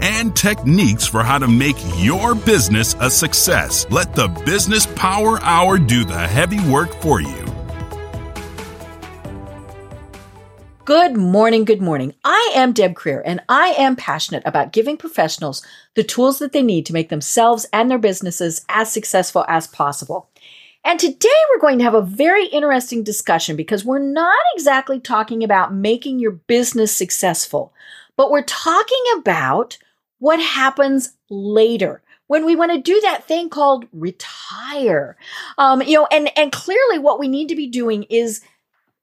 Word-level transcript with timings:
and 0.00 0.34
techniques 0.34 1.06
for 1.06 1.22
how 1.22 1.38
to 1.38 1.48
make 1.48 1.76
your 1.96 2.34
business 2.34 2.94
a 3.00 3.10
success. 3.10 3.86
Let 3.90 4.14
the 4.14 4.28
Business 4.46 4.86
Power 4.96 5.40
Hour 5.42 5.78
do 5.78 6.04
the 6.04 6.18
heavy 6.18 6.60
work 6.70 6.92
for 6.94 7.20
you. 7.20 7.44
Good 10.86 11.16
morning, 11.16 11.64
good 11.64 11.80
morning. 11.80 12.14
I 12.24 12.52
am 12.56 12.72
Deb 12.72 12.94
Krier, 12.94 13.22
and 13.24 13.40
I 13.48 13.74
am 13.78 13.94
passionate 13.94 14.42
about 14.44 14.72
giving 14.72 14.96
professionals 14.96 15.64
the 15.94 16.02
tools 16.02 16.40
that 16.40 16.52
they 16.52 16.62
need 16.62 16.84
to 16.86 16.92
make 16.92 17.10
themselves 17.10 17.64
and 17.72 17.88
their 17.88 17.98
businesses 17.98 18.64
as 18.68 18.90
successful 18.90 19.44
as 19.46 19.68
possible. 19.68 20.28
And 20.84 20.98
today 20.98 21.28
we're 21.50 21.60
going 21.60 21.78
to 21.78 21.84
have 21.84 21.94
a 21.94 22.02
very 22.02 22.46
interesting 22.46 23.04
discussion 23.04 23.54
because 23.54 23.84
we're 23.84 23.98
not 23.98 24.34
exactly 24.56 24.98
talking 24.98 25.44
about 25.44 25.74
making 25.74 26.18
your 26.18 26.32
business 26.32 26.90
successful, 26.90 27.72
but 28.16 28.30
we're 28.30 28.42
talking 28.42 29.04
about 29.18 29.78
what 30.20 30.40
happens 30.40 31.12
later 31.28 32.02
when 32.28 32.44
we 32.46 32.54
want 32.54 32.70
to 32.70 32.80
do 32.80 33.00
that 33.00 33.26
thing 33.26 33.50
called 33.50 33.86
retire. 33.92 35.16
Um, 35.58 35.82
you 35.82 35.94
know, 35.94 36.06
and 36.12 36.30
and 36.38 36.52
clearly 36.52 36.98
what 36.98 37.18
we 37.18 37.26
need 37.26 37.48
to 37.48 37.56
be 37.56 37.66
doing 37.66 38.04
is 38.04 38.40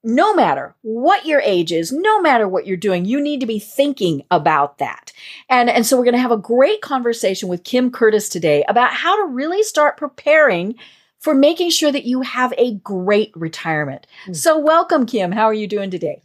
no 0.04 0.34
matter 0.34 0.74
what 0.84 1.26
your 1.26 1.42
age 1.42 1.74
is, 1.74 1.92
no 1.92 2.22
matter 2.22 2.48
what 2.48 2.66
you're 2.66 2.78
doing, 2.78 3.04
you 3.04 3.20
need 3.20 3.42
to 3.42 3.46
be 3.46 3.60
thinking 3.60 4.24
about 4.32 4.78
that. 4.78 5.12
And, 5.50 5.70
and 5.70 5.86
so 5.86 5.98
we're 5.98 6.06
going 6.06 6.14
to 6.14 6.22
have 6.22 6.32
a 6.32 6.38
great 6.38 6.82
conversation 6.82 7.50
with 7.50 7.66
Kim 7.66 7.92
Curtis 7.92 8.30
today 8.30 8.64
about 8.70 8.94
how 8.94 9.18
to 9.18 9.34
really 9.34 9.64
start 9.64 9.98
preparing 9.98 10.76
for 11.20 11.34
making 11.34 11.72
sure 11.72 11.92
that 11.92 12.06
you 12.06 12.22
have 12.22 12.54
a 12.58 12.76
great 12.76 13.32
retirement. 13.36 14.08
Mm. 14.28 14.36
So 14.36 14.58
welcome, 14.58 15.06
Kim. 15.06 15.32
How 15.32 15.46
are 15.46 15.54
you 15.54 15.68
doing 15.68 15.92
today? 15.92 16.22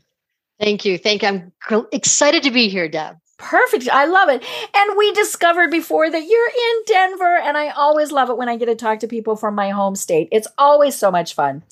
Thank 0.61 0.85
you. 0.85 0.97
Thank 0.97 1.23
you. 1.23 1.29
I'm 1.29 1.87
excited 1.91 2.45
to 2.45 2.53
be 2.53 2.69
here, 2.69 2.89
Deb. 2.89 3.17
Perfect. 3.43 3.89
I 3.89 4.05
love 4.05 4.29
it. 4.29 4.45
And 4.75 4.97
we 4.97 5.11
discovered 5.13 5.71
before 5.71 6.09
that 6.09 6.27
you're 6.27 6.49
in 6.49 6.83
Denver, 6.87 7.39
and 7.39 7.59
I 7.59 7.71
always 7.71 8.13
love 8.13 8.31
it 8.31 8.37
when 8.37 8.49
I 8.49 8.57
get 8.57 8.67
to 8.67 8.77
talk 8.77 9.01
to 9.01 9.09
people 9.09 9.35
from 9.35 9.57
my 9.57 9.71
home 9.71 9.97
state. 9.97 10.29
It's 10.31 10.47
always 10.57 10.95
so 10.95 11.11
much 11.11 11.35
fun. 11.35 11.65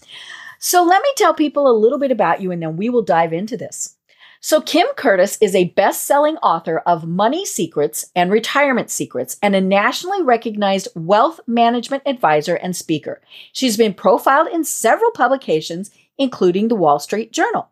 So 0.58 0.82
let 0.82 1.00
me 1.00 1.08
tell 1.16 1.32
people 1.32 1.70
a 1.70 1.78
little 1.78 1.98
bit 1.98 2.10
about 2.10 2.42
you 2.42 2.50
and 2.50 2.60
then 2.60 2.76
we 2.76 2.90
will 2.90 3.02
dive 3.02 3.32
into 3.32 3.56
this. 3.56 3.96
So, 4.42 4.62
Kim 4.62 4.86
Curtis 4.96 5.36
is 5.42 5.54
a 5.54 5.64
best 5.64 6.04
selling 6.04 6.38
author 6.38 6.78
of 6.86 7.06
Money 7.06 7.44
Secrets 7.44 8.06
and 8.16 8.30
Retirement 8.30 8.90
Secrets 8.90 9.36
and 9.42 9.54
a 9.54 9.60
nationally 9.60 10.22
recognized 10.22 10.88
wealth 10.94 11.40
management 11.46 12.04
advisor 12.06 12.54
and 12.54 12.74
speaker. 12.74 13.20
She's 13.52 13.76
been 13.76 13.92
profiled 13.92 14.48
in 14.48 14.64
several 14.64 15.10
publications, 15.10 15.90
including 16.20 16.68
the 16.68 16.76
Wall 16.76 17.00
Street 17.00 17.32
Journal. 17.32 17.68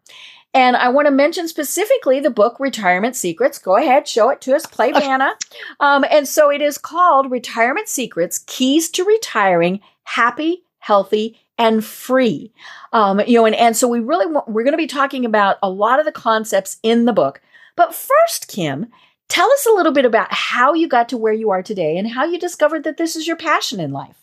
And 0.54 0.76
I 0.76 0.88
want 0.88 1.06
to 1.06 1.12
mention 1.12 1.46
specifically 1.46 2.18
the 2.18 2.30
book 2.30 2.58
Retirement 2.58 3.14
Secrets. 3.14 3.58
Go 3.58 3.76
ahead, 3.76 4.08
show 4.08 4.30
it 4.30 4.40
to 4.40 4.56
us, 4.56 4.66
play 4.66 4.90
Vanna. 4.90 5.36
Um, 5.78 6.04
and 6.10 6.26
so 6.26 6.50
it 6.50 6.62
is 6.62 6.78
called 6.78 7.30
Retirement 7.30 7.86
Secrets 7.86 8.38
Keys 8.46 8.88
to 8.92 9.04
Retiring 9.04 9.80
Happy, 10.04 10.64
Healthy, 10.78 11.38
and 11.58 11.84
free. 11.84 12.50
Um, 12.92 13.20
you 13.26 13.34
know, 13.34 13.44
and, 13.44 13.54
and 13.54 13.76
so 13.76 13.86
we 13.86 14.00
really 14.00 14.26
want, 14.26 14.48
we're 14.48 14.64
going 14.64 14.72
to 14.72 14.78
be 14.78 14.86
talking 14.86 15.26
about 15.26 15.58
a 15.62 15.68
lot 15.68 16.00
of 16.00 16.06
the 16.06 16.12
concepts 16.12 16.78
in 16.82 17.04
the 17.04 17.12
book. 17.12 17.42
But 17.76 17.94
first, 17.94 18.48
Kim, 18.48 18.86
tell 19.28 19.50
us 19.52 19.66
a 19.66 19.74
little 19.74 19.92
bit 19.92 20.06
about 20.06 20.32
how 20.32 20.72
you 20.72 20.88
got 20.88 21.10
to 21.10 21.18
where 21.18 21.34
you 21.34 21.50
are 21.50 21.62
today 21.62 21.98
and 21.98 22.08
how 22.08 22.24
you 22.24 22.38
discovered 22.38 22.84
that 22.84 22.96
this 22.96 23.16
is 23.16 23.26
your 23.26 23.36
passion 23.36 23.80
in 23.80 23.92
life. 23.92 24.16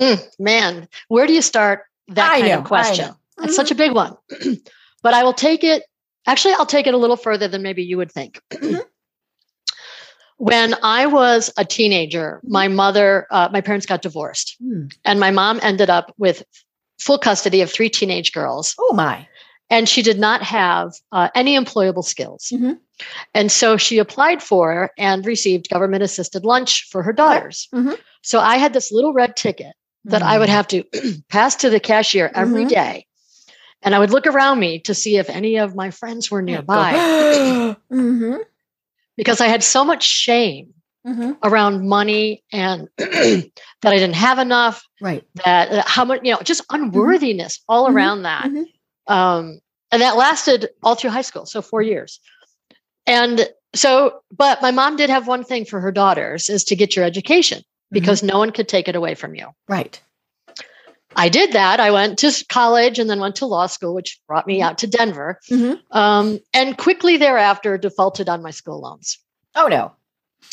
Mm, 0.00 0.24
man, 0.38 0.88
where 1.08 1.26
do 1.26 1.34
you 1.34 1.42
start 1.42 1.84
that 2.08 2.32
I 2.32 2.40
kind 2.40 2.52
know, 2.52 2.58
of 2.60 2.64
question? 2.64 3.14
It's 3.38 3.46
mm-hmm. 3.46 3.52
such 3.52 3.70
a 3.70 3.74
big 3.74 3.92
one. 3.92 4.16
but 5.02 5.14
I 5.14 5.24
will 5.24 5.32
take 5.32 5.64
it, 5.64 5.84
actually, 6.26 6.54
I'll 6.54 6.66
take 6.66 6.86
it 6.86 6.94
a 6.94 6.98
little 6.98 7.16
further 7.16 7.48
than 7.48 7.62
maybe 7.62 7.82
you 7.82 7.96
would 7.96 8.12
think. 8.12 8.40
Mm-hmm. 8.50 8.80
When 10.40 10.76
I 10.84 11.06
was 11.06 11.52
a 11.56 11.64
teenager, 11.64 12.40
my 12.44 12.68
mm-hmm. 12.68 12.76
mother, 12.76 13.26
uh, 13.32 13.48
my 13.52 13.60
parents 13.60 13.86
got 13.86 14.02
divorced, 14.02 14.56
mm. 14.62 14.88
and 15.04 15.18
my 15.18 15.32
mom 15.32 15.58
ended 15.64 15.90
up 15.90 16.14
with 16.16 16.44
full 17.00 17.18
custody 17.18 17.60
of 17.60 17.72
three 17.72 17.88
teenage 17.88 18.32
girls. 18.32 18.74
Oh, 18.78 18.94
my. 18.94 19.26
And 19.68 19.88
she 19.88 20.00
did 20.00 20.18
not 20.18 20.42
have 20.42 20.92
uh, 21.10 21.28
any 21.34 21.58
employable 21.58 22.04
skills. 22.04 22.52
Mm-hmm. 22.52 22.74
And 23.34 23.52
so 23.52 23.76
she 23.76 23.98
applied 23.98 24.42
for 24.42 24.92
and 24.96 25.26
received 25.26 25.70
government 25.70 26.02
assisted 26.02 26.44
lunch 26.44 26.88
for 26.88 27.02
her 27.02 27.12
daughters. 27.12 27.68
Mm-hmm. 27.74 27.94
So 28.22 28.40
I 28.40 28.56
had 28.56 28.72
this 28.72 28.90
little 28.92 29.12
red 29.12 29.36
ticket 29.36 29.74
that 30.04 30.22
mm-hmm. 30.22 30.30
I 30.30 30.38
would 30.38 30.48
mm. 30.48 30.52
have 30.52 30.68
to 30.68 30.84
pass 31.28 31.56
to 31.56 31.70
the 31.70 31.80
cashier 31.80 32.30
every 32.34 32.62
mm-hmm. 32.62 32.68
day. 32.68 33.06
And 33.82 33.94
I 33.94 33.98
would 33.98 34.10
look 34.10 34.26
around 34.26 34.58
me 34.58 34.80
to 34.80 34.94
see 34.94 35.18
if 35.18 35.30
any 35.30 35.56
of 35.56 35.74
my 35.74 35.90
friends 35.90 36.30
were 36.30 36.42
nearby. 36.42 37.76
Mm-hmm. 37.92 38.36
because 39.16 39.40
I 39.40 39.46
had 39.46 39.62
so 39.62 39.84
much 39.84 40.02
shame 40.02 40.74
mm-hmm. 41.06 41.32
around 41.42 41.88
money 41.88 42.42
and 42.52 42.88
that 42.96 43.50
I 43.84 43.98
didn't 43.98 44.14
have 44.14 44.38
enough. 44.38 44.84
Right. 45.00 45.24
That 45.44 45.70
uh, 45.70 45.82
how 45.86 46.04
much, 46.04 46.20
you 46.24 46.32
know, 46.32 46.40
just 46.42 46.66
mm-hmm. 46.68 46.84
unworthiness 46.84 47.58
mm-hmm. 47.58 47.72
all 47.72 47.88
around 47.88 48.22
that. 48.22 48.44
Mm-hmm. 48.44 49.12
Um, 49.12 49.60
and 49.90 50.02
that 50.02 50.16
lasted 50.16 50.68
all 50.82 50.94
through 50.94 51.10
high 51.10 51.22
school. 51.22 51.46
So 51.46 51.62
four 51.62 51.82
years. 51.82 52.20
And 53.06 53.48
so, 53.74 54.20
but 54.30 54.60
my 54.60 54.70
mom 54.70 54.96
did 54.96 55.10
have 55.10 55.26
one 55.26 55.44
thing 55.44 55.64
for 55.64 55.80
her 55.80 55.92
daughters 55.92 56.48
is 56.48 56.64
to 56.64 56.76
get 56.76 56.94
your 56.94 57.04
education 57.04 57.62
because 57.90 58.22
no 58.22 58.38
one 58.38 58.50
could 58.50 58.68
take 58.68 58.88
it 58.88 58.96
away 58.96 59.14
from 59.14 59.34
you. 59.34 59.48
Right. 59.66 60.00
I 61.18 61.28
did 61.28 61.52
that. 61.52 61.80
I 61.80 61.90
went 61.90 62.16
to 62.20 62.44
college 62.48 62.98
and 63.00 63.10
then 63.10 63.18
went 63.18 63.34
to 63.36 63.46
law 63.46 63.66
school, 63.66 63.92
which 63.92 64.20
brought 64.28 64.46
me 64.46 64.62
out 64.62 64.78
to 64.78 64.86
Denver. 64.86 65.40
Mm-hmm. 65.50 65.96
Um, 65.96 66.38
and 66.54 66.78
quickly 66.78 67.16
thereafter, 67.16 67.76
defaulted 67.76 68.28
on 68.28 68.40
my 68.40 68.52
school 68.52 68.80
loans. 68.80 69.18
Oh, 69.56 69.66
no. 69.66 69.92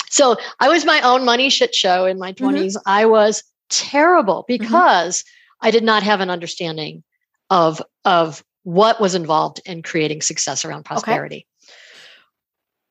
So 0.09 0.37
I 0.59 0.67
was 0.67 0.83
my 0.83 0.99
own 1.01 1.23
money 1.23 1.49
shit 1.49 1.75
show 1.75 2.05
in 2.05 2.17
my 2.17 2.33
20s. 2.33 2.73
Mm-hmm. 2.73 2.89
I 2.89 3.05
was 3.05 3.43
terrible 3.69 4.43
mm-hmm. 4.49 4.63
because 4.63 5.21
mm-hmm. 5.21 5.67
I 5.67 5.71
did 5.71 5.83
not 5.83 6.01
have 6.01 6.19
an 6.19 6.31
understanding 6.31 7.03
of 7.51 7.79
of 8.03 8.43
what 8.63 8.99
was 8.99 9.13
involved 9.13 9.61
in 9.67 9.83
creating 9.83 10.23
success 10.23 10.65
around 10.65 10.83
prosperity. 10.83 11.45
Okay. 11.45 11.73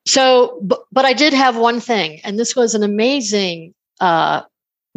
So, 0.07 0.61
but, 0.63 0.85
but 0.93 1.05
I 1.05 1.13
did 1.13 1.33
have 1.33 1.57
one 1.57 1.81
thing, 1.81 2.21
and 2.23 2.39
this 2.39 2.55
was 2.55 2.75
an 2.75 2.85
amazing 2.85 3.75
uh, 4.01 4.43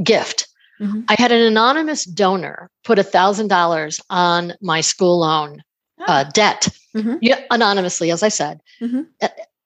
gift. 0.04 0.48
Mm-hmm. 0.80 1.02
I 1.10 1.16
had 1.18 1.32
an 1.32 1.42
anonymous 1.42 2.06
donor 2.06 2.70
put 2.84 3.00
a 3.00 3.04
thousand 3.04 3.48
dollars 3.48 4.00
on 4.10 4.54
my 4.62 4.82
school 4.82 5.20
loan 5.20 5.64
oh. 6.00 6.06
uh, 6.08 6.24
debt, 6.26 6.68
mm-hmm. 6.96 7.16
yeah, 7.22 7.42
anonymously, 7.50 8.12
as 8.12 8.24
I 8.24 8.30
said, 8.30 8.62
mm-hmm. 8.82 9.04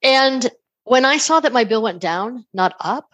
and 0.01 0.49
when 0.83 1.05
I 1.05 1.17
saw 1.17 1.39
that 1.39 1.53
my 1.53 1.63
bill 1.63 1.83
went 1.83 2.01
down, 2.01 2.45
not 2.53 2.75
up, 2.79 3.09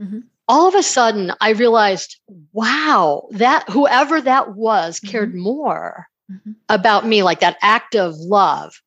mm-hmm. 0.00 0.20
all 0.48 0.68
of 0.68 0.74
a 0.74 0.82
sudden 0.82 1.32
I 1.40 1.50
realized, 1.50 2.20
wow, 2.52 3.28
that 3.32 3.68
whoever 3.68 4.20
that 4.20 4.54
was 4.54 5.00
cared 5.00 5.30
mm-hmm. 5.30 5.42
more 5.42 6.06
mm-hmm. 6.30 6.52
about 6.68 7.06
me, 7.06 7.22
like 7.22 7.40
that 7.40 7.58
act 7.62 7.94
of 7.94 8.16
love 8.16 8.80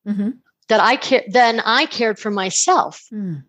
that 0.69 0.79
I 0.79 0.95
cared. 0.95 1.25
than 1.31 1.59
I 1.59 1.85
cared 1.85 2.19
for 2.19 2.31
myself. 2.31 3.05
Mm. 3.13 3.43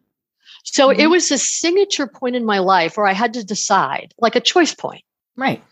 So 0.64 0.90
it 0.90 0.98
mm-hmm. 0.98 1.10
was 1.10 1.30
a 1.30 1.38
signature 1.38 2.06
point 2.06 2.36
in 2.36 2.44
my 2.44 2.58
life 2.58 2.96
where 2.96 3.06
I 3.06 3.12
had 3.12 3.34
to 3.34 3.44
decide, 3.44 4.12
like 4.18 4.34
a 4.34 4.40
choice 4.40 4.74
point. 4.74 5.04
Right. 5.36 5.62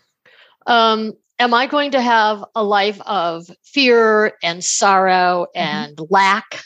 Um, 0.67 1.13
am 1.39 1.53
I 1.53 1.67
going 1.67 1.91
to 1.91 2.01
have 2.01 2.43
a 2.55 2.63
life 2.63 3.01
of 3.01 3.49
fear 3.63 4.37
and 4.41 4.63
sorrow 4.63 5.47
mm-hmm. 5.55 5.67
and 5.67 5.99
lack? 6.09 6.63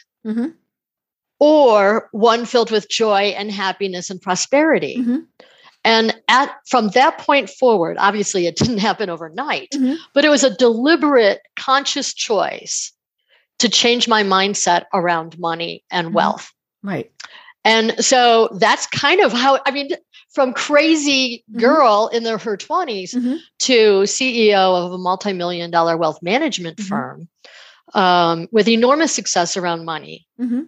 or 1.39 2.09
one 2.11 2.45
filled 2.45 2.71
with 2.71 2.89
joy 2.89 3.33
and 3.37 3.51
happiness 3.51 4.09
and 4.09 4.21
prosperity. 4.21 4.97
Mm-hmm. 4.97 5.17
And 5.83 6.15
at 6.27 6.53
from 6.67 6.89
that 6.89 7.17
point 7.19 7.49
forward, 7.49 7.97
obviously 7.99 8.47
it 8.47 8.57
didn't 8.57 8.77
happen 8.89 9.09
overnight, 9.09 9.69
mm-hmm. 9.73 9.95
but 10.13 10.25
it 10.25 10.29
was 10.29 10.43
a 10.43 10.55
deliberate, 10.55 11.41
conscious 11.57 12.13
choice 12.13 12.91
to 13.59 13.69
change 13.69 14.07
my 14.07 14.23
mindset 14.23 14.85
around 14.93 15.39
money 15.39 15.83
and 15.89 16.07
mm-hmm. 16.07 16.15
wealth. 16.15 16.51
Right. 16.83 17.11
And 17.67 18.03
so 18.03 18.47
that's 18.53 18.87
kind 18.87 19.19
of 19.19 19.33
how 19.33 19.59
I 19.65 19.71
mean, 19.71 19.89
from 20.29 20.53
crazy 20.53 21.43
mm-hmm. 21.49 21.59
girl 21.59 22.09
in 22.13 22.23
the, 22.23 22.37
her 22.37 22.55
20s 22.55 23.13
mm-hmm. 23.13 23.35
to 23.59 24.01
CEO 24.03 24.85
of 24.85 24.93
a 24.93 24.97
multi-million 24.97 25.69
dollar 25.69 25.97
wealth 25.97 26.19
management 26.21 26.77
mm-hmm. 26.77 26.87
firm 26.87 27.27
um, 27.93 28.47
with 28.53 28.69
enormous 28.69 29.13
success 29.13 29.57
around 29.57 29.83
money. 29.83 30.25
Mm-hmm 30.39 30.61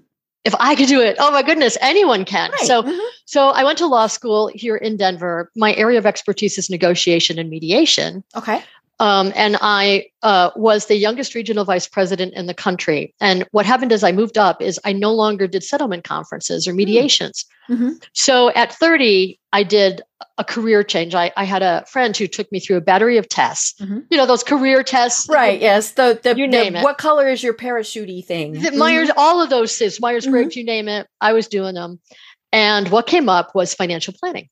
if 0.45 0.55
I 0.59 0.75
could 0.75 0.87
do 0.87 1.01
it, 1.01 1.17
oh 1.19 1.31
my 1.31 1.43
goodness, 1.43 1.77
anyone 1.81 2.23
can. 2.25 2.51
Right. 2.51 2.61
So, 2.61 2.81
mm-hmm. 2.81 2.97
so 3.25 3.49
I 3.49 3.63
went 3.63 3.77
to 3.79 3.87
law 3.87 4.07
school 4.07 4.49
here 4.53 4.77
in 4.77 4.97
Denver. 4.97 5.51
My 5.55 5.75
area 5.75 5.99
of 5.99 6.05
expertise 6.05 6.57
is 6.57 6.69
negotiation 6.69 7.37
and 7.37 7.49
mediation. 7.49 8.23
Okay. 8.35 8.63
Um, 8.99 9.31
and 9.35 9.57
I 9.61 10.07
uh, 10.23 10.51
was 10.55 10.87
the 10.87 10.95
youngest 10.95 11.33
regional 11.33 11.63
vice 11.63 11.87
president 11.87 12.33
in 12.33 12.47
the 12.47 12.53
country. 12.53 13.13
And 13.21 13.47
what 13.51 13.65
happened 13.65 13.93
as 13.93 14.03
I 14.03 14.11
moved 14.11 14.37
up 14.37 14.61
is 14.61 14.79
I 14.83 14.91
no 14.91 15.13
longer 15.13 15.47
did 15.47 15.63
settlement 15.63 16.03
conferences 16.03 16.67
or 16.67 16.73
mediations. 16.73 17.45
Mm-hmm. 17.69 17.91
So 18.13 18.49
at 18.51 18.73
30, 18.73 19.39
I 19.53 19.63
did 19.63 20.01
a 20.37 20.43
career 20.43 20.83
change. 20.83 21.15
I, 21.15 21.31
I, 21.37 21.45
had 21.45 21.61
a 21.61 21.85
friend 21.85 22.15
who 22.15 22.27
took 22.27 22.51
me 22.51 22.59
through 22.59 22.77
a 22.77 22.81
battery 22.81 23.17
of 23.17 23.29
tests. 23.29 23.79
Mm-hmm. 23.79 23.99
You 24.09 24.17
know 24.17 24.25
those 24.25 24.43
career 24.43 24.83
tests, 24.83 25.27
right? 25.29 25.59
Yes, 25.59 25.91
the, 25.91 26.19
the 26.21 26.35
you 26.35 26.47
the, 26.47 26.51
name 26.51 26.75
it. 26.75 26.83
What 26.83 26.97
color 26.97 27.27
is 27.27 27.43
your 27.43 27.53
parachute 27.53 28.25
thing? 28.25 28.53
The, 28.53 28.71
Myers, 28.71 29.09
mm-hmm. 29.09 29.19
all 29.19 29.41
of 29.41 29.49
those 29.49 29.77
things, 29.77 29.99
Myers 29.99 30.27
Briggs, 30.27 30.53
mm-hmm. 30.53 30.59
you 30.59 30.65
name 30.65 30.87
it. 30.87 31.07
I 31.21 31.33
was 31.33 31.47
doing 31.47 31.75
them, 31.75 31.99
and 32.51 32.89
what 32.89 33.07
came 33.07 33.29
up 33.29 33.53
was 33.53 33.73
financial 33.73 34.13
planning. 34.13 34.49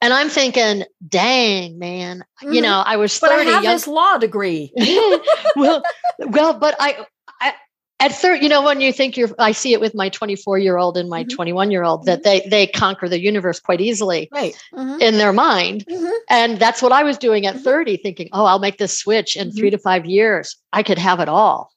And 0.00 0.12
I'm 0.12 0.28
thinking, 0.28 0.84
dang, 1.06 1.78
man, 1.78 2.24
mm-hmm. 2.42 2.52
you 2.52 2.60
know, 2.60 2.82
I 2.84 2.96
was 2.96 3.18
30. 3.18 3.34
But 3.34 3.40
I 3.40 3.50
have 3.50 3.64
young- 3.64 3.74
this 3.74 3.86
law 3.86 4.16
degree. 4.18 4.72
well, 5.56 5.82
well, 6.18 6.54
but 6.54 6.76
I, 6.78 7.04
I, 7.40 7.54
at 8.00 8.12
30, 8.12 8.44
you 8.44 8.48
know, 8.48 8.62
when 8.62 8.80
you 8.80 8.92
think 8.92 9.16
you're, 9.16 9.30
I 9.40 9.50
see 9.50 9.72
it 9.72 9.80
with 9.80 9.94
my 9.96 10.08
24 10.08 10.58
year 10.58 10.76
old 10.76 10.96
and 10.96 11.08
my 11.08 11.24
21 11.24 11.64
mm-hmm. 11.64 11.72
year 11.72 11.82
old 11.82 12.06
that 12.06 12.22
mm-hmm. 12.22 12.48
they, 12.48 12.66
they 12.66 12.66
conquer 12.68 13.08
the 13.08 13.20
universe 13.20 13.58
quite 13.58 13.80
easily 13.80 14.28
right. 14.32 14.54
Mm-hmm. 14.72 15.00
in 15.00 15.18
their 15.18 15.32
mind. 15.32 15.84
Mm-hmm. 15.86 16.14
And 16.30 16.60
that's 16.60 16.80
what 16.80 16.92
I 16.92 17.02
was 17.02 17.18
doing 17.18 17.46
at 17.46 17.58
30, 17.58 17.96
thinking, 17.96 18.28
oh, 18.32 18.44
I'll 18.44 18.60
make 18.60 18.78
this 18.78 18.96
switch 18.96 19.36
in 19.36 19.50
three 19.50 19.70
to 19.70 19.78
five 19.78 20.06
years. 20.06 20.56
I 20.72 20.84
could 20.84 20.98
have 20.98 21.18
it 21.18 21.28
all. 21.28 21.72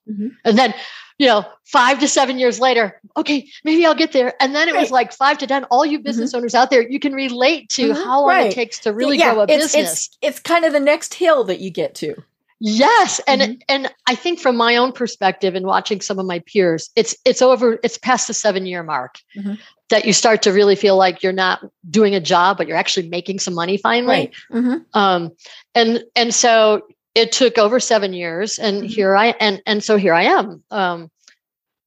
And 0.46 0.60
then 0.60 0.74
you 1.22 1.28
know, 1.28 1.46
five 1.66 2.00
to 2.00 2.08
seven 2.08 2.40
years 2.40 2.60
later, 2.60 3.00
okay, 3.16 3.48
maybe 3.64 3.86
I'll 3.86 3.94
get 3.94 4.12
there. 4.12 4.34
And 4.40 4.56
then 4.56 4.68
it 4.68 4.74
right. 4.74 4.82
was 4.82 4.90
like 4.90 5.14
five 5.14 5.38
to 5.38 5.46
10, 5.46 5.66
all 5.66 5.86
you 5.86 6.00
mm-hmm. 6.00 6.04
business 6.04 6.32
mm-hmm. 6.32 6.38
owners 6.38 6.56
out 6.56 6.72
there, 6.72 6.82
you 6.82 7.00
can 7.00 7.14
relate 7.14 7.70
to 7.70 7.90
mm-hmm. 7.92 8.04
how 8.04 8.22
long 8.22 8.30
right. 8.30 8.52
it 8.52 8.56
takes 8.56 8.80
to 8.80 8.92
really 8.92 9.20
yeah, 9.20 9.36
grow 9.36 9.42
a 9.42 9.44
it's, 9.44 9.54
business. 9.54 9.92
It's, 9.92 10.18
it's 10.24 10.40
kind 10.40 10.66
of 10.66 10.74
the 10.74 10.80
next 10.80 11.14
hill 11.14 11.44
that 11.44 11.60
you 11.60 11.70
get 11.70 11.94
to. 11.96 12.16
Yes. 12.60 13.22
And 13.28 13.42
mm-hmm. 13.42 13.52
and 13.70 13.94
I 14.08 14.16
think 14.16 14.40
from 14.40 14.58
my 14.58 14.76
own 14.78 14.94
perspective 14.94 15.54
and 15.54 15.68
watching 15.68 16.02
some 16.02 16.18
of 16.18 16.26
my 16.26 16.40
peers, 16.40 16.90
it's 16.96 17.16
it's 17.24 17.44
over, 17.44 17.78
it's 17.84 18.00
past 18.00 18.28
the 18.28 18.34
seven 18.34 18.66
year 18.66 18.82
mark 18.82 19.20
mm-hmm. 19.38 19.54
that 19.90 20.06
you 20.06 20.14
start 20.14 20.42
to 20.42 20.52
really 20.52 20.76
feel 20.76 20.98
like 20.98 21.22
you're 21.22 21.34
not 21.34 21.64
doing 21.88 22.16
a 22.16 22.20
job, 22.20 22.58
but 22.58 22.68
you're 22.68 22.78
actually 22.78 23.10
making 23.10 23.38
some 23.38 23.54
money 23.54 23.78
finally. 23.78 24.08
Right. 24.08 24.34
Mm-hmm. 24.52 24.98
Um, 24.98 25.32
and 25.76 26.04
and 26.16 26.34
so 26.34 26.88
it 27.16 27.32
took 27.32 27.58
over 27.58 27.80
seven 27.80 28.14
years 28.14 28.58
and 28.58 28.78
mm-hmm. 28.78 28.88
here 28.88 29.16
i 29.16 29.28
and 29.40 29.62
and 29.66 29.84
so 29.84 29.98
here 29.98 30.14
i 30.14 30.24
am 30.24 30.64
um, 30.72 31.10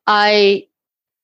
i 0.07 0.67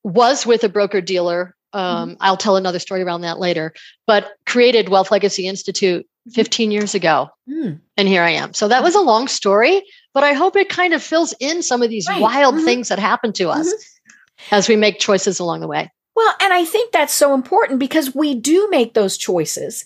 was 0.02 0.46
with 0.46 0.64
a 0.64 0.68
broker 0.68 1.00
dealer 1.00 1.54
um, 1.72 2.10
mm-hmm. 2.10 2.16
i'll 2.20 2.36
tell 2.36 2.56
another 2.56 2.78
story 2.78 3.02
around 3.02 3.22
that 3.22 3.38
later 3.38 3.72
but 4.06 4.32
created 4.46 4.88
wealth 4.88 5.10
legacy 5.10 5.46
institute 5.46 6.04
mm-hmm. 6.04 6.30
15 6.32 6.70
years 6.70 6.94
ago 6.94 7.28
mm. 7.48 7.78
and 7.96 8.08
here 8.08 8.22
i 8.22 8.30
am 8.30 8.54
so 8.54 8.68
that 8.68 8.82
was 8.82 8.94
a 8.94 9.00
long 9.00 9.28
story 9.28 9.82
but 10.14 10.24
i 10.24 10.32
hope 10.32 10.56
it 10.56 10.68
kind 10.68 10.94
of 10.94 11.02
fills 11.02 11.34
in 11.40 11.62
some 11.62 11.82
of 11.82 11.90
these 11.90 12.08
right. 12.08 12.20
wild 12.20 12.54
mm-hmm. 12.54 12.64
things 12.64 12.88
that 12.88 12.98
happen 12.98 13.32
to 13.32 13.48
us 13.48 13.68
mm-hmm. 13.68 14.54
as 14.54 14.68
we 14.68 14.76
make 14.76 14.98
choices 14.98 15.38
along 15.38 15.60
the 15.60 15.68
way 15.68 15.90
well 16.16 16.34
and 16.40 16.52
i 16.52 16.64
think 16.64 16.92
that's 16.92 17.14
so 17.14 17.34
important 17.34 17.78
because 17.78 18.14
we 18.14 18.34
do 18.34 18.68
make 18.70 18.94
those 18.94 19.16
choices 19.18 19.84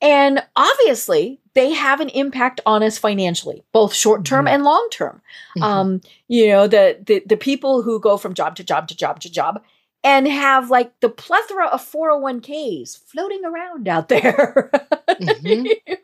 and 0.00 0.42
obviously, 0.56 1.40
they 1.54 1.72
have 1.72 2.00
an 2.00 2.08
impact 2.10 2.60
on 2.66 2.82
us 2.82 2.98
financially, 2.98 3.64
both 3.72 3.94
short 3.94 4.24
term 4.24 4.46
mm-hmm. 4.46 4.54
and 4.54 4.64
long 4.64 4.88
term. 4.90 5.22
Mm-hmm. 5.56 5.62
Um, 5.62 6.00
you 6.28 6.48
know, 6.48 6.66
the, 6.66 6.98
the 7.04 7.22
the 7.26 7.36
people 7.36 7.82
who 7.82 8.00
go 8.00 8.16
from 8.16 8.34
job 8.34 8.56
to 8.56 8.64
job 8.64 8.88
to 8.88 8.96
job 8.96 9.20
to 9.20 9.30
job 9.30 9.62
and 10.04 10.28
have 10.28 10.68
like 10.68 10.92
the 11.00 11.08
plethora 11.08 11.66
of 11.68 11.80
401ks 11.80 12.98
floating 13.06 13.44
around 13.44 13.88
out 13.88 14.08
there. 14.10 14.70
Mm-hmm. 15.08 15.94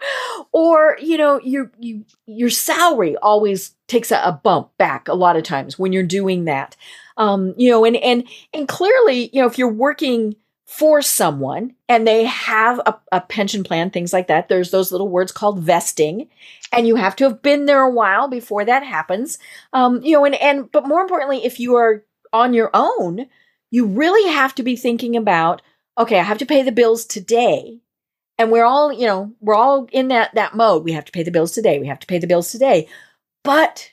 or, 0.52 0.96
you 1.00 1.18
know, 1.18 1.38
your 1.40 1.70
you 1.78 2.04
your 2.26 2.50
salary 2.50 3.16
always 3.18 3.74
takes 3.86 4.10
a, 4.10 4.20
a, 4.24 4.32
bump 4.32 4.70
back 4.78 5.08
a 5.08 5.14
lot 5.14 5.36
of 5.36 5.42
times 5.42 5.78
when 5.78 5.92
you're 5.92 6.02
doing 6.02 6.46
that. 6.46 6.76
Um, 7.16 7.54
you 7.58 7.70
know, 7.70 7.84
and 7.84 7.96
and 7.96 8.26
and 8.54 8.66
clearly, 8.66 9.28
you 9.32 9.42
know, 9.42 9.46
if 9.46 9.58
you're 9.58 9.68
working 9.68 10.36
for 10.70 11.02
someone 11.02 11.74
and 11.88 12.06
they 12.06 12.24
have 12.24 12.78
a, 12.86 12.96
a, 13.10 13.20
pension 13.20 13.64
plan, 13.64 13.90
things 13.90 14.12
like 14.12 14.28
that. 14.28 14.48
There's 14.48 14.70
those 14.70 14.92
little 14.92 15.08
words 15.08 15.32
called 15.32 15.58
vesting, 15.58 16.28
and 16.70 16.86
you 16.86 16.94
have 16.94 17.16
to 17.16 17.24
have 17.24 17.42
been 17.42 17.66
there 17.66 17.82
a 17.82 17.90
while 17.90 18.28
before 18.28 18.64
that 18.64 18.84
happens. 18.84 19.36
Um, 19.72 20.00
you 20.00 20.12
know, 20.12 20.24
and 20.24 20.36
and 20.36 20.70
but 20.70 20.86
more 20.86 21.00
importantly, 21.00 21.44
if 21.44 21.58
you 21.58 21.74
are 21.74 22.04
on 22.32 22.54
your 22.54 22.70
own, 22.72 23.26
you 23.72 23.84
really 23.84 24.32
have 24.32 24.54
to 24.54 24.62
be 24.62 24.76
thinking 24.76 25.16
about, 25.16 25.60
okay, 25.98 26.20
I 26.20 26.22
have 26.22 26.38
to 26.38 26.46
pay 26.46 26.62
the 26.62 26.70
bills 26.70 27.04
today. 27.04 27.80
And 28.38 28.52
we're 28.52 28.64
all, 28.64 28.92
you 28.92 29.08
know, 29.08 29.34
we're 29.40 29.56
all 29.56 29.88
in 29.90 30.06
that 30.08 30.36
that 30.36 30.54
mode. 30.54 30.84
We 30.84 30.92
have 30.92 31.04
to 31.04 31.12
pay 31.12 31.24
the 31.24 31.32
bills 31.32 31.50
today. 31.50 31.80
We 31.80 31.88
have 31.88 32.00
to 32.00 32.06
pay 32.06 32.20
the 32.20 32.28
bills 32.28 32.52
today. 32.52 32.86
But 33.42 33.90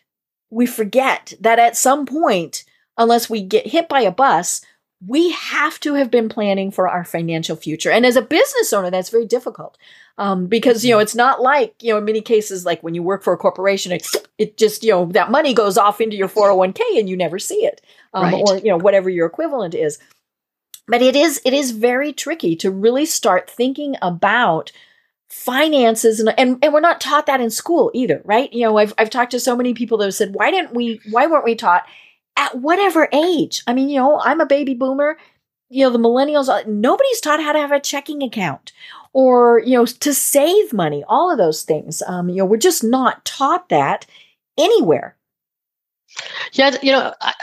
we 0.51 0.67
forget 0.67 1.33
that 1.41 1.57
at 1.57 1.75
some 1.75 2.05
point, 2.05 2.65
unless 2.99 3.31
we 3.31 3.41
get 3.41 3.65
hit 3.65 3.89
by 3.89 4.01
a 4.01 4.11
bus, 4.11 4.61
we 5.05 5.31
have 5.31 5.79
to 5.81 5.93
have 5.93 6.09
been 6.09 6.27
planning 6.27 6.71
for 6.71 6.87
our 6.87 7.03
financial 7.03 7.55
future. 7.55 7.91
And 7.91 8.05
as 8.05 8.15
a 8.15 8.21
business 8.21 8.73
owner, 8.73 8.89
that's 8.89 9.09
very 9.09 9.25
difficult 9.25 9.77
um, 10.17 10.47
because, 10.47 10.83
you 10.83 10.91
know, 10.91 10.99
it's 10.99 11.13
not 11.13 11.41
like, 11.41 11.75
you 11.81 11.91
know, 11.91 11.99
in 11.99 12.05
many 12.05 12.21
cases, 12.21 12.65
like 12.65 12.81
when 12.81 12.95
you 12.95 13.03
work 13.03 13.23
for 13.23 13.33
a 13.33 13.37
corporation, 13.37 13.91
it, 13.91 14.07
it 14.39 14.57
just, 14.57 14.83
you 14.83 14.91
know, 14.91 15.05
that 15.07 15.29
money 15.29 15.53
goes 15.53 15.77
off 15.77 16.01
into 16.01 16.17
your 16.17 16.27
401k 16.27 16.81
and 16.97 17.07
you 17.07 17.15
never 17.15 17.37
see 17.37 17.63
it 17.65 17.81
um, 18.13 18.23
right. 18.23 18.43
or, 18.47 18.57
you 18.57 18.69
know, 18.69 18.77
whatever 18.77 19.09
your 19.09 19.27
equivalent 19.27 19.75
is. 19.75 19.99
But 20.87 21.03
it 21.03 21.15
is, 21.15 21.41
it 21.45 21.53
is 21.53 21.71
very 21.71 22.11
tricky 22.11 22.55
to 22.57 22.71
really 22.71 23.05
start 23.05 23.49
thinking 23.49 23.95
about 24.01 24.71
finances 25.29 26.21
and, 26.21 26.33
and 26.39 26.57
and 26.63 26.73
we're 26.73 26.79
not 26.79 27.01
taught 27.01 27.25
that 27.25 27.41
in 27.41 27.49
school 27.49 27.91
either 27.93 28.21
right 28.23 28.53
you 28.53 28.61
know 28.61 28.77
i've 28.77 28.93
i've 28.97 29.09
talked 29.09 29.31
to 29.31 29.39
so 29.41 29.57
many 29.57 29.73
people 29.73 29.97
that 29.97 30.05
have 30.05 30.15
said 30.15 30.33
why 30.33 30.49
didn't 30.49 30.73
we 30.73 31.01
why 31.11 31.27
weren't 31.27 31.43
we 31.43 31.53
taught 31.53 31.85
at 32.37 32.55
whatever 32.55 33.09
age. 33.11 33.63
I 33.67 33.73
mean, 33.73 33.89
you 33.89 33.99
know, 33.99 34.19
I'm 34.19 34.39
a 34.39 34.45
baby 34.45 34.73
boomer. 34.73 35.17
You 35.69 35.83
know, 35.83 35.89
the 35.89 35.99
millennials, 35.99 36.47
uh, 36.47 36.63
nobody's 36.65 37.19
taught 37.19 37.43
how 37.43 37.51
to 37.51 37.59
have 37.59 37.73
a 37.73 37.79
checking 37.79 38.23
account 38.23 38.71
or, 39.11 39.59
you 39.59 39.77
know, 39.77 39.85
to 39.85 40.13
save 40.13 40.71
money, 40.71 41.03
all 41.09 41.29
of 41.29 41.37
those 41.37 41.63
things. 41.63 42.01
Um, 42.07 42.29
you 42.29 42.37
know, 42.37 42.45
we're 42.45 42.57
just 42.57 42.83
not 42.83 43.25
taught 43.25 43.67
that 43.69 44.05
anywhere. 44.57 45.17
Yeah, 46.53 46.77
you 46.81 46.91
know, 46.93 47.13
I, 47.19 47.33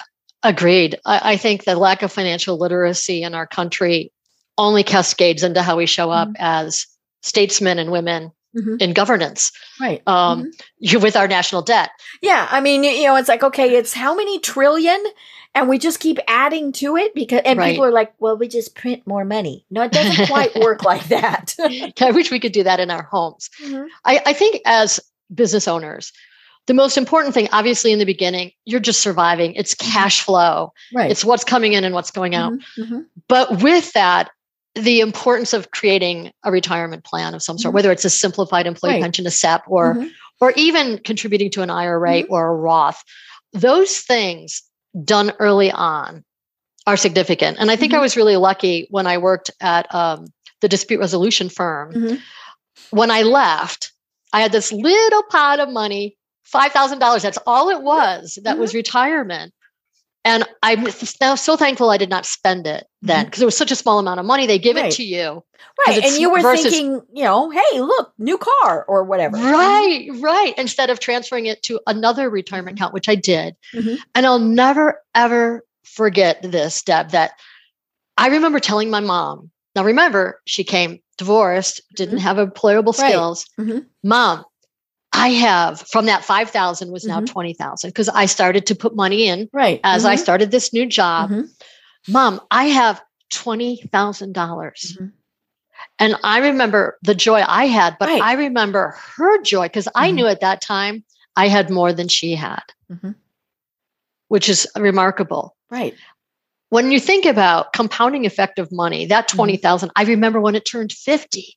agreed. 0.43 0.99
I, 1.05 1.33
I, 1.33 1.37
think 1.37 1.65
the 1.65 1.77
lack 1.77 2.03
of 2.03 2.13
financial 2.13 2.59
literacy 2.59 3.23
in 3.23 3.35
our 3.35 3.47
country 3.47 4.11
only 4.57 4.83
cascades 4.83 5.43
into 5.43 5.63
how 5.63 5.77
we 5.77 5.87
show 5.87 6.11
up 6.11 6.29
mm-hmm. 6.29 6.43
as 6.43 6.87
statesmen 7.23 7.79
and 7.79 7.91
women 7.91 8.33
mm-hmm. 8.57 8.77
in 8.81 8.93
governance, 8.93 9.53
right? 9.81 10.03
Um, 10.07 10.53
mm-hmm. 10.83 11.03
with 11.03 11.17
our 11.17 11.29
national 11.29 11.63
debt. 11.63 11.91
Yeah, 12.23 12.49
I 12.51 12.61
mean, 12.61 12.85
you 12.85 13.05
know, 13.05 13.17
it's 13.17 13.29
like 13.29 13.43
okay, 13.43 13.77
it's 13.77 13.93
how 13.93 14.15
many 14.15 14.39
trillion, 14.41 15.03
and 15.55 15.69
we 15.69 15.79
just 15.79 16.01
keep 16.01 16.19
adding 16.29 16.73
to 16.73 16.97
it 16.97 17.15
because, 17.15 17.43
and 17.45 17.59
right. 17.59 17.71
people 17.71 17.85
are 17.85 17.93
like, 17.93 18.13
well, 18.19 18.37
we 18.37 18.49
just 18.49 18.75
print 18.75 19.07
more 19.07 19.25
money. 19.25 19.65
No, 19.71 19.83
it 19.83 19.93
doesn't 19.93 20.27
quite 20.27 20.55
work 20.61 20.85
like 20.85 21.09
that. 21.09 21.55
I 22.01 22.11
wish 22.11 22.31
we 22.31 22.41
could 22.41 22.53
do 22.53 22.65
that 22.65 22.81
in 22.81 22.91
our 22.91 23.03
homes. 23.03 23.51
Mm-hmm. 23.63 23.87
I, 24.05 24.21
I 24.27 24.33
think 24.33 24.61
as 24.67 25.01
business 25.33 25.69
owners, 25.69 26.13
the 26.67 26.75
most 26.75 26.97
important 26.97 27.35
thing 27.35 27.49
obviously 27.53 27.93
in 27.93 27.99
the 27.99 28.07
beginning 28.07 28.51
you're 28.65 28.81
just 28.81 29.01
surviving 29.01 29.55
it's 29.55 29.75
mm-hmm. 29.75 29.93
cash 29.93 30.23
flow 30.23 30.73
right 30.95 31.11
it's 31.11 31.25
what's 31.25 31.45
coming 31.45 31.75
in 31.75 31.85
and 31.85 31.95
what's 31.95 32.11
going 32.11 32.35
out 32.35 32.53
mm-hmm, 32.53 32.83
mm-hmm. 32.83 33.01
but 33.29 33.63
with 33.63 33.93
that 33.93 34.31
the 34.75 35.01
importance 35.01 35.53
of 35.53 35.71
creating 35.71 36.33
a 36.45 36.51
retirement 36.51 37.05
plan 37.05 37.35
of 37.35 37.43
some 37.43 37.59
sort, 37.59 37.71
mm-hmm. 37.71 37.77
whether 37.77 37.93
it's 37.93 38.05
a 38.05 38.11
simplified 38.11 38.67
employee 38.67 38.95
right. 38.95 39.03
pension, 39.03 39.27
a 39.27 39.31
SEP, 39.31 39.63
or 39.67 39.95
mm-hmm. 39.95 40.09
or 40.41 40.53
even 40.57 40.99
contributing 40.99 41.51
to 41.53 41.63
an 41.63 41.71
IRA 41.71 42.23
mm-hmm. 42.23 42.33
or 42.33 42.49
a 42.49 42.55
Roth, 42.55 43.03
those 43.53 44.01
things 44.01 44.63
done 45.05 45.33
early 45.39 45.71
on 45.71 46.25
are 46.87 46.97
significant. 46.97 47.57
And 47.59 47.71
I 47.71 47.77
think 47.77 47.93
I 47.93 47.97
mm-hmm. 47.97 48.03
was 48.03 48.17
really 48.17 48.37
lucky 48.37 48.87
when 48.91 49.07
I 49.07 49.19
worked 49.19 49.51
at 49.61 49.93
um, 49.95 50.27
the 50.61 50.69
dispute 50.69 50.99
resolution 50.99 51.49
firm. 51.49 51.93
Mm-hmm. 51.93 52.17
When 52.91 53.11
I 53.11 53.23
left, 53.23 53.93
I 54.33 54.41
had 54.41 54.53
this 54.53 54.73
little 54.73 55.23
pot 55.31 55.61
of 55.61 55.71
money, 55.71 56.17
five 56.43 56.73
thousand 56.73 56.99
dollars. 56.99 57.23
That's 57.23 57.39
all 57.47 57.71
it 57.71 57.83
was. 57.83 58.39
That 58.43 58.59
was 58.59 58.71
mm-hmm. 58.71 58.79
retirement. 58.79 59.55
And 60.27 60.45
I'm 60.63 60.87
now 61.21 61.35
so 61.35 61.57
thankful 61.57 61.91
I 61.91 61.99
did 61.99 62.09
not 62.09 62.25
spend 62.25 62.67
it 62.67 62.87
then 63.03 63.27
because 63.27 63.39
mm-hmm. 63.39 63.43
it 63.43 63.47
was 63.47 63.57
such 63.57 63.71
a 63.71 63.77
small 63.77 63.99
amount 63.99 64.21
of 64.21 64.27
money. 64.27 64.47
They 64.47 64.59
give 64.59 64.77
right. 64.77 64.87
it 64.87 64.93
to 64.93 65.05
you. 65.05 65.45
Right. 65.87 66.03
And 66.03 66.17
you 66.17 66.31
were 66.31 66.41
versus, 66.41 66.73
thinking, 66.73 67.03
you 67.13 67.25
know, 67.25 67.51
hey, 67.51 67.81
look, 67.81 68.13
new 68.17 68.39
car 68.39 68.85
or 68.87 69.05
whatever. 69.05 69.37
Right, 69.37 70.09
right. 70.21 70.55
Instead 70.57 70.89
of 70.89 70.99
transferring 70.99 71.47
it 71.47 71.63
to 71.65 71.81
another 71.87 72.31
retirement 72.31 72.79
account, 72.79 72.95
which 72.95 73.09
I 73.09 73.17
did. 73.17 73.55
Mm-hmm. 73.75 73.97
And 74.15 74.25
I'll 74.25 74.39
never, 74.39 75.03
ever 75.15 75.63
forget 75.85 76.41
this, 76.43 76.83
Deb, 76.83 77.11
that 77.11 77.33
I 78.17 78.29
remember 78.29 78.61
telling 78.61 78.89
my 78.89 79.01
mom. 79.01 79.51
Now, 79.77 79.85
remember, 79.85 80.41
she 80.47 80.65
came 80.65 81.01
divorced, 81.19 81.83
didn't 81.97 82.19
mm-hmm. 82.19 82.27
have 82.27 82.37
employable 82.37 82.95
skills. 82.95 83.47
Right. 83.59 83.67
Mm-hmm. 83.67 83.79
Mom, 84.05 84.45
I 85.25 85.29
have 85.29 85.81
from 85.81 86.07
that 86.07 86.23
5,000 86.23 86.93
was 86.93 87.07
now 87.07 87.17
mm-hmm. 87.17 87.25
20,000 87.25 87.89
because 87.89 88.11
I 88.11 88.27
started 88.27 88.67
to 88.67 88.75
put 88.75 88.95
money 88.95 89.27
in 89.27 89.49
right 89.55 89.81
as 89.83 90.03
mm-hmm. 90.03 90.13
I 90.13 90.17
started 90.17 90.51
this 90.51 90.73
new 90.75 90.85
job. 90.85 91.31
Mm-hmm. 91.31 92.13
Mom, 92.13 92.41
I 92.51 92.65
have 92.67 93.03
20,000. 93.33 94.33
dollars 94.33 94.93
mm-hmm. 94.95 95.07
And 95.99 96.17
I 96.23 96.39
remember 96.41 96.99
the 97.03 97.15
joy 97.15 97.43
I 97.47 97.67
had, 97.67 97.97
but 97.99 98.09
Right. 98.09 98.23
I 98.23 98.35
remember 98.35 98.97
her 99.17 99.41
joy 99.43 99.67
because 99.67 99.89
I 99.95 100.11
Mhm. 100.11 100.15
knew 100.15 100.27
at 100.27 100.41
that 100.41 100.61
time 100.61 101.05
I 101.37 101.49
had 101.49 101.71
more 101.71 101.93
than 101.93 102.09
she 102.09 102.35
had, 102.35 102.63
Mhm. 102.93 103.15
which 104.29 104.49
is 104.49 104.67
remarkable. 104.77 105.57
Right. 105.71 105.95
When 106.69 106.93
you 106.93 107.01
think 107.01 107.25
about 107.25 107.73
compounding 107.73 108.27
effect 108.27 108.59
of 108.59 108.71
money, 108.73 109.07
that 109.07 109.29
Mhm. 109.29 109.37
20,000, 109.37 109.91
I 109.97 110.05
remember 110.05 110.41
when 110.41 110.55
it 110.55 110.65
turned 110.65 110.93
50. 110.93 111.57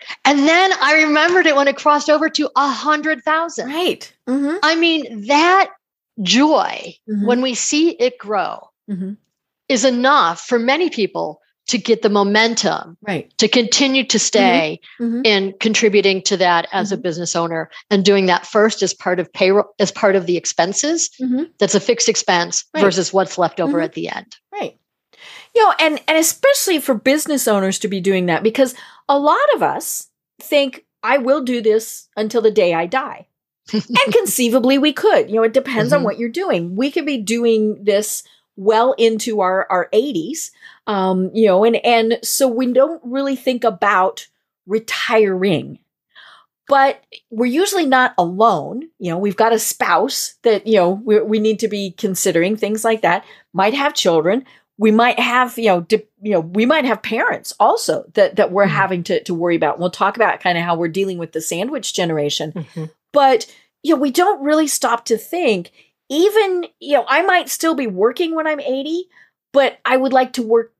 Mm-hmm. 0.00 0.14
And 0.24 0.48
then 0.48 0.72
I 0.80 1.02
remembered 1.04 1.46
it 1.46 1.56
when 1.56 1.68
it 1.68 1.76
crossed 1.76 2.10
over 2.10 2.28
to 2.30 2.46
a 2.56 2.66
100,000. 2.68 3.68
Right. 3.68 4.12
Mm-hmm. 4.28 4.56
I 4.62 4.74
mean, 4.76 5.26
that 5.26 5.70
joy, 6.22 6.94
Mhm. 7.08 7.24
when 7.26 7.42
we 7.42 7.54
see 7.54 7.90
it 7.90 8.18
grow, 8.18 8.70
Mm-hmm. 8.90 9.12
is 9.68 9.84
enough 9.84 10.40
for 10.40 10.58
many 10.58 10.88
people 10.90 11.40
to 11.68 11.76
get 11.76 12.00
the 12.00 12.08
momentum 12.08 12.96
Right. 13.06 13.30
to 13.36 13.46
continue 13.46 14.02
to 14.06 14.18
stay 14.18 14.80
Mhm. 14.98 15.20
in 15.26 15.52
contributing 15.60 16.22
to 16.22 16.38
that 16.38 16.66
as 16.72 16.90
a 16.92 16.96
Mhm. 16.96 17.02
business 17.02 17.36
owner 17.36 17.70
and 17.90 18.02
doing 18.04 18.24
that 18.26 18.46
first 18.46 18.82
as 18.82 18.94
part 18.94 19.20
of 19.20 19.30
payroll 19.34 19.66
as 19.78 19.92
part 19.92 20.16
of 20.16 20.24
the 20.24 20.38
expenses 20.38 21.10
Mm-hmm. 21.20 21.42
that's 21.58 21.74
a 21.74 21.80
fixed 21.80 22.08
expense 22.08 22.64
Right. 22.72 22.80
versus 22.82 23.12
what's 23.12 23.36
left 23.36 23.60
over 23.60 23.80
at 23.82 23.92
the 23.92 24.08
end 24.08 24.36
Right. 24.50 24.78
You 25.54 25.66
know, 25.66 25.74
and 25.78 26.00
and 26.08 26.16
especially 26.16 26.78
for 26.78 26.94
business 26.94 27.46
owners 27.46 27.78
to 27.80 27.88
be 27.88 28.00
doing 28.00 28.26
that 28.26 28.42
because 28.42 28.74
a 29.08 29.18
lot 29.18 29.38
of 29.54 29.62
us 29.62 30.08
think 30.40 30.84
I 31.02 31.18
will 31.18 31.42
do 31.42 31.60
this 31.60 32.08
until 32.16 32.42
the 32.42 32.50
day 32.50 32.74
I 32.74 32.86
die. 32.86 33.26
and 33.72 34.12
conceivably 34.14 34.78
we 34.78 34.92
could. 34.92 35.28
You 35.28 35.36
know, 35.36 35.42
it 35.42 35.52
depends 35.52 35.92
on 35.92 36.00
Mhm. 36.00 36.04
what 36.04 36.18
you're 36.18 36.28
doing. 36.30 36.74
We 36.74 36.90
could 36.90 37.04
be 37.06 37.18
doing 37.18 37.84
this 37.84 38.22
well 38.56 38.92
into 38.94 39.40
our 39.40 39.66
our 39.70 39.88
80s. 39.92 40.50
Um, 40.86 41.30
you 41.34 41.46
know, 41.46 41.64
and 41.64 41.76
and 41.84 42.18
so 42.22 42.48
we 42.48 42.72
don't 42.72 43.00
really 43.04 43.36
think 43.36 43.64
about 43.64 44.26
retiring. 44.66 45.78
But 46.66 47.02
we're 47.30 47.46
usually 47.46 47.86
not 47.86 48.12
alone. 48.18 48.88
You 48.98 49.10
know, 49.12 49.18
we've 49.18 49.36
got 49.36 49.54
a 49.54 49.58
spouse 49.58 50.34
that, 50.42 50.66
you 50.66 50.76
know, 50.76 51.00
we, 51.02 51.18
we 51.22 51.38
need 51.40 51.58
to 51.60 51.68
be 51.68 51.92
considering 51.92 52.56
things 52.56 52.84
like 52.84 53.00
that. 53.02 53.24
Might 53.54 53.72
have 53.74 53.94
children. 53.94 54.44
We 54.78 54.90
might 54.92 55.18
have, 55.18 55.58
you 55.58 55.66
know, 55.66 55.80
di- 55.82 56.06
you 56.22 56.32
know, 56.32 56.40
we 56.40 56.64
might 56.64 56.84
have 56.84 57.02
parents 57.02 57.52
also 57.58 58.04
that 58.14 58.36
that 58.36 58.52
we're 58.52 58.66
Mhm. 58.66 58.70
having 58.70 59.02
to 59.04 59.22
to 59.24 59.34
worry 59.34 59.56
about. 59.56 59.78
We'll 59.78 59.90
talk 59.90 60.16
about 60.16 60.40
kind 60.40 60.56
of 60.56 60.64
how 60.64 60.76
we're 60.76 60.88
dealing 60.88 61.18
with 61.18 61.32
the 61.32 61.40
sandwich 61.40 61.92
generation 61.94 62.52
Mhm. 62.52 62.90
but 63.12 63.46
you 63.82 63.94
know 63.94 64.00
we 64.00 64.10
don't 64.10 64.42
really 64.42 64.66
stop 64.68 65.04
to 65.06 65.16
think 65.16 65.70
even 66.08 66.66
you 66.80 66.92
know 66.94 67.04
i 67.08 67.22
might 67.22 67.48
still 67.48 67.74
be 67.74 67.86
working 67.86 68.34
when 68.34 68.46
i'm 68.46 68.60
80 68.60 69.08
but 69.52 69.78
i 69.84 69.96
would 69.96 70.12
like 70.12 70.32
to 70.34 70.42
work 70.42 70.72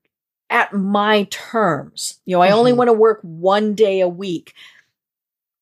at 0.49 0.73
my 0.73 1.23
terms 1.29 2.19
you 2.25 2.35
know 2.35 2.41
i 2.41 2.51
only 2.51 2.71
Mhm. 2.73 2.75
want 2.77 2.87
to 2.89 2.93
work 2.93 3.19
one 3.23 3.73
day 3.73 4.01
a 4.01 4.07
week 4.07 4.53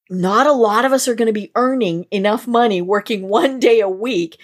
not 0.10 0.48
a 0.48 0.52
lot 0.52 0.86
of 0.86 0.94
us 0.94 1.08
are 1.08 1.16
going 1.16 1.28
to 1.28 1.34
be 1.34 1.52
earning 1.56 2.06
enough 2.12 2.48
money 2.48 2.82
working 2.82 3.28
one 3.30 3.60
day 3.60 3.80
a 3.82 3.90
week 3.90 4.38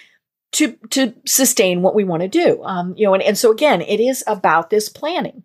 to 0.54 0.78
to 0.90 1.14
sustain 1.26 1.82
what 1.82 1.96
we 1.96 2.04
want 2.04 2.22
to 2.22 2.28
do 2.28 2.64
um 2.64 2.94
you 2.98 3.06
know 3.06 3.14
and, 3.14 3.24
and 3.24 3.38
so 3.38 3.52
again 3.52 3.82
it 3.82 4.00
is 4.00 4.24
about 4.28 4.70
this 4.70 4.90
planning 4.90 5.44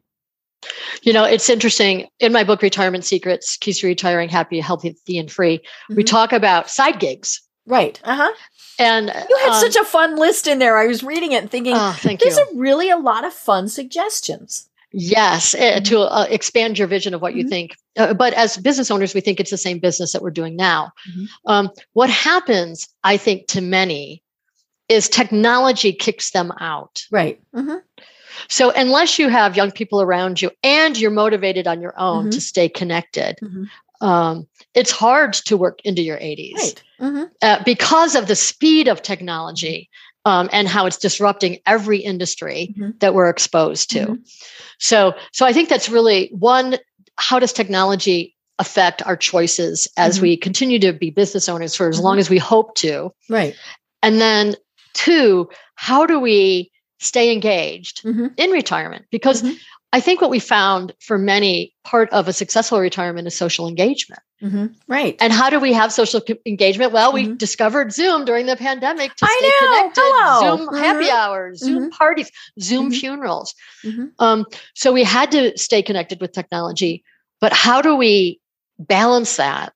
you 1.03 1.13
know 1.13 1.25
it's 1.25 1.49
interesting 1.51 2.07
in 2.21 2.33
my 2.33 2.45
book 2.45 2.63
retirement 2.63 3.05
secrets 3.05 3.57
keys 3.57 3.81
to 3.81 3.87
retiring 3.87 4.29
happy 4.29 4.61
healthy 4.61 4.95
and 5.19 5.31
free 5.31 5.61
we 5.91 6.03
Mhm. 6.03 6.07
talk 6.07 6.33
about 6.33 6.71
side 6.71 6.99
gigs 7.01 7.41
right 7.67 8.01
uh-huh 8.05 8.33
and 8.79 9.07
you 9.29 9.37
had 9.39 9.51
um, 9.53 9.61
such 9.61 9.77
a 9.77 9.85
fun 9.85 10.17
list 10.17 10.47
in 10.47 10.59
there 10.59 10.77
i 10.79 10.87
was 10.87 11.03
reading 11.03 11.33
it 11.33 11.43
and 11.43 11.51
thinking 11.51 11.75
oh, 11.77 11.97
thank 11.99 12.21
there's 12.21 12.37
you 12.37 12.47
a 12.55 12.57
really 12.59 12.91
a 12.91 12.97
lot 12.97 13.25
of 13.25 13.33
fun 13.33 13.69
suggestions 13.69 14.65
Yes, 14.91 15.55
eh, 15.55 15.81
Mhm. 15.81 15.85
to 15.85 16.01
uh, 16.01 16.27
expand 16.31 16.79
your 16.79 16.89
vision 16.89 17.13
of 17.13 17.21
what 17.21 17.35
you 17.35 17.45
Mhm. 17.45 17.49
think. 17.51 17.77
Uh, 17.99 18.15
but 18.15 18.33
as 18.33 18.57
business 18.57 18.91
owners, 18.91 19.13
we 19.13 19.21
think 19.21 19.39
it's 19.39 19.51
the 19.51 19.59
same 19.59 19.79
business 19.81 20.15
that 20.15 20.23
we're 20.23 20.31
doing 20.31 20.57
now. 20.57 20.93
Mhm. 21.15 21.27
Um, 21.45 21.71
what 21.93 22.09
happens, 22.09 22.89
I 23.05 23.19
think, 23.19 23.49
to 23.49 23.61
many 23.61 24.23
is 24.89 25.09
technology 25.09 25.93
kicks 25.93 26.31
them 26.31 26.53
out. 26.61 27.05
Right. 27.11 27.41
Mm-hmm. 27.55 27.77
So 28.49 28.71
unless 28.71 29.19
you 29.19 29.29
have 29.29 29.57
young 29.57 29.71
people 29.71 30.01
around 30.01 30.41
you 30.41 30.51
and 30.63 30.99
you're 30.99 31.11
motivated 31.11 31.67
on 31.67 31.81
your 31.81 31.95
own 31.99 32.27
Mhm. 32.29 32.33
to 32.33 32.41
stay 32.41 32.69
connected, 32.69 33.37
Mhm. 33.43 33.69
um, 34.01 34.47
it's 34.75 34.91
hard 34.91 35.33
to 35.33 35.57
work 35.57 35.81
into 35.85 36.03
your 36.03 36.19
80s 36.19 36.57
Right. 36.57 36.83
Mm-hmm. 37.01 37.23
uh, 37.43 37.63
because 37.65 38.15
of 38.15 38.29
the 38.29 38.37
speed 38.37 38.89
of 38.89 39.03
technology 39.03 39.91
um, 40.25 40.49
and 40.53 40.69
how 40.69 40.87
it's 40.87 40.99
disrupting 40.99 41.59
every 41.67 41.99
industry 41.99 42.75
Mhm. 42.79 42.99
that 43.01 43.15
we're 43.15 43.29
exposed 43.29 43.91
to. 43.91 44.01
Mhm. 44.07 44.19
So, 44.79 45.15
so 45.33 45.47
I 45.47 45.53
think 45.53 45.69
that's 45.69 45.89
really 45.89 46.29
one. 46.33 46.79
How 47.17 47.39
does 47.39 47.53
technology 47.53 48.37
affect 48.61 49.03
our 49.07 49.17
choices 49.17 49.89
as 49.97 50.19
Mhm. 50.19 50.23
we 50.23 50.37
continue 50.37 50.79
to 50.81 50.93
be 50.93 51.11
business 51.11 51.49
owners 51.49 51.75
for 51.75 51.89
as 51.89 51.99
long 52.01 52.19
as 52.19 52.29
we 52.31 52.39
hope 52.39 52.75
to? 52.77 53.11
Right. 53.29 53.55
And 54.03 54.21
then, 54.21 54.55
two, 54.95 55.49
how 55.75 56.07
do 56.07 56.19
we 56.21 56.71
stay 57.01 57.33
engaged 57.33 58.03
Mhm. 58.03 58.33
in 58.37 58.51
retirement? 58.51 59.07
Because 59.11 59.43
Mhm. 59.43 59.57
I 59.93 60.01
think 60.01 60.21
what 60.21 60.29
we 60.31 60.39
found 60.39 60.93
for 61.01 61.17
many, 61.17 61.73
part 61.83 62.11
of 62.11 62.29
a 62.29 62.33
successful 62.33 62.79
retirement 62.79 63.27
is 63.27 63.35
social 63.35 63.67
engagement. 63.67 64.21
Mm-hmm. 64.43 64.67
Right. 64.87 65.17
And 65.19 65.33
how 65.33 65.49
do 65.49 65.59
we 65.59 65.73
have 65.73 65.93
social 65.93 66.21
co- 66.21 66.37
engagement? 66.45 66.93
Well, 66.93 67.11
we 67.13 67.25
Mhm. 67.25 67.39
discovered 67.39 67.93
Zoom 67.93 68.25
during 68.27 68.45
the 68.47 68.55
pandemic 68.57 69.15
to 69.17 69.25
I 69.25 69.37
stay 69.39 69.49
know. 69.49 69.73
connected. 69.73 70.03
Hello. 70.05 70.57
Zoom 70.57 70.75
happy 70.77 71.07
Mhm. 71.07 71.11
hours, 71.13 71.59
Zoom 71.61 71.91
parties, 71.91 72.31
Zoom 72.61 72.91
Mhm. 72.91 73.01
funerals. 73.01 73.55
Mhm. 73.85 74.11
Um, 74.19 74.45
so 74.75 74.93
we 74.93 75.05
had 75.05 75.33
to 75.33 75.57
stay 75.57 75.81
connected 75.83 76.21
with 76.21 76.33
technology. 76.33 77.03
But 77.41 77.53
how 77.55 77.81
do 77.81 77.97
we 77.97 78.41
balance 78.79 79.37
that 79.37 79.73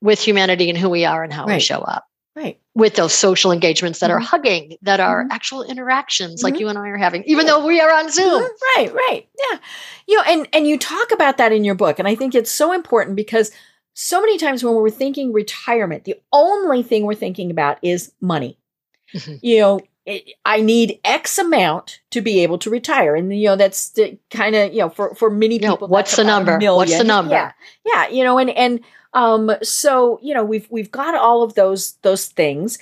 with 0.00 0.20
humanity 0.20 0.68
and 0.70 0.78
who 0.78 0.88
we 0.88 1.04
are 1.04 1.24
and 1.24 1.32
how 1.32 1.46
we 1.46 1.58
show 1.58 1.80
up? 1.80 2.04
Right. 2.38 2.60
With 2.74 2.94
those 2.94 3.12
social 3.12 3.50
engagements 3.50 3.98
that 3.98 4.10
are 4.12 4.20
Mhm. 4.20 4.24
hugging, 4.24 4.76
that 4.82 5.00
are 5.00 5.24
Mhm. 5.24 5.28
actual 5.32 5.64
interactions 5.64 6.42
like 6.44 6.54
Mhm. 6.54 6.60
you 6.60 6.68
and 6.68 6.78
I 6.78 6.88
are 6.88 6.96
having, 6.96 7.24
even 7.24 7.46
though 7.46 7.64
we 7.66 7.80
are 7.80 7.90
on 7.92 8.10
Zoom. 8.10 8.42
Mhm. 8.42 8.48
Right. 8.76 8.94
Right. 8.94 9.26
Yeah. 9.50 9.58
You 10.06 10.16
know, 10.16 10.22
and 10.22 10.48
and 10.52 10.66
you 10.68 10.78
talk 10.78 11.10
about 11.12 11.38
that 11.38 11.52
in 11.52 11.64
your 11.64 11.74
book, 11.74 11.98
and 11.98 12.06
I 12.06 12.14
think 12.14 12.34
it's 12.34 12.50
so 12.52 12.72
important 12.72 13.16
because 13.16 13.50
so 13.94 14.20
many 14.20 14.38
times 14.38 14.62
when 14.62 14.74
we're 14.74 14.90
thinking 14.90 15.32
retirement, 15.32 16.04
the 16.04 16.14
only 16.32 16.82
thing 16.84 17.04
we're 17.04 17.14
thinking 17.14 17.50
about 17.50 17.78
is 17.82 18.12
money. 18.20 18.58
Mhm. 19.14 19.40
You 19.42 19.60
know. 19.60 19.80
It, 20.06 20.24
I 20.42 20.62
need 20.62 21.00
X 21.04 21.36
amount 21.36 22.00
to 22.12 22.22
be 22.22 22.42
able 22.42 22.56
to 22.60 22.70
retire, 22.70 23.14
and 23.14 23.30
you 23.38 23.44
know 23.48 23.56
that's 23.56 23.90
the 23.90 24.16
kind 24.30 24.56
of 24.56 24.72
you 24.72 24.78
know 24.78 24.88
for 24.88 25.14
for 25.14 25.28
many 25.28 25.58
people. 25.58 25.86
what's 25.86 26.16
the 26.16 26.22
about 26.22 26.30
a 26.30 26.44
number? 26.56 26.74
What's 26.76 26.96
the 26.96 27.04
number? 27.04 27.34
Yeah, 27.34 27.52
yeah, 27.84 28.08
you 28.08 28.24
know, 28.24 28.38
and 28.38 28.48
and 28.48 28.80
um, 29.12 29.50
so 29.62 30.18
you 30.22 30.34
know 30.34 30.44
we've 30.44 30.66
we've 30.70 30.90
got 30.90 31.14
all 31.14 31.42
of 31.42 31.54
those 31.54 31.92
those 32.02 32.26
things, 32.26 32.78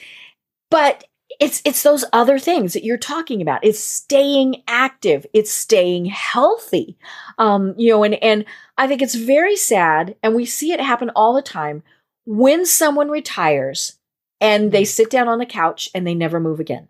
but 0.71 1.05
it's 1.41 1.63
it's 1.65 1.83
those 1.83 2.05
other 2.13 2.39
things 2.39 2.73
that 2.73 2.85
you're 2.85 2.97
talking 2.97 3.43
about. 3.43 3.65
It's 3.65 3.81
staying 3.81 4.63
active. 4.69 5.27
It's 5.33 5.51
staying 5.51 6.07
healthy. 6.07 6.97
Um, 7.39 7.75
you 7.77 7.91
know, 7.91 8.03
and 8.05 8.15
and 8.23 8.45
I 8.79 8.87
think 8.87 9.03
it's 9.03 9.15
very 9.15 9.57
sad, 9.57 10.17
and 10.23 10.35
we 10.35 10.47
see 10.47 10.73
it 10.73 10.81
happen 10.81 11.11
all 11.11 11.35
the 11.35 11.43
time 11.43 11.83
when 12.25 12.67
someone 12.67 13.09
retires 13.09 13.99
and 14.41 14.73
they 14.73 14.85
sit 14.85 15.11
down 15.11 15.29
on 15.29 15.39
the 15.39 15.47
couch 15.47 15.89
and 15.95 16.07
they 16.07 16.15
never 16.15 16.41
move 16.41 16.61
again 16.61 16.89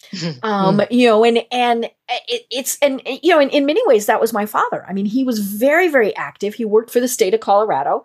um 0.42 0.82
you 0.90 1.06
know 1.06 1.24
and 1.24 1.38
and 1.52 1.84
it, 2.28 2.44
it's 2.50 2.76
and 2.82 3.00
you 3.06 3.30
know 3.32 3.38
in, 3.38 3.48
in 3.50 3.64
many 3.64 3.80
ways 3.86 4.06
that 4.06 4.20
was 4.20 4.32
my 4.32 4.44
father 4.44 4.84
i 4.88 4.92
mean 4.92 5.06
he 5.06 5.22
was 5.22 5.38
very 5.38 5.88
very 5.88 6.14
active 6.16 6.54
he 6.54 6.64
worked 6.64 6.90
for 6.90 6.98
the 6.98 7.06
state 7.06 7.32
of 7.32 7.40
colorado 7.40 8.02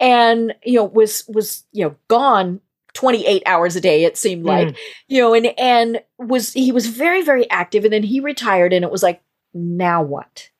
and 0.00 0.54
you 0.64 0.74
know 0.74 0.84
was 0.84 1.24
was 1.28 1.64
you 1.72 1.84
know 1.84 1.94
gone 2.08 2.60
28 2.94 3.42
hours 3.46 3.76
a 3.76 3.80
day 3.80 4.04
it 4.04 4.16
seemed 4.16 4.44
mm. 4.44 4.48
like 4.48 4.76
you 5.08 5.20
know 5.20 5.34
and 5.34 5.46
and 5.58 6.00
was 6.18 6.52
he 6.52 6.72
was 6.72 6.86
very 6.86 7.22
very 7.22 7.48
active 7.50 7.84
and 7.84 7.92
then 7.92 8.02
he 8.02 8.20
retired 8.20 8.72
and 8.72 8.84
it 8.84 8.90
was 8.90 9.02
like 9.02 9.22
now 9.52 10.02
what 10.02 10.50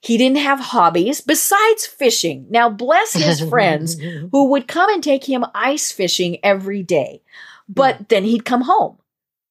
he 0.00 0.16
didn't 0.16 0.38
have 0.38 0.58
hobbies 0.60 1.20
besides 1.20 1.86
fishing 1.86 2.46
now 2.50 2.70
bless 2.70 3.12
his 3.12 3.40
friends 3.48 3.98
who 3.98 4.50
would 4.50 4.66
come 4.66 4.90
and 4.92 5.04
take 5.04 5.24
him 5.24 5.44
ice 5.54 5.92
fishing 5.92 6.38
every 6.42 6.82
day. 6.82 7.22
But 7.68 7.96
mm. 7.96 8.08
then 8.08 8.24
he'd 8.24 8.44
come 8.44 8.62
home 8.62 8.96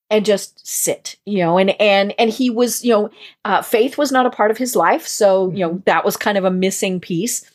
and 0.09 0.25
just 0.25 0.65
sit, 0.67 1.17
you 1.25 1.37
know, 1.37 1.57
and 1.57 1.79
and 1.79 2.13
and 2.17 2.29
he 2.29 2.49
was, 2.49 2.83
you 2.83 2.91
know, 2.91 3.09
uh, 3.45 3.61
faith 3.61 3.97
was 3.97 4.11
not 4.11 4.25
a 4.25 4.31
part 4.31 4.51
of 4.51 4.57
his 4.57 4.75
life, 4.75 5.07
so 5.07 5.51
you 5.51 5.59
know 5.59 5.69
mm-hmm. 5.69 5.83
that 5.85 6.03
was 6.03 6.17
kind 6.17 6.37
of 6.37 6.45
a 6.45 6.51
missing 6.51 6.99
piece. 6.99 7.48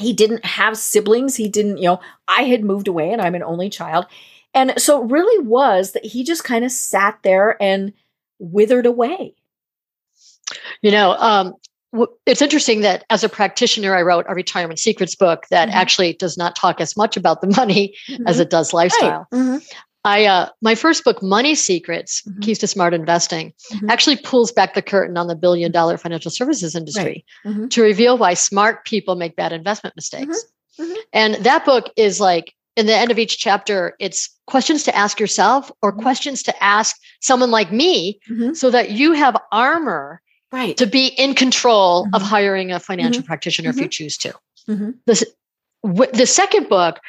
He 0.00 0.12
didn't 0.12 0.44
have 0.44 0.76
siblings. 0.76 1.36
He 1.36 1.48
didn't, 1.48 1.76
you 1.78 1.84
know, 1.84 2.00
I 2.26 2.42
had 2.42 2.64
moved 2.64 2.88
away 2.88 3.12
and 3.12 3.20
I'm 3.20 3.34
an 3.34 3.42
only 3.42 3.70
child. 3.70 4.06
And 4.54 4.72
so 4.78 5.02
it 5.02 5.10
really 5.10 5.46
was 5.46 5.92
that 5.92 6.04
he 6.04 6.24
just 6.24 6.42
kind 6.44 6.64
of 6.64 6.72
sat 6.72 7.18
there 7.22 7.56
and 7.62 7.92
withered 8.38 8.86
away. 8.86 9.34
You 10.82 10.90
know, 10.90 11.12
um, 11.18 11.54
it's 12.26 12.42
interesting 12.42 12.80
that 12.80 13.04
as 13.10 13.22
a 13.24 13.28
practitioner, 13.28 13.94
I 13.94 14.02
wrote 14.02 14.24
a 14.28 14.34
retirement 14.34 14.78
secrets 14.78 15.14
book 15.14 15.44
that 15.50 15.68
Mhm. 15.68 15.72
actually 15.72 16.12
does 16.14 16.36
not 16.36 16.56
talk 16.56 16.80
as 16.80 16.96
much 16.96 17.16
about 17.16 17.40
the 17.40 17.48
money 17.56 17.94
as 18.26 18.38
Mhm. 18.38 18.40
it 18.40 18.50
does 18.50 18.72
lifestyle. 18.72 19.26
Right. 19.30 19.40
Mhm. 19.40 19.66
I 20.04 20.24
uh, 20.24 20.48
my 20.62 20.74
first 20.74 21.04
book, 21.04 21.22
Money 21.22 21.54
Secrets: 21.54 22.22
Mhm. 22.22 22.42
Keys 22.42 22.58
to 22.60 22.66
Smart 22.66 22.94
Investing, 22.94 23.52
Mhm. 23.72 23.90
actually 23.90 24.16
pulls 24.16 24.50
back 24.52 24.74
the 24.74 24.82
curtain 24.82 25.16
on 25.18 25.26
the 25.26 25.34
billion 25.36 25.70
dollar 25.72 25.98
financial 25.98 26.30
services 26.30 26.74
industry 26.74 27.24
Mhm. 27.44 27.68
to 27.70 27.82
reveal 27.82 28.16
why 28.16 28.34
smart 28.34 28.84
people 28.86 29.14
make 29.14 29.36
bad 29.36 29.52
investment 29.52 29.94
mistakes. 29.96 30.42
Mhm. 30.78 30.96
And 31.12 31.34
that 31.36 31.64
book 31.64 31.90
is 31.96 32.18
like 32.20 32.54
in 32.76 32.86
the 32.86 32.94
end 32.96 33.10
of 33.10 33.18
each 33.18 33.36
chapter, 33.38 33.94
it's 33.98 34.30
questions 34.46 34.84
to 34.84 34.96
ask 34.96 35.20
yourself 35.20 35.70
or 35.82 35.92
Mhm. 35.92 36.00
questions 36.02 36.42
to 36.44 36.62
ask 36.64 36.96
someone 37.20 37.50
like 37.50 37.70
me 37.72 38.18
so 38.54 38.70
that 38.70 38.90
you 38.92 39.12
have 39.12 39.36
armor 39.52 40.22
Right. 40.52 40.76
to 40.78 40.86
be 40.86 41.08
in 41.18 41.34
control 41.34 42.08
of 42.14 42.22
hiring 42.22 42.72
a 42.72 42.80
financial 42.80 43.22
practitioner 43.22 43.68
if 43.70 43.76
you 43.76 43.88
choose 43.88 44.16
to. 44.18 44.32
Mhm. 44.68 44.94
Wh- 45.82 46.10
The 46.12 46.26
second 46.26 46.68
book 46.68 47.00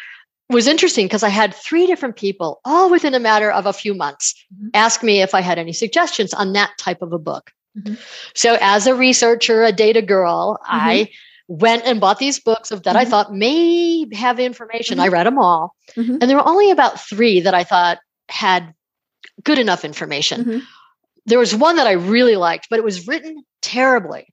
was 0.51 0.67
interesting 0.67 1.05
because 1.05 1.23
I 1.23 1.29
had 1.29 1.53
three 1.55 1.85
different 1.87 2.15
people, 2.15 2.59
all 2.65 2.89
within 2.89 3.13
a 3.13 3.19
matter 3.19 3.51
of 3.51 3.65
a 3.65 3.73
few 3.73 3.93
months, 3.93 4.35
Mhm. 4.53 4.69
ask 4.73 5.03
me 5.03 5.21
if 5.21 5.33
I 5.33 5.41
had 5.41 5.57
any 5.57 5.73
suggestions 5.73 6.33
on 6.33 6.53
that 6.53 6.71
type 6.77 7.01
of 7.01 7.13
a 7.13 7.19
book. 7.19 7.51
Mhm. 7.77 7.97
So, 8.35 8.57
as 8.61 8.87
a 8.87 8.93
researcher, 8.95 9.63
a 9.63 9.71
data 9.71 10.01
girl, 10.01 10.59
I 10.65 11.09
went 11.47 11.83
and 11.85 11.99
bought 11.99 12.19
these 12.19 12.39
books 12.39 12.71
of 12.71 12.83
that 12.83 12.95
I 12.95 13.05
Mhm. 13.05 13.09
thought 13.09 13.33
may 13.33 14.07
have 14.13 14.39
information. 14.39 14.99
I 14.99 15.07
read 15.07 15.25
them 15.25 15.37
all, 15.37 15.75
Mhm. 15.97 16.17
and 16.21 16.23
there 16.29 16.37
were 16.37 16.47
only 16.47 16.71
about 16.71 16.99
three 16.99 17.41
that 17.41 17.53
I 17.53 17.63
thought 17.63 17.99
had 18.29 18.73
good 19.43 19.59
enough 19.59 19.83
information. 19.85 20.65
There 21.25 21.39
was 21.39 21.55
one 21.55 21.75
that 21.75 21.87
I 21.87 21.91
really 21.91 22.35
liked, 22.35 22.67
but 22.69 22.79
it 22.79 22.85
was 22.85 23.07
written 23.07 23.43
terribly. 23.61 24.27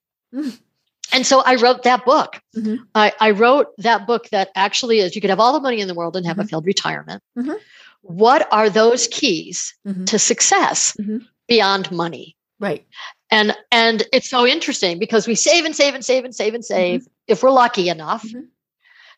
And 1.13 1.27
so 1.27 1.43
I 1.45 1.55
wrote 1.57 1.83
that 1.85 2.05
book. 2.05 2.41
Mhm. 2.57 2.79
I, 2.95 3.13
I 3.21 3.31
wrote 3.31 3.69
that 3.79 4.07
book 4.07 4.29
that 4.31 4.51
actually 4.55 5.01
is 5.01 5.15
you 5.15 5.21
could 5.21 5.31
have 5.31 5.41
all 5.41 5.53
the 5.53 5.61
money 5.61 5.81
in 5.81 5.89
the 5.89 5.95
world 5.95 6.17
and 6.17 6.27
have 6.27 6.39
a 6.39 6.43
Mhm. 6.45 6.51
failed 6.51 6.67
retirement. 6.67 7.23
Mhm. 7.37 7.59
What 8.03 8.47
are 8.53 8.69
those 8.71 9.09
keys 9.09 9.75
Mhm. 9.87 10.07
to 10.07 10.19
success 10.19 10.95
Mhm. 11.01 11.27
beyond 11.49 11.91
money? 11.91 12.37
Right. 12.61 12.85
And 13.31 13.57
and 13.71 14.03
it's 14.13 14.29
so 14.29 14.47
interesting 14.47 14.99
because 14.99 15.27
we 15.27 15.35
save 15.35 15.65
and 15.65 15.75
save 15.77 15.95
and 15.95 16.05
save 16.05 16.25
and 16.25 16.35
save 16.35 16.55
and 16.55 16.63
Mm-hmm. 16.65 16.75
save 16.75 17.09
if 17.27 17.43
we're 17.43 17.51
lucky 17.51 17.89
enough 17.89 18.25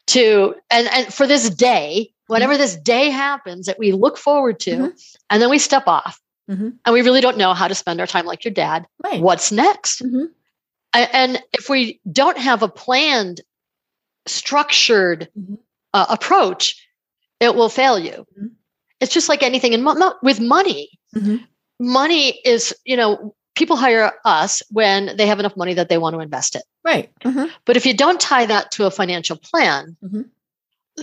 to 0.09 0.55
and 0.71 0.89
and 0.89 1.13
for 1.13 1.27
this 1.27 1.51
day, 1.51 2.13
whenever 2.27 2.57
this 2.57 2.77
day 2.77 3.11
happens 3.11 3.67
that 3.67 3.79
we 3.79 3.93
look 3.93 4.17
forward 4.19 4.59
to, 4.61 4.93
and 5.31 5.43
then 5.43 5.51
we 5.51 5.59
step 5.59 5.85
off 5.87 6.21
and 6.49 6.79
we 6.91 7.03
really 7.03 7.21
don't 7.21 7.37
know 7.39 7.55
how 7.55 7.69
to 7.69 7.75
spend 7.75 8.01
our 8.01 8.07
time 8.07 8.27
like 8.27 8.45
your 8.45 8.53
dad. 8.55 8.87
Right. 9.05 9.21
What's 9.21 9.53
next? 9.53 10.03
And 10.95 11.43
if 11.53 11.69
we 11.69 12.01
don't 12.11 12.39
have 12.39 12.63
a 12.63 12.69
planned, 12.69 13.41
structured 14.27 15.29
Mhm. 15.39 15.59
uh, 15.95 16.07
approach, 16.11 16.87
it 17.41 17.55
will 17.55 17.69
fail 17.69 17.99
you. 17.99 18.27
Mhm. 18.39 18.51
It's 19.01 19.15
just 19.15 19.29
like 19.29 19.43
anything 19.43 19.73
in 19.73 19.83
mo- 19.83 20.15
with 20.23 20.41
money. 20.41 20.91
Mhm. 21.17 21.47
Money 21.79 22.39
is, 22.45 22.75
you 22.85 22.97
know, 22.97 23.35
people 23.55 23.77
hire 23.77 24.13
us 24.25 24.63
when 24.71 25.17
they 25.17 25.27
have 25.27 25.41
enough 25.41 25.57
money 25.57 25.75
that 25.75 25.89
they 25.89 25.99
want 25.99 26.15
to 26.15 26.21
invest 26.21 26.55
it. 26.55 26.63
Right. 26.85 27.11
Mhm. 27.21 27.51
But 27.65 27.77
if 27.77 27.87
you 27.87 27.95
don't 27.95 28.21
tie 28.21 28.47
that 28.47 28.71
to 28.73 28.87
a 28.87 28.91
financial 28.91 29.37
plan, 29.37 29.97
Mhm. 30.05 30.29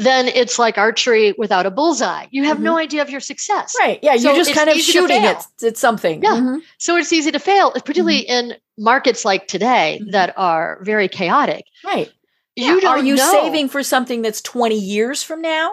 Then 0.04 0.28
it's 0.28 0.58
like 0.60 0.78
archery 0.78 1.34
without 1.38 1.66
a 1.66 1.72
bullseye. 1.72 2.28
You 2.32 2.44
have 2.46 2.60
no 2.60 2.78
idea 2.78 3.02
of 3.02 3.10
your 3.10 3.20
success. 3.20 3.74
Right. 3.80 4.00
Yeah. 4.02 4.16
So 4.18 4.30
You're 4.34 4.44
just 4.44 4.54
kind 4.56 4.70
of 4.70 4.78
shooting 4.78 5.24
at, 5.26 5.46
at 5.64 5.78
something. 5.78 6.24
Yeah. 6.24 6.32
Mhm. 6.36 6.62
So 6.78 6.96
it's 6.98 7.12
easy 7.14 7.32
to 7.32 7.40
fail, 7.40 7.72
particularly 7.72 8.24
Mm-hmm. 8.30 8.52
in 8.52 8.58
markets 8.78 9.26
like 9.26 9.48
today 9.48 10.00
Mhm. 10.02 10.12
that 10.12 10.34
are 10.38 10.80
very 10.84 11.08
chaotic. 11.08 11.66
Right. 11.86 12.12
You 12.56 12.76
Yeah, 12.76 12.80
don't 12.82 12.86
are 13.00 13.04
you 13.04 13.16
know. 13.16 13.32
saving 13.32 13.70
for 13.70 13.84
something 13.84 14.22
that's 14.22 14.42
20 14.42 14.76
years 14.80 15.24
from 15.24 15.42
now? 15.42 15.72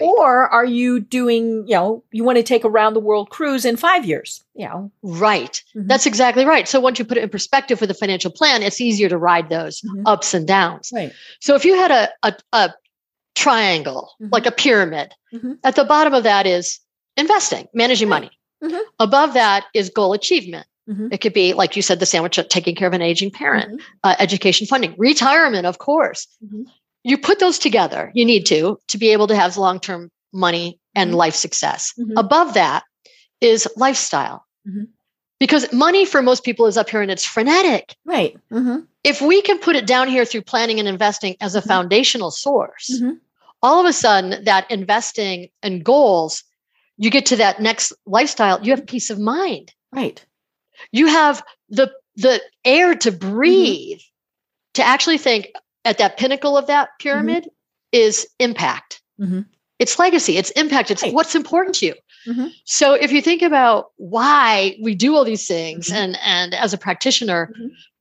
Or 0.00 0.46
are 0.50 0.64
you 0.66 1.00
doing, 1.00 1.64
you 1.66 1.74
know, 1.74 2.04
you 2.12 2.22
want 2.22 2.36
to 2.36 2.42
take 2.44 2.62
a 2.62 2.68
round 2.70 2.94
the 2.94 3.00
world 3.00 3.30
cruise 3.30 3.64
in 3.64 3.76
five 3.76 4.04
years? 4.04 4.44
You 4.54 4.66
know. 4.66 4.92
Right. 5.02 5.60
Mhm. 5.74 5.88
That's 5.88 6.06
exactly 6.06 6.44
right. 6.44 6.68
So 6.68 6.78
once 6.78 6.98
you 7.00 7.04
put 7.04 7.16
it 7.16 7.24
in 7.24 7.30
perspective 7.30 7.80
with 7.80 7.90
a 7.90 7.94
financial 7.94 8.30
plan, 8.30 8.62
it's 8.62 8.80
easier 8.80 9.08
to 9.08 9.18
ride 9.18 9.48
those 9.48 9.80
Mhm. 9.80 10.02
ups 10.06 10.34
and 10.34 10.46
downs. 10.46 10.92
Right. 10.94 11.10
So 11.40 11.54
if 11.56 11.64
you 11.64 11.74
had 11.74 11.90
a, 11.90 12.10
a, 12.22 12.34
a 12.52 12.74
triangle, 13.38 14.10
Mhm. 14.20 14.32
like 14.32 14.46
a 14.46 14.50
pyramid, 14.64 15.08
Mhm. 15.32 15.58
at 15.64 15.76
the 15.76 15.84
bottom 15.84 16.12
of 16.14 16.24
that 16.24 16.44
is 16.46 16.78
investing, 17.16 17.66
managing 17.72 18.08
Right. 18.08 18.22
money. 18.62 18.72
Mhm. 18.72 18.82
Above 18.98 19.34
that 19.34 19.64
is 19.74 19.88
goal 19.90 20.12
achievement. 20.12 20.66
Mhm. 20.88 21.12
It 21.12 21.20
could 21.20 21.32
be, 21.34 21.52
like 21.52 21.76
you 21.76 21.82
said, 21.82 22.00
the 22.00 22.06
sandwich 22.06 22.38
of 22.38 22.48
taking 22.48 22.74
care 22.74 22.88
of 22.88 22.94
an 22.94 23.02
aging 23.02 23.30
parent, 23.30 23.68
Mhm. 23.70 23.84
uh, 24.04 24.16
education 24.18 24.66
funding, 24.66 24.94
retirement, 24.98 25.66
of 25.66 25.78
course. 25.78 26.26
You 27.04 27.16
put 27.16 27.38
those 27.38 27.58
together, 27.58 28.10
you 28.14 28.24
need 28.24 28.44
to, 28.46 28.78
to 28.88 28.98
be 28.98 29.08
able 29.12 29.28
to 29.28 29.36
have 29.36 29.56
long 29.56 29.78
term 29.80 30.10
money 30.32 30.78
and 30.94 31.14
life 31.14 31.34
success. 31.34 31.92
Above 32.16 32.54
that 32.54 32.82
is 33.40 33.68
lifestyle. 33.76 34.44
Because 35.38 35.72
money 35.72 36.04
for 36.04 36.20
most 36.20 36.42
people 36.42 36.66
is 36.66 36.76
up 36.76 36.90
here 36.90 37.00
and 37.00 37.10
it's 37.12 37.24
frenetic. 37.24 37.94
Right. 38.04 38.36
If 39.04 39.22
we 39.22 39.40
can 39.42 39.58
put 39.58 39.76
it 39.76 39.86
down 39.86 40.08
here 40.08 40.24
through 40.24 40.42
planning 40.42 40.80
and 40.80 40.88
investing 40.88 41.36
as 41.40 41.54
a 41.54 41.62
foundational 41.62 42.30
source. 42.32 43.00
All 43.62 43.80
of 43.80 43.86
a 43.86 43.92
sudden 43.92 44.44
that 44.44 44.70
investing 44.70 45.48
and 45.62 45.84
goals, 45.84 46.42
you 46.96 47.10
get 47.10 47.26
to 47.26 47.36
that 47.36 47.60
next 47.60 47.92
lifestyle, 48.06 48.60
you 48.62 48.70
have 48.72 48.86
peace 48.86 49.10
of 49.10 49.18
mind. 49.18 49.72
Right. 49.92 50.24
You 50.92 51.06
have 51.06 51.42
the 51.68 51.92
the 52.16 52.40
air 52.64 52.94
to 52.96 53.10
Mm-hmm. 53.12 53.30
breathe 53.30 54.00
to 54.74 54.82
actually 54.82 55.18
think 55.18 55.48
at 55.84 55.98
that 55.98 56.18
pinnacle 56.18 56.56
of 56.56 56.66
that 56.66 56.90
pyramid 57.00 57.48
is 57.92 58.26
impact. 58.38 59.00
Mhm. 59.20 59.46
It's 59.78 59.98
legacy, 59.98 60.36
it's 60.36 60.50
impact, 60.52 60.90
it's 60.90 61.02
Right. 61.02 61.14
what's 61.14 61.34
important 61.36 61.76
to 61.76 61.86
you. 61.86 61.94
Mhm. 62.26 62.52
So 62.64 62.94
if 62.94 63.12
you 63.12 63.22
think 63.22 63.42
about 63.42 63.92
why 63.96 64.76
we 64.82 64.94
do 64.94 65.14
all 65.14 65.24
these 65.24 65.46
things 65.46 65.90
and 65.90 66.18
and 66.22 66.54
as 66.54 66.72
a 66.74 66.78
practitioner, 66.78 67.52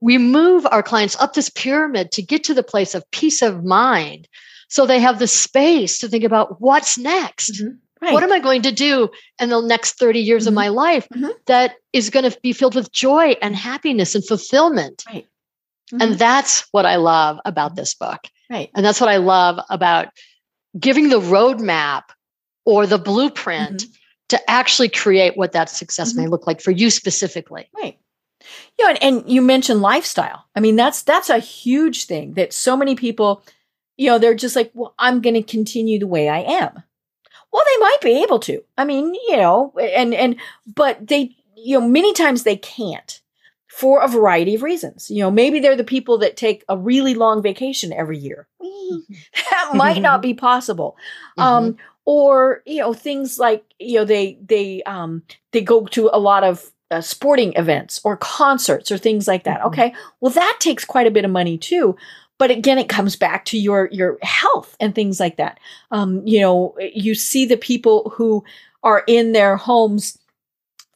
we 0.02 0.18
move 0.18 0.66
our 0.72 0.84
clients 0.84 1.16
up 1.20 1.34
this 1.34 1.50
pyramid 1.50 2.12
to 2.14 2.22
get 2.22 2.44
to 2.46 2.54
the 2.54 2.64
place 2.64 2.94
of 2.96 3.10
peace 3.12 3.42
of 3.42 3.64
mind. 3.64 4.28
So 4.68 4.86
they 4.86 5.00
have 5.00 5.20
the 5.20 5.28
space 5.28 6.00
to 6.00 6.08
think 6.10 6.24
about 6.24 6.60
what's 6.62 6.98
next. 6.98 7.62
Mhm. 7.62 7.78
Right. 8.02 8.14
What 8.14 8.24
am 8.24 8.32
I 8.32 8.40
going 8.40 8.62
to 8.64 8.72
do 8.72 9.10
in 9.40 9.50
the 9.50 9.62
next 9.62 9.94
30 9.98 10.20
years 10.20 10.46
of 10.46 10.52
Mhm. 10.54 10.56
my 10.56 10.68
life 10.68 11.08
Mhm. 11.16 11.32
that 11.48 11.76
is 11.94 12.10
going 12.12 12.30
to 12.30 12.38
be 12.42 12.54
filled 12.54 12.76
with 12.76 12.92
joy 12.92 13.36
and 13.42 13.56
happiness 13.56 14.14
and 14.14 14.24
fulfillment? 14.26 15.04
Right. 15.08 15.26
And 15.94 16.14
Mhm. 16.14 16.18
that's 16.18 16.66
what 16.72 16.86
I 16.86 16.98
love 16.98 17.40
about 17.46 17.76
this 17.76 17.94
book. 17.96 18.20
right. 18.50 18.70
And 18.76 18.86
that's 18.86 19.02
what 19.02 19.10
I 19.10 19.18
love 19.18 19.60
about 19.70 20.08
giving 20.80 21.10
the 21.10 21.20
roadmap 21.20 22.04
or 22.66 22.86
the 22.88 22.98
blueprint 22.98 23.82
Mm-hmm. 23.82 23.92
to 24.30 24.50
actually 24.50 24.88
create 24.90 25.36
what 25.36 25.52
that 25.54 25.70
success 25.70 26.14
may 26.14 26.28
look 26.28 26.48
like 26.48 26.62
for 26.62 26.72
you 26.72 26.90
specifically. 26.90 27.68
Right. 27.76 27.98
You 28.78 28.86
know, 28.86 28.90
and, 28.92 29.04
and 29.04 29.30
you 29.30 29.42
mentioned 29.42 29.82
lifestyle. 29.82 30.46
I 30.56 30.60
mean, 30.62 30.76
that's 30.78 31.02
that's 31.04 31.30
a 31.30 31.40
huge 31.40 32.06
thing 32.06 32.36
that 32.36 32.54
so 32.54 32.78
many 32.78 32.96
people, 32.96 33.44
you 33.98 34.10
know, 34.10 34.18
they're 34.20 34.36
just 34.36 34.56
like, 34.56 34.72
well, 34.74 34.94
I'm 35.00 35.22
going 35.22 35.34
to 35.34 35.44
continue 35.44 36.00
the 36.00 36.08
way 36.08 36.30
I 36.30 36.40
am. 36.40 36.84
Well, 37.52 37.64
they 37.66 37.80
might 37.82 37.98
be 38.02 38.24
able 38.24 38.40
to. 38.40 38.64
I 38.78 38.86
mean, 38.86 39.14
you 39.14 39.38
know, 39.38 39.74
and 39.80 40.14
and 40.14 40.36
but 40.66 41.08
they, 41.08 41.36
you 41.56 41.80
know, 41.80 41.88
many 41.88 42.14
times 42.14 42.44
they 42.44 42.58
can't 42.58 43.22
for 43.68 44.02
a 44.02 44.08
variety 44.08 44.56
of 44.56 44.64
reasons. 44.64 45.10
You 45.10 45.22
know, 45.24 45.32
maybe 45.32 45.60
they're 45.60 45.76
the 45.76 45.84
people 45.84 46.18
that 46.20 46.38
take 46.38 46.64
a 46.70 46.78
really 46.78 47.16
long 47.16 47.42
vacation 47.42 47.92
every 47.94 48.18
year. 48.18 48.48
that 49.52 49.72
might 49.74 50.02
not 50.02 50.22
be 50.22 50.34
possible. 50.34 50.98
Um, 51.38 51.78
or 52.06 52.64
you 52.66 52.80
know 52.80 52.94
things 52.94 53.38
like 53.38 53.66
you 53.80 54.00
know 54.00 54.06
they 54.06 54.38
they 54.46 54.82
um 54.84 55.24
they 55.52 55.62
go 55.62 55.86
to 55.88 56.10
a 56.14 56.20
lot 56.20 56.44
of 56.44 56.72
uh, 56.90 57.02
sporting 57.02 57.52
events 57.58 58.00
or 58.06 58.16
concerts 58.16 58.92
or 58.92 58.98
things 58.98 59.28
like 59.28 59.44
that 59.44 59.60
Mhm. 59.60 59.66
okay 59.68 59.94
well 60.22 60.32
that 60.32 60.58
takes 60.62 60.86
quite 60.86 61.06
a 61.06 61.12
bit 61.12 61.26
of 61.26 61.32
money 61.32 61.58
too 61.58 61.98
but 62.38 62.52
again 62.52 62.78
it 62.78 62.90
comes 62.90 63.16
back 63.16 63.46
to 63.46 63.58
your 63.58 63.90
your 63.92 64.18
health 64.22 64.76
and 64.80 64.94
things 64.96 65.20
like 65.20 65.38
that 65.38 65.60
um 65.92 66.22
you 66.26 66.40
know 66.40 66.76
you 66.94 67.16
see 67.16 67.46
the 67.46 67.58
people 67.58 68.12
who 68.16 68.44
are 68.84 69.04
in 69.08 69.32
their 69.34 69.56
homes 69.58 70.18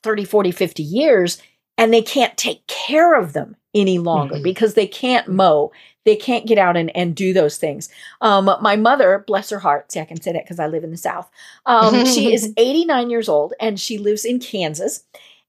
30 0.04 0.26
40 0.26 0.52
50 0.52 0.84
years 0.84 1.42
and 1.78 1.94
they 1.94 2.02
can't 2.02 2.38
take 2.38 2.66
care 2.68 3.16
of 3.16 3.34
them 3.34 3.56
any 3.74 4.00
longer 4.00 4.36
Mhm. 4.36 4.44
because 4.44 4.74
they 4.74 4.88
can't 4.88 5.28
mow 5.28 5.72
they 6.04 6.16
can't 6.16 6.48
get 6.48 6.58
out 6.58 6.76
and, 6.76 6.96
and 6.96 7.16
do 7.16 7.32
those 7.32 7.58
things 7.58 7.88
um, 8.22 8.46
my 8.62 8.76
mother, 8.76 9.24
bless 9.28 9.50
her 9.52 9.60
heart, 9.60 9.92
see, 9.92 10.00
I 10.00 10.06
can 10.06 10.20
say 10.22 10.32
that 10.34 10.44
because 10.46 10.60
I 10.60 10.66
live 10.68 10.84
in 10.84 10.90
the 10.92 10.98
South. 10.98 11.30
Um, 11.68 12.06
she 12.06 12.34
is 12.34 12.54
89 12.58 13.10
years 13.12 13.30
old 13.30 13.54
and 13.60 13.80
she 13.80 13.98
lives 14.00 14.26
in 14.26 14.40
Kansas 14.40 15.04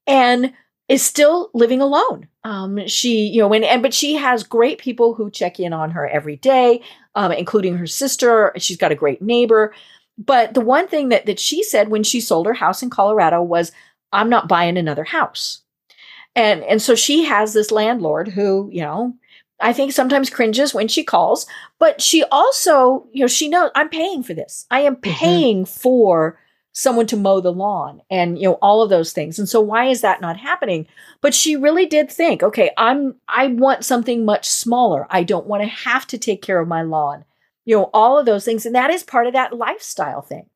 and 0.07 0.53
is 0.89 1.03
still 1.03 1.49
living 1.53 1.81
alone. 1.81 2.27
Um, 2.43 2.87
she, 2.87 3.27
you 3.27 3.41
know, 3.41 3.53
and, 3.53 3.63
and 3.63 3.81
but 3.81 3.93
she 3.93 4.15
has 4.15 4.43
great 4.43 4.79
people 4.79 5.13
who 5.13 5.31
check 5.31 5.59
in 5.59 5.73
on 5.73 5.91
her 5.91 6.07
every 6.07 6.35
day, 6.35 6.81
um, 7.15 7.31
including 7.31 7.77
her 7.77 7.87
sister. 7.87 8.51
She's 8.57 8.77
got 8.77 8.91
a 8.91 8.95
great 8.95 9.21
neighbor. 9.21 9.73
But 10.17 10.53
the 10.53 10.61
one 10.61 10.87
thing 10.87 11.09
that 11.09 11.25
that 11.25 11.39
she 11.39 11.63
said 11.63 11.89
when 11.89 12.03
she 12.03 12.19
sold 12.21 12.45
her 12.45 12.53
house 12.53 12.83
in 12.83 12.89
Colorado 12.89 13.41
was, 13.41 13.71
"I'm 14.11 14.29
not 14.29 14.47
buying 14.47 14.77
another 14.77 15.03
house." 15.05 15.61
And 16.35 16.63
and 16.63 16.81
so 16.81 16.95
she 16.95 17.23
has 17.25 17.53
this 17.53 17.71
landlord 17.71 18.27
who, 18.27 18.69
you 18.71 18.81
know, 18.81 19.13
I 19.59 19.71
think 19.73 19.91
sometimes 19.91 20.29
cringes 20.29 20.73
when 20.73 20.87
she 20.87 21.03
calls, 21.03 21.45
but 21.79 22.01
she 22.01 22.23
also, 22.25 23.07
you 23.11 23.21
know, 23.21 23.27
she 23.27 23.47
knows 23.47 23.71
I'm 23.75 23.89
paying 23.89 24.23
for 24.23 24.33
this. 24.33 24.65
I 24.69 24.81
am 24.81 24.97
Mhm. 24.97 25.01
paying 25.01 25.65
for 25.65 26.39
someone 26.73 27.05
to 27.05 27.15
mow 27.15 27.39
the 27.39 27.51
lawn 27.51 28.01
and 28.09 28.39
you 28.39 28.47
know 28.47 28.57
all 28.61 28.81
of 28.81 28.89
those 28.89 29.13
things 29.13 29.37
and 29.37 29.47
so 29.47 29.61
why 29.61 29.85
is 29.85 30.01
that 30.01 30.21
not 30.21 30.37
happening 30.37 30.87
but 31.21 31.33
she 31.33 31.55
really 31.55 31.85
did 31.85 32.11
think 32.11 32.41
okay 32.41 32.71
i'm 32.77 33.15
i 33.27 33.47
want 33.47 33.85
something 33.85 34.25
much 34.25 34.49
smaller 34.49 35.05
i 35.11 35.21
don't 35.21 35.45
want 35.45 35.61
to 35.61 35.69
have 35.69 36.05
to 36.07 36.17
take 36.17 36.41
care 36.41 36.59
of 36.59 36.67
my 36.67 36.81
lawn 36.81 37.23
you 37.63 37.77
know 37.77 37.89
all 37.93 38.17
of 38.17 38.25
those 38.25 38.43
things 38.43 38.65
and 38.65 38.75
that 38.75 38.89
is 38.89 39.03
part 39.03 39.27
of 39.27 39.33
that 39.33 39.55
lifestyle 39.55 40.21
thing 40.21 40.47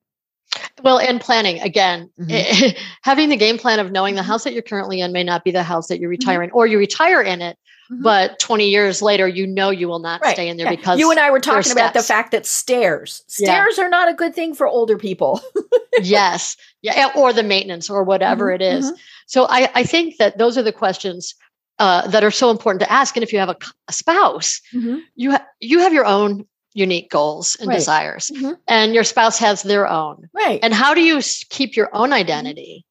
well 0.82 0.98
and 0.98 1.20
planning 1.20 1.60
again 1.60 2.10
mm-hmm. 2.18 2.76
having 3.02 3.28
the 3.28 3.36
game 3.36 3.56
plan 3.56 3.78
of 3.78 3.92
knowing 3.92 4.16
the 4.16 4.20
mm-hmm. 4.20 4.28
house 4.28 4.42
that 4.42 4.52
you're 4.52 4.62
currently 4.62 5.00
in 5.00 5.12
may 5.12 5.22
not 5.22 5.44
be 5.44 5.52
the 5.52 5.62
house 5.62 5.86
that 5.86 6.00
you 6.00 6.08
retire 6.08 6.38
mm-hmm. 6.38 6.44
in 6.44 6.50
or 6.50 6.66
you 6.66 6.78
retire 6.78 7.22
in 7.22 7.40
it 7.40 7.56
Mm-hmm. 7.90 8.02
But 8.02 8.38
20 8.38 8.68
years 8.68 9.00
later, 9.00 9.26
you 9.26 9.46
know 9.46 9.70
you 9.70 9.88
will 9.88 9.98
not 9.98 10.20
right. 10.20 10.34
stay 10.34 10.48
in 10.48 10.58
there 10.58 10.66
yeah. 10.66 10.76
because 10.76 10.98
you 10.98 11.10
and 11.10 11.18
I 11.18 11.30
were 11.30 11.40
talking 11.40 11.72
about 11.72 11.94
the 11.94 12.02
fact 12.02 12.32
that 12.32 12.44
stairs, 12.44 13.24
stairs 13.28 13.78
yeah. 13.78 13.84
are 13.84 13.88
not 13.88 14.10
a 14.10 14.14
good 14.14 14.34
thing 14.34 14.54
for 14.54 14.66
older 14.66 14.98
people. 14.98 15.40
yes. 16.02 16.56
Yeah. 16.82 17.10
Or 17.16 17.32
the 17.32 17.42
maintenance 17.42 17.88
or 17.88 18.04
whatever 18.04 18.46
mm-hmm. 18.46 18.62
it 18.62 18.74
is. 18.76 18.86
Mm-hmm. 18.86 18.96
So 19.26 19.46
I, 19.48 19.70
I 19.74 19.82
think 19.84 20.18
that 20.18 20.36
those 20.36 20.58
are 20.58 20.62
the 20.62 20.72
questions 20.72 21.34
uh, 21.78 22.06
that 22.08 22.24
are 22.24 22.30
so 22.30 22.50
important 22.50 22.80
to 22.80 22.92
ask. 22.92 23.16
And 23.16 23.22
if 23.22 23.32
you 23.32 23.38
have 23.38 23.48
a, 23.48 23.56
a 23.88 23.92
spouse, 23.92 24.60
mm-hmm. 24.74 24.98
you, 25.14 25.30
ha- 25.32 25.46
you 25.60 25.78
have 25.78 25.94
your 25.94 26.04
own 26.04 26.46
unique 26.74 27.10
goals 27.10 27.56
and 27.58 27.68
right. 27.68 27.76
desires, 27.76 28.30
mm-hmm. 28.34 28.52
and 28.68 28.94
your 28.94 29.04
spouse 29.04 29.38
has 29.38 29.62
their 29.62 29.88
own. 29.88 30.28
Right. 30.34 30.60
And 30.62 30.74
how 30.74 30.92
do 30.92 31.00
you 31.00 31.20
keep 31.48 31.76
your 31.76 31.88
own 31.94 32.06
mm-hmm. 32.06 32.14
identity? 32.14 32.84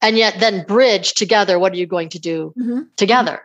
And 0.00 0.16
yet 0.16 0.40
then 0.40 0.64
bridge 0.64 1.14
together 1.14 1.58
what 1.58 1.72
are 1.72 1.76
you 1.76 1.86
going 1.86 2.08
to 2.10 2.18
do 2.18 2.52
together? 2.96 3.42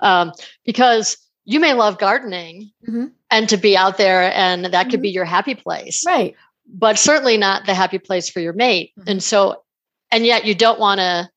Um, 0.00 0.32
because 0.64 1.16
you 1.44 1.60
may 1.60 1.72
love 1.72 1.98
gardening 1.98 2.70
mm-hmm. 2.86 3.06
and 3.30 3.48
to 3.48 3.56
be 3.56 3.76
out 3.76 3.96
there 3.96 4.32
and 4.34 4.66
that 4.66 4.72
mm-hmm. 4.72 4.90
could 4.90 5.02
be 5.02 5.08
your 5.08 5.24
happy 5.24 5.54
place 5.54 6.04
right 6.06 6.36
but 6.66 6.98
certainly 6.98 7.36
not 7.36 7.64
the 7.66 7.74
happy 7.74 7.98
place 7.98 8.28
for 8.28 8.40
your 8.40 8.52
mate 8.52 8.92
mm-hmm. 8.98 9.08
and 9.08 9.22
so 9.22 9.62
and 10.10 10.26
yet 10.26 10.44
you 10.44 10.54
don't 10.54 10.78
want 10.78 11.00
to 11.00 11.28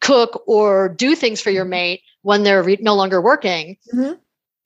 cook 0.00 0.42
or 0.46 0.88
do 0.90 1.14
things 1.14 1.40
for 1.40 1.50
your 1.50 1.64
mm-hmm. 1.64 1.70
mate 1.70 2.02
when 2.22 2.42
they're 2.42 2.62
re- 2.62 2.78
no 2.80 2.94
longer 2.94 3.20
working 3.20 3.76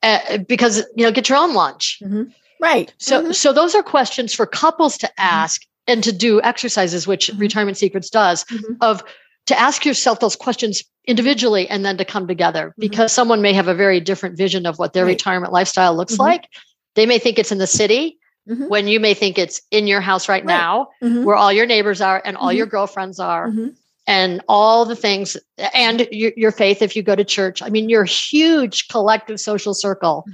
uh, 0.03 0.37
because 0.47 0.83
you 0.95 1.03
know 1.03 1.11
get 1.11 1.29
your 1.29 1.37
own 1.37 1.53
lunch 1.53 1.99
mm-hmm. 2.03 2.23
right 2.59 2.93
so 2.97 3.31
so 3.31 3.53
those 3.53 3.73
are 3.73 3.83
questions 3.83 4.33
for 4.33 4.45
couples 4.45 4.97
to 4.97 5.09
ask 5.19 5.61
and 5.87 6.03
to 6.03 6.11
do 6.11 6.41
exercises 6.41 7.07
which 7.07 7.29
retirement 7.37 7.77
secrets 7.77 8.09
does 8.09 8.45
of 8.81 9.03
to 9.47 9.59
ask 9.59 9.85
yourself 9.85 10.19
those 10.19 10.35
questions 10.35 10.83
individually 11.07 11.67
and 11.67 11.83
then 11.83 11.97
to 11.97 12.05
come 12.05 12.27
together 12.27 12.69
mm-hmm. 12.69 12.81
because 12.81 13.11
someone 13.11 13.41
may 13.41 13.53
have 13.53 13.67
a 13.67 13.75
very 13.75 13.99
different 13.99 14.37
vision 14.37 14.65
of 14.65 14.77
what 14.79 14.93
their 14.93 15.05
right. 15.05 15.11
retirement 15.11 15.51
lifestyle 15.53 15.95
looks 15.95 16.13
mm-hmm. 16.13 16.23
like. 16.23 16.47
They 16.95 17.05
may 17.05 17.19
think 17.19 17.39
it's 17.39 17.51
in 17.51 17.57
the 17.57 17.67
city 17.67 18.19
mm-hmm. 18.47 18.67
when 18.67 18.87
you 18.87 18.99
may 18.99 19.13
think 19.13 19.37
it's 19.37 19.61
in 19.71 19.87
your 19.87 20.01
house 20.01 20.27
right, 20.27 20.45
right. 20.45 20.57
now 20.57 20.89
mm-hmm. 21.01 21.23
where 21.23 21.35
all 21.35 21.51
your 21.51 21.65
neighbors 21.65 22.01
are 22.01 22.21
and 22.23 22.37
all 22.37 22.51
your 22.51 22.65
mm-hmm. 22.65 22.71
girlfriends 22.71 23.19
are 23.19 23.49
mm-hmm. 23.49 23.69
and 24.07 24.41
all 24.47 24.85
the 24.85 24.95
things 24.95 25.37
and 25.73 26.07
your, 26.11 26.31
your, 26.35 26.51
faith 26.51 26.81
if 26.81 26.95
you 26.95 27.01
go 27.01 27.15
to 27.15 27.23
church. 27.23 27.61
I 27.61 27.69
mean, 27.69 27.89
you're 27.89 28.03
a 28.03 28.07
huge 28.07 28.87
collective 28.89 29.39
social 29.39 29.73
circle. 29.73 30.25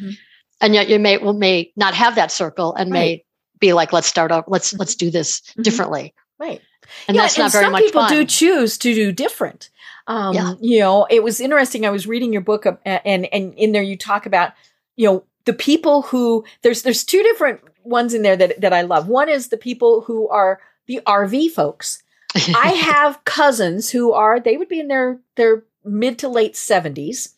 And 0.60 0.74
yet 0.74 0.89
you 0.89 0.98
may 0.98 1.20
will 1.20 1.34
may 1.34 1.72
not 1.76 1.93
have 1.93 2.15
that 2.15 2.32
circle 2.32 2.74
and 2.74 2.91
right. 2.91 3.00
may 3.00 3.26
be 3.60 3.74
like, 3.74 3.93
let's 3.93 4.08
start 4.08 4.32
off, 4.32 4.46
let's 4.48 4.74
let's 4.74 4.96
do 4.96 5.12
this 5.12 5.41
differently. 5.62 6.15
Right. 6.39 6.62
And 7.08 7.15
yeah, 7.15 7.23
that's 7.23 7.38
not 7.38 7.45
and 7.45 7.54
very 7.54 7.65
some 7.65 7.71
much 7.71 7.84
people 7.84 8.02
fun. 8.02 8.12
do 8.12 8.26
choose 8.26 8.78
to 8.80 8.93
do 8.93 9.12
different. 9.12 9.69
Um, 10.08 10.34
yeah. 10.34 10.54
You 10.60 10.80
know, 10.80 11.08
it 11.10 11.23
was 11.23 11.39
interesting. 11.39 11.86
I 11.86 11.89
was 11.89 12.08
reading 12.08 12.32
your 12.32 12.41
book, 12.41 12.65
and 12.86 13.26
and 13.26 13.54
in 13.54 13.71
there 13.71 13.82
you 13.82 13.97
talk 13.97 14.26
about 14.26 14.54
you 14.95 15.08
know 15.08 15.23
the 15.45 15.54
people 15.54 16.04
who 16.04 16.45
there's 16.62 16.84
there's 16.84 17.04
two 17.04 17.21
different 17.23 17.62
ones 17.84 18.13
in 18.13 18.21
there 18.21 18.38
that 18.38 18.62
that 18.62 18.73
I 18.73 18.82
love. 18.82 19.08
One 19.08 19.30
is 19.30 19.50
the 19.50 19.58
people 19.58 20.02
who 20.02 20.28
are 20.30 20.60
the 20.88 21.02
RV 21.06 21.52
folks. 21.52 22.04
I 22.36 22.69
have 22.82 23.23
cousins 23.26 23.89
who 23.89 24.13
are 24.13 24.39
they 24.39 24.58
would 24.58 24.69
be 24.69 24.80
in 24.80 24.88
their 24.88 25.19
their 25.36 25.63
mid 25.84 26.19
to 26.19 26.30
late 26.30 26.56
seventies. 26.56 27.36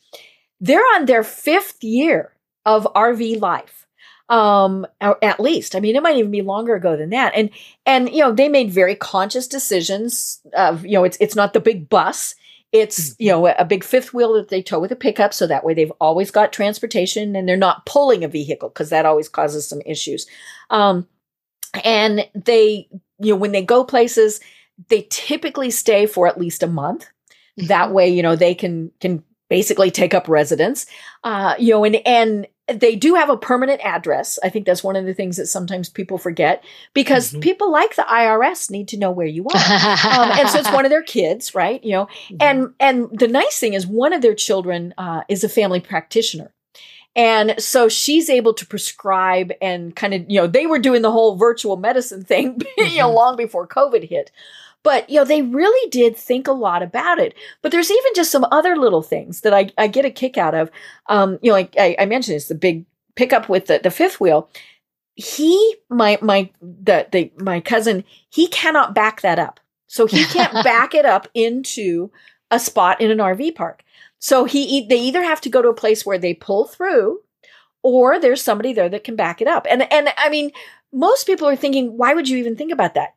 They're 0.62 0.86
on 0.96 1.06
their 1.06 1.24
fifth 1.24 1.84
year 1.84 2.34
of 2.66 2.88
RV 2.94 3.42
life 3.42 3.88
um 4.30 4.86
at 5.02 5.40
least 5.40 5.76
i 5.76 5.80
mean 5.80 5.96
it 5.96 6.04
might 6.04 6.18
even 6.18 6.30
be 6.30 6.44
longer 6.44 6.76
ago 6.76 6.96
than 6.96 7.10
that. 7.12 7.34
And 7.36 7.50
and 7.86 8.10
you 8.10 8.20
know 8.20 8.32
they 8.32 8.50
made 8.50 8.72
very 8.72 8.96
conscious 8.96 9.48
decisions 9.48 10.42
of 10.54 10.86
you 10.86 10.94
know 10.94 11.04
it's 11.04 11.18
it's 11.20 11.36
not 11.36 11.54
the 11.54 11.60
big 11.60 11.90
bus. 11.90 12.36
It's 12.72 13.16
you 13.20 13.32
know 13.32 13.48
a 13.48 13.66
big 13.66 13.84
fifth 13.84 14.14
wheel 14.14 14.34
that 14.34 14.50
they 14.50 14.62
tow 14.62 14.80
with 14.80 14.92
a 14.92 14.96
pickup. 14.96 15.34
So 15.34 15.48
that 15.48 15.64
way 15.64 15.74
they've 15.74 15.92
always 16.00 16.32
got 16.32 16.54
transportation 16.54 17.36
and 17.36 17.48
they're 17.48 17.58
not 17.58 17.86
pulling 17.86 18.24
a 18.24 18.28
vehicle 18.28 18.70
because 18.70 18.90
that 18.90 19.06
always 19.06 19.30
causes 19.30 19.68
some 19.68 19.82
issues. 19.86 20.28
Um 20.70 21.08
and 21.84 22.28
they 22.34 22.88
you 23.20 23.34
know 23.34 23.36
when 23.36 23.52
they 23.52 23.64
go 23.64 23.84
places 23.84 24.40
they 24.88 25.06
typically 25.10 25.72
stay 25.72 26.06
for 26.06 26.28
at 26.28 26.40
least 26.40 26.64
a 26.64 26.68
month. 26.68 27.08
That 27.58 27.86
mm-hmm. 27.86 27.94
way 27.94 28.10
you 28.10 28.24
know 28.24 28.36
they 28.36 28.56
can 28.56 28.92
can 29.00 29.24
basically 29.50 29.92
take 29.92 30.14
up 30.14 30.28
residence. 30.28 30.86
Uh 31.24 31.56
you 31.58 31.74
know 31.74 31.84
and 31.86 31.96
and 32.06 32.48
they 32.74 32.96
do 32.96 33.16
have 33.16 33.30
a 33.30 33.38
permanent 33.38 33.82
address. 33.82 34.40
I 34.44 34.50
think 34.50 34.66
that's 34.66 34.84
one 34.84 34.96
of 34.96 35.06
the 35.06 35.14
things 35.14 35.38
that 35.38 35.48
sometimes 35.48 35.90
people 35.90 36.18
forget 36.18 36.64
because 36.94 37.32
mm-hmm. 37.32 37.42
people 37.42 37.72
like 37.72 37.96
the 37.96 38.04
IRS 38.04 38.70
need 38.70 38.88
to 38.90 38.98
know 38.98 39.12
where 39.12 39.28
you 39.28 39.46
are. 39.48 39.56
um, 39.56 40.32
and 40.32 40.50
so 40.50 40.60
it's 40.60 40.72
one 40.72 40.86
of 40.86 40.92
their 40.92 41.04
kids, 41.04 41.56
right? 41.56 41.84
You 41.84 41.92
know, 41.92 42.06
mm-hmm. 42.06 42.38
and 42.40 42.74
and 42.80 43.20
the 43.20 43.28
nice 43.28 43.60
thing 43.60 43.74
is 43.74 43.88
one 43.88 44.14
of 44.14 44.22
their 44.22 44.36
children 44.36 44.94
uh, 44.98 45.24
is 45.28 45.44
a 45.44 45.50
family 45.50 45.80
practitioner. 45.80 46.52
And 47.16 47.56
so 47.62 47.90
she's 47.90 48.30
able 48.30 48.54
to 48.54 48.66
prescribe 48.66 49.52
and 49.62 49.96
kind 49.96 50.14
of, 50.14 50.26
you 50.30 50.40
know, 50.40 50.48
they 50.48 50.68
were 50.68 50.80
doing 50.80 51.02
the 51.02 51.12
whole 51.12 51.36
virtual 51.36 51.76
medicine 51.76 52.24
thing, 52.24 52.62
you 52.78 52.98
know, 52.98 53.08
mm-hmm. 53.08 53.16
long 53.16 53.36
before 53.36 53.68
COVID 53.68 54.08
hit. 54.08 54.32
But, 54.84 55.10
you 55.10 55.18
know, 55.18 55.26
they 55.26 55.42
really 55.42 55.90
did 55.90 56.16
think 56.16 56.48
a 56.48 56.54
lot 56.54 56.82
about 56.82 57.20
it. 57.20 57.36
But 57.62 57.72
there's 57.72 57.92
even 57.92 58.12
just 58.16 58.32
some 58.32 58.46
other 58.52 58.78
little 58.78 59.02
things 59.02 59.42
that 59.42 59.54
I, 59.54 59.72
I 59.78 59.88
get 59.88 60.06
a 60.06 60.12
kick 60.12 60.38
out 60.38 60.56
of. 60.56 60.72
Um, 61.08 61.38
you 61.42 61.50
know, 61.50 61.54
like 61.54 61.76
I, 61.78 61.96
I 62.00 62.06
mentioned, 62.06 62.38
it's 62.38 62.48
the 62.48 62.56
big 62.56 62.86
pickup 63.16 63.50
with 63.50 63.66
the, 63.66 63.80
the 63.84 63.92
fifth 63.92 64.22
wheel. 64.22 64.50
He, 65.16 65.76
my, 65.90 66.18
my, 66.22 66.50
the, 66.62 67.08
the, 67.12 67.32
my 67.38 67.60
cousin, 67.60 68.06
he 68.30 68.48
cannot 68.48 68.96
back 68.96 69.22
that 69.22 69.38
up. 69.38 69.60
So 69.88 70.06
he 70.06 70.24
can't 70.26 70.54
back 70.64 70.96
it 70.96 71.06
up 71.06 71.28
into 71.34 72.10
a 72.50 72.60
spot 72.60 73.02
in 73.02 73.12
an 73.12 73.18
RV 73.18 73.56
park. 73.56 73.84
So 74.20 74.46
he, 74.46 74.88
they 74.88 75.00
either 75.00 75.24
have 75.24 75.42
to 75.42 75.50
go 75.50 75.62
to 75.62 75.70
a 75.70 75.74
place 75.74 76.06
where 76.06 76.18
they 76.18 76.34
pull 76.34 76.66
through 76.66 77.20
or 77.84 78.20
there's 78.20 78.42
somebody 78.42 78.74
there 78.74 78.90
that 78.90 79.04
can 79.04 79.16
back 79.16 79.42
it 79.42 79.48
up. 79.48 79.66
And, 79.70 79.92
and 79.92 80.10
I 80.18 80.30
mean, 80.30 80.52
most 80.92 81.26
people 81.26 81.48
are 81.48 81.56
thinking, 81.56 81.98
why 81.98 82.14
would 82.14 82.28
you 82.28 82.38
even 82.38 82.56
think 82.56 82.72
about 82.72 82.94
that? 82.96 83.16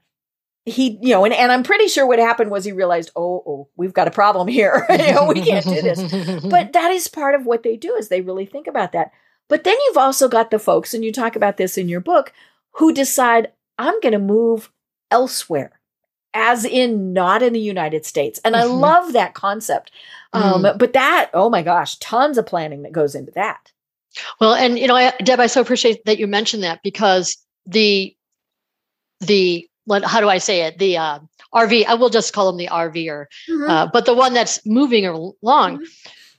He, 0.65 0.99
you 1.03 1.11
know, 1.11 1.25
and, 1.25 1.35
and 1.35 1.51
I'm 1.51 1.65
pretty 1.65 1.89
sure 1.89 2.07
what 2.07 2.19
happened 2.19 2.51
was 2.51 2.65
he 2.65 2.73
realized, 2.73 3.11
oh, 3.17 3.43
oh, 3.47 3.69
we've 3.77 3.93
got 3.93 4.09
a 4.09 4.13
problem 4.13 4.47
here. 4.47 4.87
you 4.91 5.13
know, 5.13 5.27
we 5.27 5.43
can't 5.43 5.65
do 5.65 5.83
this. 5.83 6.43
But 6.45 6.73
that 6.73 6.91
is 6.93 7.09
part 7.09 7.35
of 7.35 7.47
what 7.47 7.63
they 7.63 7.77
do 7.77 7.95
is 7.95 8.09
they 8.09 8.21
really 8.21 8.47
think 8.47 8.67
about 8.67 8.93
that. 8.93 9.11
But 9.49 9.65
then 9.65 9.77
you've 9.87 9.97
also 9.97 10.29
got 10.29 10.51
the 10.51 10.59
folks, 10.59 10.95
and 10.95 11.05
you 11.05 11.13
talk 11.13 11.35
about 11.37 11.57
this 11.57 11.77
in 11.77 11.89
your 11.89 12.01
book, 12.01 12.33
who 12.73 12.95
decide, 12.95 13.53
I'm 13.77 13.99
going 14.01 14.13
to 14.13 14.19
move 14.19 14.71
elsewhere, 15.11 15.81
as 16.33 16.65
in 16.65 17.13
not 17.13 17.43
in 17.43 17.53
the 17.53 17.61
United 17.61 18.07
States. 18.07 18.41
And 18.45 18.55
I 18.55 18.63
mm-hmm. 18.63 18.79
love 18.79 19.13
that 19.13 19.35
concept. 19.35 19.91
Um, 20.33 20.63
mm. 20.63 20.79
But 20.79 20.93
that, 20.93 21.31
oh 21.35 21.51
my 21.51 21.63
gosh, 21.63 21.97
tons 21.97 22.39
of 22.39 22.47
planning 22.47 22.83
that 22.83 22.93
goes 22.93 23.15
into 23.15 23.33
that. 23.33 23.73
Well, 24.41 24.55
and 24.55 24.79
you 24.79 24.87
know, 24.87 24.97
I, 24.97 25.11
Deb, 25.23 25.41
I 25.41 25.47
so 25.47 25.61
appreciate 25.61 26.05
that 26.05 26.19
you 26.19 26.27
mentioned 26.27 26.63
that 26.63 26.81
because 26.83 27.37
the 27.67 28.15
the 29.21 29.69
what, 29.85 30.05
how 30.05 30.21
do 30.21 30.29
I 30.29 30.39
say 30.39 30.63
it? 30.63 30.79
The 30.79 30.97
uh, 30.97 31.19
RV, 31.55 31.87
I 31.87 31.95
will 31.95 32.11
just 32.11 32.33
call 32.33 32.47
them 32.47 32.57
the 32.57 32.69
RVer, 32.69 33.27
mm-hmm. 33.51 33.71
uh, 33.71 33.87
but 33.93 34.07
the 34.07 34.15
one 34.15 34.35
that's 34.35 34.65
moving 34.67 35.07
along, 35.07 35.79
mm-hmm. 35.79 35.85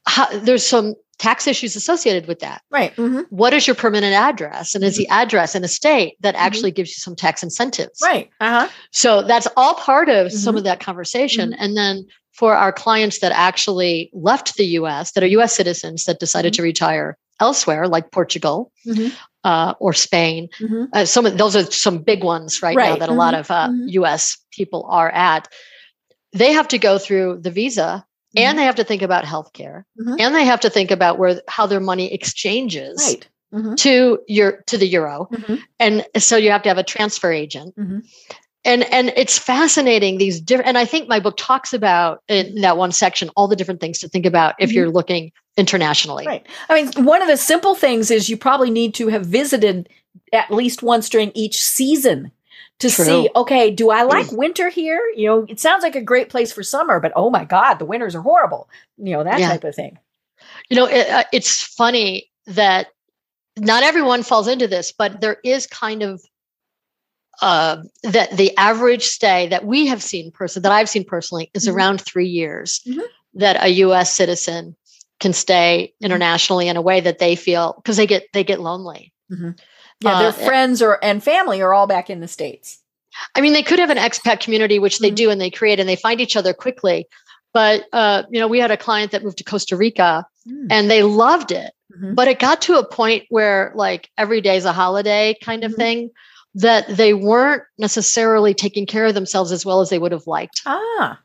how, 0.08 0.40
there's 0.40 0.66
some 0.66 0.96
tax 1.20 1.48
issues 1.48 1.76
associated 1.76 2.28
with 2.28 2.40
that. 2.40 2.62
Right. 2.70 2.96
Mm-hmm. 2.96 3.22
What 3.30 3.54
is 3.54 3.68
your 3.68 3.76
permanent 3.76 4.14
address? 4.14 4.76
And 4.76 4.84
is 4.84 4.98
the 4.98 5.06
mm-hmm. 5.06 5.22
address 5.22 5.56
in 5.56 5.64
a 5.64 5.68
state 5.68 6.18
that 6.22 6.36
mm-hmm. 6.36 6.46
actually 6.46 6.72
gives 6.72 6.90
you 6.90 7.00
some 7.00 7.16
tax 7.16 7.44
incentives? 7.44 8.00
Right. 8.02 8.30
Uh-huh. 8.42 8.68
So 8.92 9.22
that's 9.22 9.48
all 9.56 9.76
part 9.76 10.10
of 10.10 10.32
some 10.32 10.52
mm-hmm. 10.52 10.60
of 10.60 10.64
that 10.66 10.80
conversation. 10.80 11.54
And 11.54 11.78
then 11.78 12.06
for 12.34 12.56
our 12.56 12.74
clients 12.74 13.20
that 13.20 13.32
actually 13.32 14.10
left 14.14 14.56
the 14.56 14.66
US, 14.66 15.12
that 15.12 15.24
are 15.24 15.28
US 15.28 15.54
citizens 15.56 16.06
that 16.06 16.20
decided 16.20 16.54
to 16.56 16.64
retire 16.64 17.18
elsewhere, 17.40 17.88
like 17.88 18.12
Portugal, 18.12 18.72
uh, 19.44 19.74
or 19.80 19.94
Spain. 19.94 20.50
Mm-hmm. 20.60 20.84
Uh, 20.94 21.06
some 21.06 21.26
of 21.26 21.38
those 21.38 21.56
are 21.56 21.70
some 21.72 22.00
big 22.00 22.24
ones 22.24 22.62
right, 22.62 22.76
right. 22.76 22.90
now 22.90 22.96
that 22.98 23.10
mm-hmm. 23.10 23.14
a 23.14 23.18
lot 23.18 23.34
mm-hmm. 23.34 23.40
of 23.42 23.52
uh, 23.52 23.68
mm-hmm. 23.70 23.88
U.S. 23.90 24.38
people 24.52 24.86
are 24.90 25.10
at. 25.10 25.48
They 26.32 26.54
have 26.54 26.68
to 26.70 26.78
go 26.78 26.98
through 26.98 27.40
the 27.42 27.52
visa, 27.52 28.06
and 28.36 28.50
mm-hmm. 28.50 28.58
they 28.58 28.64
have 28.64 28.76
to 28.76 28.84
think 28.84 29.02
about 29.02 29.26
healthcare, 29.26 29.84
mm-hmm. 30.00 30.16
and 30.20 30.36
they 30.36 30.46
have 30.46 30.62
to 30.62 30.70
think 30.70 30.92
about 30.92 31.20
where 31.20 31.42
how 31.48 31.68
their 31.68 31.80
money 31.80 32.14
exchanges. 32.14 33.04
Right. 33.08 33.28
To 33.78 34.20
your 34.28 34.64
to 34.66 34.80
the 34.80 34.88
euro, 34.88 35.30
and 35.80 36.04
so 36.18 36.38
you 36.38 36.50
have 36.50 36.64
to 36.64 36.70
have 36.70 36.80
a 36.80 36.84
transfer 36.84 37.32
agent, 37.32 37.76
and 38.66 38.84
and 38.92 39.12
it's 39.16 39.38
fascinating 39.38 40.18
these 40.18 40.40
different 40.40 40.68
and 40.68 40.78
i 40.78 40.86
think 40.86 41.08
my 41.08 41.20
book 41.20 41.36
talks 41.38 41.74
about 41.74 42.22
in 42.28 42.62
that 42.62 42.78
one 42.78 42.92
section 42.92 43.30
all 43.36 43.48
the 43.48 43.56
different 43.56 43.80
things 43.80 44.00
to 44.00 44.08
think 44.08 44.26
about 44.26 44.56
if 44.60 44.70
mm-hmm. 44.70 44.78
you're 44.78 44.90
looking 44.90 45.32
internationally 45.58 46.26
right 46.26 46.48
i 46.70 46.82
mean 46.82 47.06
one 47.06 47.22
of 47.22 47.28
the 47.28 47.38
simple 47.38 47.76
things 47.76 48.10
is 48.10 48.30
you 48.30 48.38
probably 48.38 48.72
need 48.72 48.94
to 48.94 49.08
have 49.08 49.26
visited 49.26 49.90
at 50.32 50.52
least 50.52 50.84
once 50.84 51.10
during 51.10 51.32
each 51.34 51.64
season 51.64 52.32
to 52.80 52.90
True. 52.90 53.06
see, 53.06 53.30
okay, 53.36 53.72
do 53.72 53.92
I 53.92 54.04
like 54.04 54.32
winter 54.32 54.68
here? 54.68 55.00
You 55.16 55.28
know, 55.28 55.46
it 55.48 55.60
sounds 55.60 55.84
like 55.84 55.96
a 55.96 56.02
great 56.02 56.30
place 56.30 56.52
for 56.52 56.64
summer, 56.64 57.00
but 57.00 57.14
oh 57.16 57.30
my 57.30 57.46
God, 57.46 57.76
the 57.76 57.86
winters 57.86 58.16
are 58.16 58.22
horrible. 58.22 58.68
You 58.98 59.14
know, 59.14 59.24
that 59.24 59.40
Yeah. 59.40 59.50
type 59.50 59.64
of 59.64 59.76
thing. 59.76 60.00
You 60.70 60.78
know, 60.78 60.86
it, 60.86 61.08
uh, 61.10 61.24
it's 61.32 61.64
funny 61.64 62.30
that 62.48 62.88
not 63.58 63.84
everyone 63.84 64.24
falls 64.24 64.48
into 64.48 64.68
this, 64.68 64.92
but 64.92 65.22
there 65.22 65.38
is 65.44 65.68
kind 65.68 66.02
of 66.02 66.24
uh, 67.42 67.78
that 68.04 68.32
the 68.38 68.56
average 68.58 69.04
stay 69.06 69.48
that 69.48 69.66
we 69.66 69.88
have 69.88 70.02
seen 70.04 70.32
person 70.32 70.62
that 70.64 70.72
I've 70.72 70.90
seen 70.90 71.04
personally 71.04 71.50
is 71.54 71.68
Mhm. 71.68 71.74
around 71.74 72.02
three 72.02 72.28
years 72.28 72.82
Mhm. 72.88 73.02
that 73.36 73.64
a 73.64 73.70
U.S. 73.70 74.16
citizen 74.16 74.76
can 75.20 75.34
stay 75.34 75.94
internationally 76.02 76.68
in 76.68 76.78
a 76.78 76.82
way 76.82 77.00
that 77.02 77.20
they 77.20 77.36
feel 77.36 77.74
because 77.78 77.98
they 77.98 78.08
get 78.08 78.26
they 78.34 78.44
get 78.44 78.60
lonely. 78.60 79.12
Yeah, 80.02 80.20
their 80.20 80.30
Uh, 80.30 80.32
friends 80.32 80.82
or 80.82 81.04
and 81.04 81.24
family 81.24 81.62
are 81.62 81.74
all 81.74 81.88
back 81.88 82.10
in 82.10 82.20
the 82.20 82.28
states. 82.28 82.80
I 83.36 83.42
mean, 83.42 83.54
they 83.54 83.64
could 83.64 83.80
have 83.80 83.90
an 83.90 83.98
expat 83.98 84.40
community, 84.42 84.80
which 84.80 85.00
they 85.00 85.12
Mhm. 85.12 85.16
do 85.16 85.30
and 85.30 85.40
they 85.42 85.50
create 85.50 85.80
and 85.80 85.88
they 85.88 85.96
find 85.96 86.20
each 86.20 86.36
other 86.36 86.54
quickly. 86.54 87.08
But 87.54 87.86
uh, 87.94 88.24
you 88.30 88.40
know, 88.40 88.48
we 88.48 88.60
had 88.60 88.72
a 88.72 88.78
client 88.78 89.12
that 89.12 89.24
moved 89.24 89.38
to 89.38 89.44
Costa 89.44 89.76
Rica 89.78 90.26
Mm. 90.48 90.68
and 90.70 90.92
they 90.92 91.04
loved 91.04 91.52
it. 91.52 91.72
Mhm. 91.98 92.16
But 92.16 92.28
it 92.28 92.38
got 92.40 92.62
to 92.64 92.78
a 92.78 92.86
point 92.86 93.24
where 93.30 93.72
like 93.76 94.10
every 94.18 94.42
day's 94.42 94.66
a 94.66 94.74
holiday 94.74 95.38
kind 95.42 95.64
of 95.64 95.72
Mhm. 95.72 95.76
thing 95.78 96.12
that 96.56 96.86
they 96.88 97.14
weren't 97.14 97.64
necessarily 97.78 98.54
taking 98.54 98.86
care 98.86 99.06
of 99.06 99.14
themselves 99.14 99.52
as 99.52 99.66
well 99.66 99.82
as 99.82 99.90
they 99.90 100.00
would 100.00 100.12
have 100.12 100.28
liked. 100.28 100.62
Ah, 100.66 101.20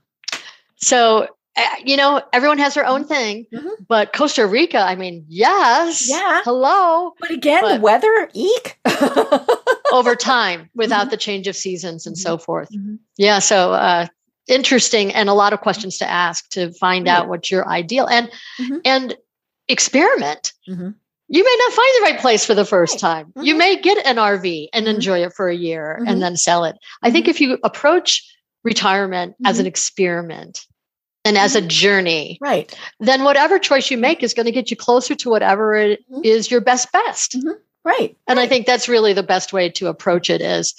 So, 0.77 1.27
uh, 1.57 1.63
you 1.85 1.97
know, 1.97 2.23
everyone 2.33 2.59
has 2.59 2.75
their 2.75 2.87
own 2.87 3.05
thing, 3.05 3.47
Mhm. 3.53 3.71
but 3.89 4.13
Costa 4.13 4.47
Rica, 4.47 4.79
I 4.79 4.95
mean, 4.95 5.25
yes. 5.29 6.09
Yeah. 6.09 6.41
Hello. 6.45 7.15
but 7.21 7.31
again, 7.31 7.63
the 7.65 7.71
But- 7.75 7.81
weather, 7.81 8.31
eek. 8.33 8.79
Over 9.93 10.15
time 10.15 10.71
without 10.75 11.07
Mhm. 11.09 11.11
the 11.11 11.17
change 11.17 11.47
of 11.49 11.57
seasons 11.57 12.07
and 12.07 12.17
so 12.17 12.39
forth. 12.39 12.71
Mhm. 12.71 12.99
Yeah. 13.17 13.39
So, 13.41 13.73
uh, 13.73 14.07
interesting 14.47 15.13
and 15.13 15.29
a 15.29 15.35
lot 15.35 15.53
of 15.53 15.61
questions 15.61 15.99
to 15.99 16.09
ask 16.09 16.49
to 16.51 16.73
find 16.73 17.07
Right. 17.07 17.13
out 17.15 17.29
what 17.29 17.51
your 17.51 17.67
ideal 17.69 18.07
and 18.07 18.31
Mhm. 18.61 18.81
and 18.85 19.17
experiment. 19.69 20.53
You 21.29 21.45
may 21.45 21.57
not 21.59 21.73
find 21.73 21.89
the 21.97 22.03
right 22.11 22.21
place 22.21 22.45
for 22.45 22.55
the 22.55 22.65
first 22.65 22.99
time. 22.99 23.33
You 23.41 23.55
Mhm. 23.55 23.59
may 23.59 23.81
get 23.81 24.05
an 24.07 24.17
RV 24.19 24.69
and 24.73 24.87
Mhm. 24.87 24.95
enjoy 24.95 25.23
it 25.25 25.33
for 25.35 25.49
a 25.49 25.55
year 25.55 25.99
Mhm. 26.01 26.11
and 26.11 26.23
then 26.23 26.37
sell 26.37 26.65
it. 26.65 26.77
I 27.03 27.11
think 27.11 27.29
if 27.29 27.41
you 27.41 27.59
approach 27.63 28.25
retirement 28.65 29.35
as 29.45 29.59
an 29.59 29.63
Mm-hmm. 29.65 29.69
experiment 29.69 30.67
and 31.25 31.37
as 31.39 31.55
a 31.55 31.61
journey, 31.61 32.39
Right. 32.41 32.75
then 33.01 33.25
whatever 33.25 33.59
choice 33.59 33.91
you 33.91 33.99
make 33.99 34.23
is 34.23 34.35
going 34.35 34.47
to 34.47 34.53
get 34.53 34.71
you 34.71 34.77
closer 34.77 35.15
to 35.17 35.31
whatever 35.31 35.75
it 35.77 36.01
is 36.25 36.51
your 36.51 36.61
best 36.61 36.91
best. 36.93 37.37
Right. 37.85 38.17
And 38.27 38.41
I 38.41 38.47
think 38.47 38.67
that's 38.67 38.89
really 38.89 39.13
the 39.13 39.23
best 39.23 39.53
way 39.53 39.69
to 39.71 39.87
approach 39.89 40.31
it 40.31 40.41
is 40.41 40.75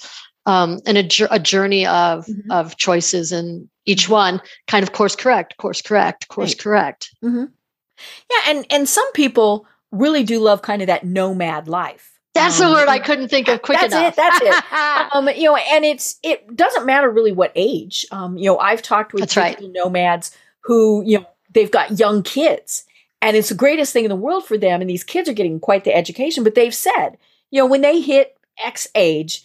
um, 0.46 0.80
and 0.86 0.96
a, 0.96 1.06
a 1.30 1.38
journey 1.38 1.86
of 1.86 2.24
Mhm. 2.26 2.50
of 2.50 2.76
choices 2.78 3.30
and 3.30 3.68
each 3.84 4.08
one 4.08 4.40
kind 4.68 4.82
of 4.82 4.92
course 4.92 5.14
correct, 5.14 5.56
course 5.58 5.82
correct, 5.82 6.28
course 6.28 6.50
Right. 6.52 6.58
correct. 6.58 7.10
Yeah, 7.22 8.42
and 8.48 8.66
and 8.70 8.88
some 8.88 9.10
people 9.12 9.66
really 9.92 10.22
do 10.24 10.38
love 10.40 10.62
kind 10.62 10.82
of 10.82 10.86
that 10.86 11.04
nomad 11.04 11.68
life. 11.68 12.18
That's 12.32 12.58
the 12.58 12.66
Um, 12.66 12.72
word 12.74 12.88
I 12.88 13.00
couldn't 13.00 13.28
think 13.28 13.48
of 13.48 13.60
quick 13.62 13.82
enough. 13.82 14.14
that's 14.14 14.40
enough. 14.40 14.58
it. 14.58 14.64
That's 14.70 15.06
it. 15.12 15.16
um, 15.16 15.28
you 15.28 15.44
know, 15.44 15.56
and 15.56 15.84
it's 15.84 16.16
it 16.22 16.54
doesn't 16.56 16.86
matter 16.86 17.10
really 17.10 17.32
what 17.32 17.50
age. 17.56 18.06
Um, 18.12 18.38
you 18.38 18.44
know, 18.44 18.58
I've 18.58 18.82
talked 18.82 19.12
with 19.12 19.36
right. 19.36 19.58
nomads 19.60 20.30
who 20.60 21.02
you 21.04 21.18
know 21.18 21.26
they've 21.52 21.70
got 21.70 21.98
young 21.98 22.22
kids, 22.22 22.84
and 23.20 23.36
it's 23.36 23.48
the 23.48 23.54
greatest 23.56 23.92
thing 23.92 24.04
in 24.04 24.10
the 24.10 24.16
world 24.16 24.44
for 24.46 24.56
them. 24.56 24.80
And 24.80 24.88
these 24.88 25.02
kids 25.02 25.28
are 25.28 25.32
getting 25.32 25.58
quite 25.58 25.82
the 25.84 25.94
education. 25.94 26.44
But 26.44 26.54
they've 26.54 26.74
said, 26.74 27.18
you 27.50 27.60
know, 27.60 27.66
when 27.66 27.80
they 27.80 28.00
hit 28.00 28.38
X 28.64 28.86
age, 28.94 29.44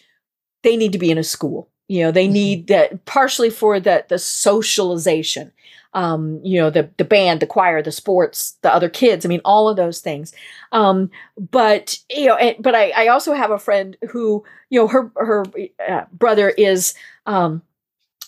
they 0.62 0.78
need 0.78 0.92
to 0.92 1.00
be 1.00 1.10
in 1.10 1.18
a 1.18 1.24
school. 1.24 1.70
You 1.88 2.04
know, 2.04 2.12
they 2.12 2.28
Mhm. 2.28 2.32
need 2.34 2.68
that 2.68 3.06
partially 3.06 3.50
for 3.50 3.80
the 3.80 4.06
the 4.08 4.20
socialization. 4.20 5.52
Um, 5.96 6.42
you 6.44 6.60
know, 6.60 6.70
the 6.70 6.90
the 6.98 7.06
band, 7.06 7.40
the 7.40 7.48
choir, 7.48 7.82
the 7.82 7.92
sports, 7.92 8.58
the 8.62 8.74
other 8.74 8.90
kids. 8.90 9.26
I 9.26 9.30
mean, 9.30 9.40
all 9.46 9.70
of 9.70 9.78
those 9.78 10.02
things. 10.02 10.34
Um, 10.74 11.10
but 11.40 11.98
you 12.10 12.26
know, 12.26 12.36
and, 12.36 12.62
but 12.62 12.76
I, 12.76 12.92
I 12.92 13.08
also 13.08 13.34
have 13.34 13.50
a 13.50 13.58
friend 13.58 13.96
who, 14.12 14.44
you 14.70 14.80
know, 14.82 14.88
her 14.90 15.10
her 15.16 15.46
uh, 15.88 16.04
brother 16.12 16.50
is, 16.50 16.96
um, 17.26 17.62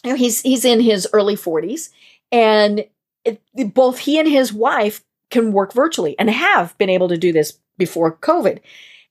you 0.05 0.11
know, 0.11 0.15
he's 0.15 0.41
he's 0.41 0.63
in 0.63 0.79
his 0.79 1.09
early 1.11 1.35
forties, 1.35 1.89
and 2.31 2.85
it, 3.25 3.41
both 3.73 3.99
he 3.99 4.17
and 4.17 4.29
his 4.29 4.53
wife 4.53 5.03
can 5.29 5.51
work 5.51 5.73
virtually 5.73 6.15
and 6.17 6.29
have 6.29 6.77
been 6.77 6.89
able 6.89 7.09
to 7.09 7.17
do 7.17 7.33
this 7.33 7.59
before 7.77 8.15
COVID, 8.15 8.59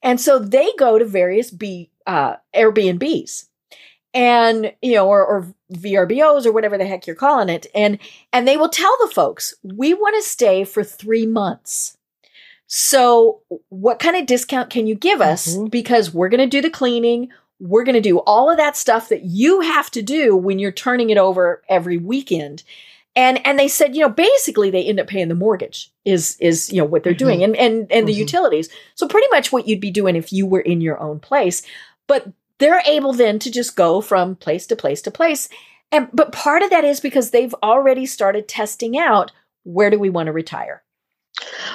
and 0.03 0.19
so 0.19 0.39
they 0.39 0.71
go 0.79 0.99
to 0.99 1.05
various 1.05 1.51
B 1.51 1.91
uh, 2.07 2.37
Airbnbs, 2.55 3.49
and 4.17 4.73
you 4.83 4.95
know, 4.95 5.07
or, 5.07 5.25
or 5.25 5.47
VRBOs 5.73 6.47
or 6.47 6.53
whatever 6.53 6.79
the 6.79 6.87
heck 6.87 7.07
you're 7.07 7.15
calling 7.15 7.49
it, 7.51 7.67
and 7.75 7.99
and 8.33 8.49
they 8.49 8.57
will 8.57 8.71
tell 8.71 8.97
the 9.03 9.13
folks 9.15 9.55
we 9.63 9.93
want 9.95 10.17
to 10.17 10.29
stay 10.29 10.65
for 10.65 10.83
three 10.83 11.27
months. 11.27 11.97
So, 12.67 13.43
what 13.69 14.01
kind 14.01 14.17
of 14.17 14.27
discount 14.27 14.71
can 14.71 14.87
you 14.87 14.95
give 14.97 15.21
us? 15.21 15.55
Mhm. 15.57 15.71
Because 15.71 16.13
we're 16.13 16.29
going 16.31 16.41
to 16.41 16.47
do 16.49 16.61
the 16.63 16.71
cleaning. 16.71 17.29
We're 17.61 17.85
going 17.85 17.95
to 17.95 18.01
do 18.01 18.19
all 18.21 18.51
of 18.51 18.57
that 18.57 18.77
stuff 18.77 19.09
that 19.11 19.23
you 19.25 19.61
have 19.61 19.91
to 19.93 20.03
do 20.03 20.35
when 20.37 20.59
you're 20.59 20.73
turning 20.73 21.11
it 21.11 21.19
over 21.19 21.63
every 21.69 21.99
weekend. 21.99 22.65
And 23.15 23.45
and 23.47 23.59
they 23.59 23.69
said, 23.69 23.95
you 23.95 24.01
know, 24.03 24.09
basically 24.09 24.71
they 24.71 24.85
end 24.85 24.99
up 25.01 25.07
paying 25.07 25.29
the 25.29 25.35
mortgage 25.35 25.91
is 26.05 26.37
is 26.41 26.73
you 26.73 26.79
know 26.79 26.85
what 26.85 27.03
they're 27.05 27.15
doing 27.15 27.43
and 27.45 27.55
and 27.57 27.91
and 27.93 28.09
the 28.09 28.13
Mhm. 28.15 28.19
utilities. 28.19 28.69
So 28.95 29.07
pretty 29.07 29.29
much 29.31 29.53
what 29.53 29.69
you'd 29.69 29.81
be 29.81 29.91
doing 29.91 30.17
if 30.17 30.33
you 30.33 30.45
were 30.47 30.61
in 30.61 30.81
your 30.81 31.01
own 31.01 31.19
place. 31.21 31.63
But 32.09 32.27
they're 32.59 32.83
able 32.87 33.13
then 33.13 33.39
to 33.41 33.51
just 33.51 33.77
go 33.77 34.01
from 34.01 34.37
place 34.37 34.67
to 34.69 34.77
place 34.77 35.03
to 35.03 35.11
place. 35.11 35.49
And 35.93 36.09
but 36.13 36.33
part 36.33 36.63
of 36.63 36.71
that 36.71 36.85
is 36.85 37.01
because 37.01 37.31
they've 37.31 37.55
already 37.63 38.07
started 38.07 38.49
testing 38.49 38.99
out 38.99 39.31
where 39.65 39.91
do 39.91 39.99
we 39.99 40.11
want 40.11 40.27
to 40.27 40.33
retire. 40.33 40.83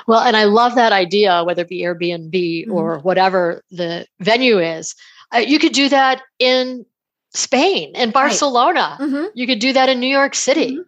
Well, 0.07 0.21
and 0.21 0.35
I 0.35 0.45
love 0.45 0.75
that 0.75 0.91
idea, 0.91 1.43
whether 1.43 1.61
it 1.61 1.69
be 1.69 1.81
Airbnb 1.81 2.67
Mhm. 2.67 2.73
or 2.73 2.99
whatever 2.99 3.63
the 3.69 4.07
venue 4.19 4.59
is. 4.59 4.95
Uh, 5.33 5.37
you 5.39 5.59
could 5.59 5.71
do 5.73 5.87
that 5.89 6.21
in 6.39 6.85
Spain, 7.33 7.91
in 7.95 8.11
Barcelona. 8.11 8.97
Mm-hmm. 8.99 9.25
You 9.35 9.47
could 9.47 9.59
do 9.59 9.71
that 9.73 9.87
in 9.87 9.99
New 9.99 10.07
York 10.07 10.35
City. 10.35 10.77
Mhm. 10.77 10.85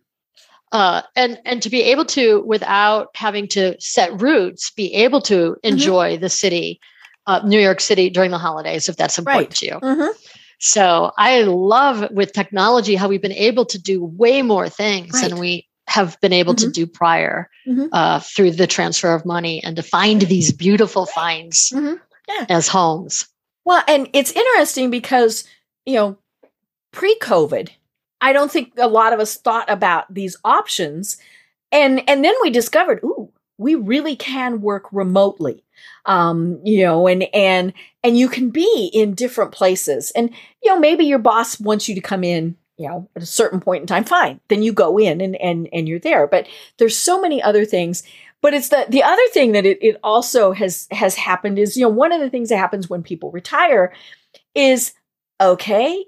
Uh, 0.71 1.01
and 1.15 1.39
and 1.45 1.61
to 1.61 1.69
be 1.69 1.83
able 1.83 2.03
to, 2.05 2.41
without 2.47 3.09
having 3.15 3.47
to 3.49 3.79
set 3.79 4.19
roots, 4.19 4.71
be 4.71 4.91
able 4.95 5.21
to 5.21 5.55
enjoy 5.63 6.17
the 6.17 6.29
city, 6.29 6.79
uh, 7.27 7.41
New 7.45 7.59
York 7.59 7.79
City 7.81 8.09
during 8.09 8.31
the 8.31 8.37
holidays, 8.37 8.89
if 8.89 8.95
that's 8.97 9.17
important 9.17 9.47
Right. 9.49 9.55
to 9.57 9.65
you. 9.65 9.71
Mm-hmm. 9.73 10.11
So 10.59 11.11
I 11.17 11.41
love 11.43 12.09
with 12.11 12.31
technology 12.33 12.95
how 12.95 13.07
we've 13.09 13.21
been 13.21 13.31
able 13.33 13.65
to 13.65 13.77
do 13.81 14.03
way 14.03 14.41
more 14.41 14.69
things 14.69 15.19
than 15.21 15.37
we 15.39 15.67
have 15.87 16.17
been 16.21 16.31
able 16.33 16.55
to 16.55 16.67
Mhm. 16.67 16.73
do 16.73 16.87
prior 16.87 17.49
Mhm. 17.67 17.89
uh, 17.91 18.19
through 18.21 18.51
the 18.51 18.67
transfer 18.67 19.13
of 19.13 19.25
money 19.25 19.61
and 19.63 19.75
to 19.75 19.83
find 19.83 20.21
these 20.21 20.51
beautiful 20.53 21.05
finds 21.05 21.71
Mhm. 21.75 21.99
Yeah. 22.29 22.45
as 22.49 22.69
homes. 22.69 23.25
Well, 23.65 23.83
and 23.87 24.09
it's 24.13 24.31
interesting 24.31 24.89
because, 24.89 25.43
you 25.85 25.95
know, 25.95 26.17
pre 26.91 27.17
COVID, 27.19 27.69
I 28.21 28.31
don't 28.31 28.51
think 28.51 28.71
a 28.77 28.87
lot 28.87 29.11
of 29.11 29.19
us 29.19 29.35
thought 29.35 29.69
about 29.69 30.13
these 30.13 30.37
options. 30.45 31.17
And 31.71 32.07
and 32.09 32.23
then 32.23 32.33
we 32.41 32.49
discovered, 32.49 32.99
ooh, 33.03 33.29
we 33.57 33.75
really 33.75 34.15
can 34.15 34.61
work 34.61 34.85
remotely. 34.93 35.62
Um, 36.05 36.59
you 36.63 36.83
know, 36.83 37.07
and 37.07 37.23
and 37.33 37.73
and 38.03 38.17
you 38.17 38.27
can 38.27 38.49
be 38.49 38.89
in 38.93 39.13
different 39.13 39.51
places. 39.51 40.11
And, 40.11 40.31
you 40.61 40.73
know, 40.73 40.79
maybe 40.79 41.05
your 41.05 41.19
boss 41.19 41.59
wants 41.59 41.87
you 41.87 41.95
to 41.95 42.01
come 42.01 42.23
in, 42.23 42.57
you 42.77 42.89
know, 42.89 43.09
at 43.15 43.23
a 43.23 43.25
certain 43.25 43.61
point 43.61 43.81
in 43.81 43.87
time, 43.87 44.03
fine. 44.03 44.39
Then 44.49 44.63
you 44.63 44.73
go 44.73 44.97
in 44.97 45.21
and 45.21 45.35
and 45.37 45.69
and 45.71 45.87
you're 45.87 45.99
there. 45.99 46.27
But 46.27 46.47
there's 46.77 46.97
so 46.97 47.21
many 47.21 47.41
other 47.41 47.65
things 47.65 48.03
but 48.43 48.53
it's 48.53 48.69
the 48.69 48.85
the 48.89 49.01
other 49.01 49.27
thing 49.31 49.53
that 49.53 49.65
it, 49.65 49.79
it 49.81 49.99
also 50.03 50.51
has 50.51 50.87
has 50.91 51.15
happened 51.15 51.57
is 51.57 51.75
you 51.75 51.83
know 51.83 51.89
one 51.89 52.11
of 52.11 52.21
the 52.21 52.29
things 52.29 52.49
that 52.49 52.57
happens 52.57 52.87
when 52.87 53.01
people 53.01 53.31
retire 53.31 53.91
is 54.53 54.93
okay 55.41 56.05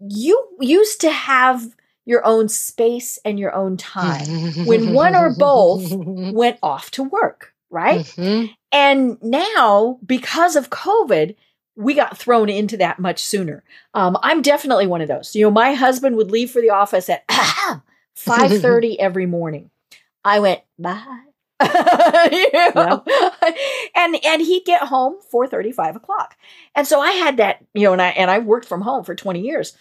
you 0.00 0.48
used 0.58 1.00
to 1.02 1.10
have 1.10 1.76
your 2.04 2.24
own 2.24 2.48
space 2.48 3.18
and 3.24 3.38
your 3.38 3.54
own 3.54 3.76
time 3.76 4.26
When 4.64 4.94
one 4.94 5.14
or 5.14 5.34
both 5.34 5.84
went 5.92 6.58
off 6.62 6.90
to 6.92 7.04
work 7.04 7.52
right? 7.76 8.04
Mhm. 8.16 8.50
and 8.72 9.18
now 9.22 9.98
because 10.04 10.56
of 10.56 10.70
covid 10.70 11.36
we 11.78 11.92
got 11.92 12.16
thrown 12.16 12.48
into 12.48 12.78
that 12.78 12.98
much 12.98 13.22
sooner. 13.22 13.62
Um, 13.92 14.16
i'm 14.22 14.40
definitely 14.42 14.86
one 14.86 15.02
of 15.02 15.08
those. 15.08 15.36
You 15.36 15.44
know 15.44 15.50
my 15.50 15.74
husband 15.74 16.16
would 16.16 16.30
leave 16.30 16.50
for 16.50 16.62
the 16.62 16.70
office 16.70 17.08
at 17.10 17.26
5.30 18.16 18.96
every 18.98 19.26
morning. 19.26 19.70
I 20.24 20.40
went 20.40 20.60
bye. 20.78 21.22
You 22.32 22.70
know? 22.74 23.04
and 23.94 24.16
and 24.24 24.42
he'd 24.42 24.64
get 24.64 24.82
home 24.82 25.16
4.30 25.32 25.74
5 25.74 25.96
o'clock. 25.96 26.36
And 26.74 26.86
so 26.86 27.00
i 27.00 27.10
had 27.12 27.36
that 27.38 27.64
you 27.74 27.82
know 27.84 27.92
and 27.92 28.02
i 28.02 28.08
and 28.08 28.30
i 28.30 28.38
worked 28.38 28.66
from 28.68 28.80
home 28.82 29.04
for 29.04 29.14
20 29.14 29.40
years. 29.40 29.76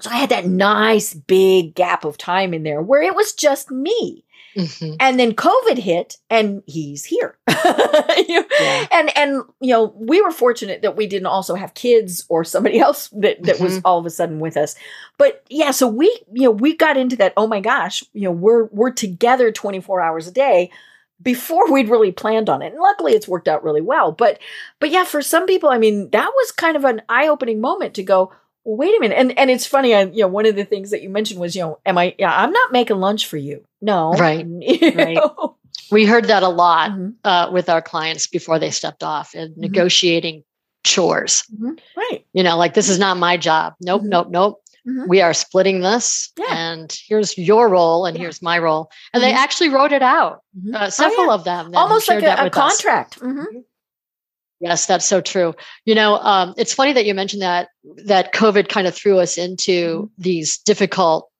So 0.00 0.10
i 0.10 0.16
had 0.16 0.30
that 0.30 0.46
nice 0.46 1.12
big 1.14 1.74
gap 1.74 2.04
of 2.04 2.16
time 2.18 2.54
in 2.54 2.62
there 2.62 2.80
where 2.82 3.02
it 3.02 3.14
was 3.14 3.32
just 3.34 3.70
me 3.70 4.24
Mm-hmm. 4.56 4.94
And 4.98 5.18
then 5.18 5.32
COVID 5.32 5.78
hit 5.78 6.16
and 6.28 6.62
he's 6.66 7.04
here. 7.04 7.38
yeah. 7.48 8.86
And 8.90 9.16
and 9.16 9.42
you 9.60 9.72
know, 9.72 9.94
we 9.96 10.20
were 10.20 10.30
fortunate 10.30 10.82
that 10.82 10.96
we 10.96 11.06
didn't 11.06 11.26
also 11.26 11.54
have 11.54 11.74
kids 11.74 12.24
or 12.28 12.44
somebody 12.44 12.78
else 12.80 13.08
that, 13.08 13.42
that 13.42 13.56
mm-hmm. 13.56 13.64
was 13.64 13.80
all 13.84 13.98
of 13.98 14.06
a 14.06 14.10
sudden 14.10 14.40
with 14.40 14.56
us. 14.56 14.74
But 15.18 15.44
yeah, 15.48 15.70
so 15.70 15.86
we, 15.86 16.06
you 16.32 16.44
know, 16.44 16.50
we 16.50 16.76
got 16.76 16.96
into 16.96 17.16
that, 17.16 17.32
oh 17.36 17.46
my 17.46 17.60
gosh, 17.60 18.02
you 18.12 18.22
know, 18.22 18.32
we're 18.32 18.64
we're 18.66 18.90
together 18.90 19.52
24 19.52 20.00
hours 20.00 20.26
a 20.26 20.32
day 20.32 20.70
before 21.22 21.70
we'd 21.70 21.88
really 21.88 22.12
planned 22.12 22.48
on 22.48 22.62
it. 22.62 22.72
And 22.72 22.80
luckily 22.80 23.12
it's 23.12 23.28
worked 23.28 23.48
out 23.48 23.62
really 23.62 23.82
well. 23.82 24.12
But 24.12 24.38
but 24.78 24.90
yeah, 24.90 25.04
for 25.04 25.22
some 25.22 25.46
people, 25.46 25.68
I 25.68 25.78
mean, 25.78 26.10
that 26.10 26.30
was 26.34 26.52
kind 26.52 26.76
of 26.76 26.84
an 26.84 27.02
eye-opening 27.08 27.60
moment 27.60 27.94
to 27.94 28.02
go, 28.02 28.32
well, 28.64 28.76
wait 28.76 28.96
a 28.96 29.00
minute. 29.00 29.18
And 29.18 29.38
and 29.38 29.50
it's 29.50 29.66
funny, 29.66 29.94
I, 29.94 30.04
you 30.04 30.22
know, 30.22 30.28
one 30.28 30.46
of 30.46 30.56
the 30.56 30.64
things 30.64 30.90
that 30.90 31.02
you 31.02 31.08
mentioned 31.08 31.40
was, 31.40 31.54
you 31.54 31.62
know, 31.62 31.78
am 31.86 31.98
I 31.98 32.14
yeah, 32.18 32.34
I'm 32.34 32.52
not 32.52 32.72
making 32.72 32.98
lunch 32.98 33.26
for 33.26 33.36
you. 33.36 33.64
No. 33.80 34.12
Right. 34.12 34.46
right. 34.94 35.18
We 35.90 36.04
heard 36.04 36.26
that 36.26 36.42
a 36.42 36.48
lot 36.48 36.90
mm-hmm. 36.90 37.10
uh, 37.24 37.50
with 37.50 37.68
our 37.68 37.82
clients 37.82 38.26
before 38.26 38.58
they 38.58 38.70
stepped 38.70 39.02
off 39.02 39.34
and 39.34 39.52
mm-hmm. 39.52 39.62
negotiating 39.62 40.44
chores. 40.84 41.44
Mm-hmm. 41.52 41.72
Right. 41.96 42.24
You 42.32 42.42
know, 42.42 42.56
like 42.56 42.74
this 42.74 42.88
is 42.88 42.98
not 42.98 43.16
my 43.16 43.36
job. 43.36 43.74
Nope, 43.80 44.02
mm-hmm. 44.02 44.10
nope, 44.10 44.28
nope. 44.30 44.62
Mm-hmm. 44.88 45.08
We 45.08 45.20
are 45.20 45.34
splitting 45.34 45.80
this, 45.80 46.32
yeah. 46.38 46.46
and 46.48 46.98
here's 47.06 47.36
your 47.36 47.68
role, 47.68 48.06
and 48.06 48.16
yeah. 48.16 48.22
here's 48.22 48.40
my 48.40 48.58
role. 48.58 48.90
And 49.12 49.22
they 49.22 49.28
mm-hmm. 49.28 49.36
actually 49.36 49.68
wrote 49.68 49.92
it 49.92 50.00
out. 50.00 50.42
Uh, 50.72 50.86
oh, 50.86 50.88
several 50.88 51.20
oh, 51.20 51.26
yeah. 51.26 51.34
of 51.34 51.44
them, 51.44 51.70
almost 51.74 52.08
like 52.08 52.22
a, 52.22 52.46
a 52.46 52.50
contract. 52.50 53.18
Yes, 54.60 54.84
that's 54.86 55.06
so 55.06 55.20
true. 55.22 55.54
You 55.86 55.94
know, 55.94 56.18
um, 56.18 56.54
it's 56.58 56.74
funny 56.74 56.92
that 56.92 57.06
you 57.06 57.14
mentioned 57.14 57.42
that 57.42 57.68
that 58.04 58.34
COVID 58.34 58.68
kind 58.68 58.86
of 58.86 58.94
threw 58.94 59.18
us 59.18 59.38
into 59.38 60.02
mm-hmm. 60.02 60.22
these 60.22 60.58
difficult, 60.58 61.30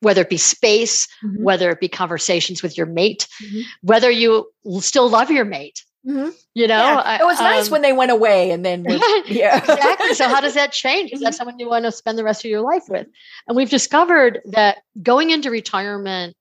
whether 0.00 0.22
it 0.22 0.28
be 0.28 0.36
space, 0.36 1.06
mm-hmm. 1.24 1.42
whether 1.42 1.70
it 1.70 1.80
be 1.80 1.88
conversations 1.88 2.62
with 2.62 2.76
your 2.76 2.86
mate, 2.86 3.28
mm-hmm. 3.42 3.60
whether 3.82 4.10
you 4.10 4.50
still 4.80 5.08
love 5.08 5.30
your 5.30 5.44
mate. 5.44 5.84
Mm-hmm. 6.04 6.30
You 6.54 6.66
know, 6.66 6.74
yeah. 6.76 7.22
it 7.22 7.24
was 7.24 7.38
um, 7.38 7.44
nice 7.44 7.70
when 7.70 7.80
they 7.82 7.92
went 7.92 8.10
away, 8.10 8.50
and 8.50 8.64
then 8.64 8.84
yeah, 9.26 9.58
exactly. 9.58 10.14
So 10.14 10.28
how 10.28 10.40
does 10.40 10.54
that 10.60 10.72
change? 10.72 11.12
Is 11.12 11.20
that 11.20 11.28
mm-hmm. 11.28 11.36
someone 11.36 11.58
you 11.60 11.68
want 11.68 11.84
to 11.84 11.92
spend 11.92 12.18
the 12.18 12.24
rest 12.24 12.44
of 12.44 12.50
your 12.50 12.60
life 12.60 12.84
with? 12.88 13.06
And 13.46 13.56
we've 13.56 13.70
discovered 13.70 14.40
that 14.46 14.78
going 15.00 15.30
into 15.30 15.50
retirement 15.50 16.36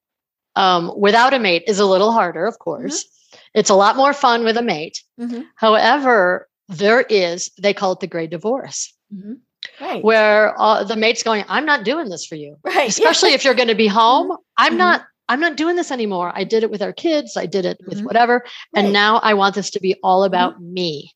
um, 0.55 0.91
without 0.97 1.33
a 1.33 1.39
mate 1.39 1.63
is 1.67 1.79
a 1.79 1.85
little 1.85 2.11
harder, 2.11 2.45
of 2.45 2.59
course. 2.59 3.05
It's 3.53 3.69
a 3.69 3.75
lot 3.75 3.95
more 3.95 4.13
fun 4.13 4.43
with 4.43 4.57
a 4.57 4.61
mate. 4.61 5.03
Mm-hmm. 5.19 5.41
However, 5.55 6.47
there 6.69 7.01
is, 7.01 7.51
they 7.61 7.73
call 7.73 7.93
it 7.93 7.99
the 7.99 8.07
gray 8.07 8.27
divorce. 8.27 8.93
Mm-hmm. 9.13 9.33
Right. 9.79 10.03
Where 10.03 10.59
uh, 10.59 10.83
the 10.83 10.95
mate's 10.95 11.23
going, 11.23 11.45
I'm 11.47 11.65
not 11.65 11.85
doing 11.85 12.09
this 12.09 12.25
for 12.25 12.35
you. 12.35 12.57
Right. 12.63 12.89
Especially 12.89 13.29
yeah. 13.29 13.35
if 13.35 13.45
you're 13.45 13.53
going 13.53 13.69
to 13.69 13.75
be 13.75 13.87
home. 13.87 14.31
Mm-hmm. 14.31 14.41
I'm 14.57 14.71
mm-hmm. 14.71 14.77
not, 14.77 15.05
I'm 15.29 15.39
not 15.39 15.55
doing 15.55 15.75
this 15.75 15.91
anymore. 15.91 16.31
I 16.35 16.43
did 16.43 16.63
it 16.63 16.71
with 16.71 16.81
our 16.81 16.93
kids. 16.93 17.37
I 17.37 17.45
did 17.45 17.65
it 17.65 17.79
with 17.87 17.99
mm-hmm. 17.99 18.05
whatever. 18.05 18.43
Right. 18.75 18.83
And 18.83 18.93
now 18.93 19.17
I 19.17 19.33
want 19.35 19.55
this 19.55 19.69
to 19.71 19.79
be 19.79 19.95
all 20.03 20.21
mm-hmm. 20.21 20.33
about 20.33 20.61
me. 20.61 21.13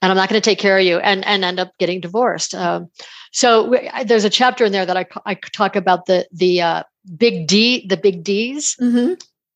And 0.00 0.10
I'm 0.10 0.16
not 0.16 0.28
going 0.28 0.40
to 0.40 0.44
take 0.44 0.58
care 0.58 0.78
of 0.78 0.84
you 0.84 0.98
and, 0.98 1.24
and 1.26 1.44
end 1.44 1.60
up 1.60 1.72
getting 1.78 2.00
divorced. 2.00 2.54
Um, 2.54 2.90
so 3.32 3.68
we, 3.68 3.88
I, 3.88 4.02
there's 4.02 4.24
a 4.24 4.30
chapter 4.30 4.64
in 4.64 4.72
there 4.72 4.86
that 4.86 4.96
I, 4.96 5.06
I 5.24 5.34
talk 5.34 5.76
about 5.76 6.06
the, 6.06 6.26
the, 6.32 6.60
uh, 6.60 6.82
big 7.16 7.46
D, 7.46 7.86
the 7.86 7.96
big 7.96 8.24
D's. 8.24 8.76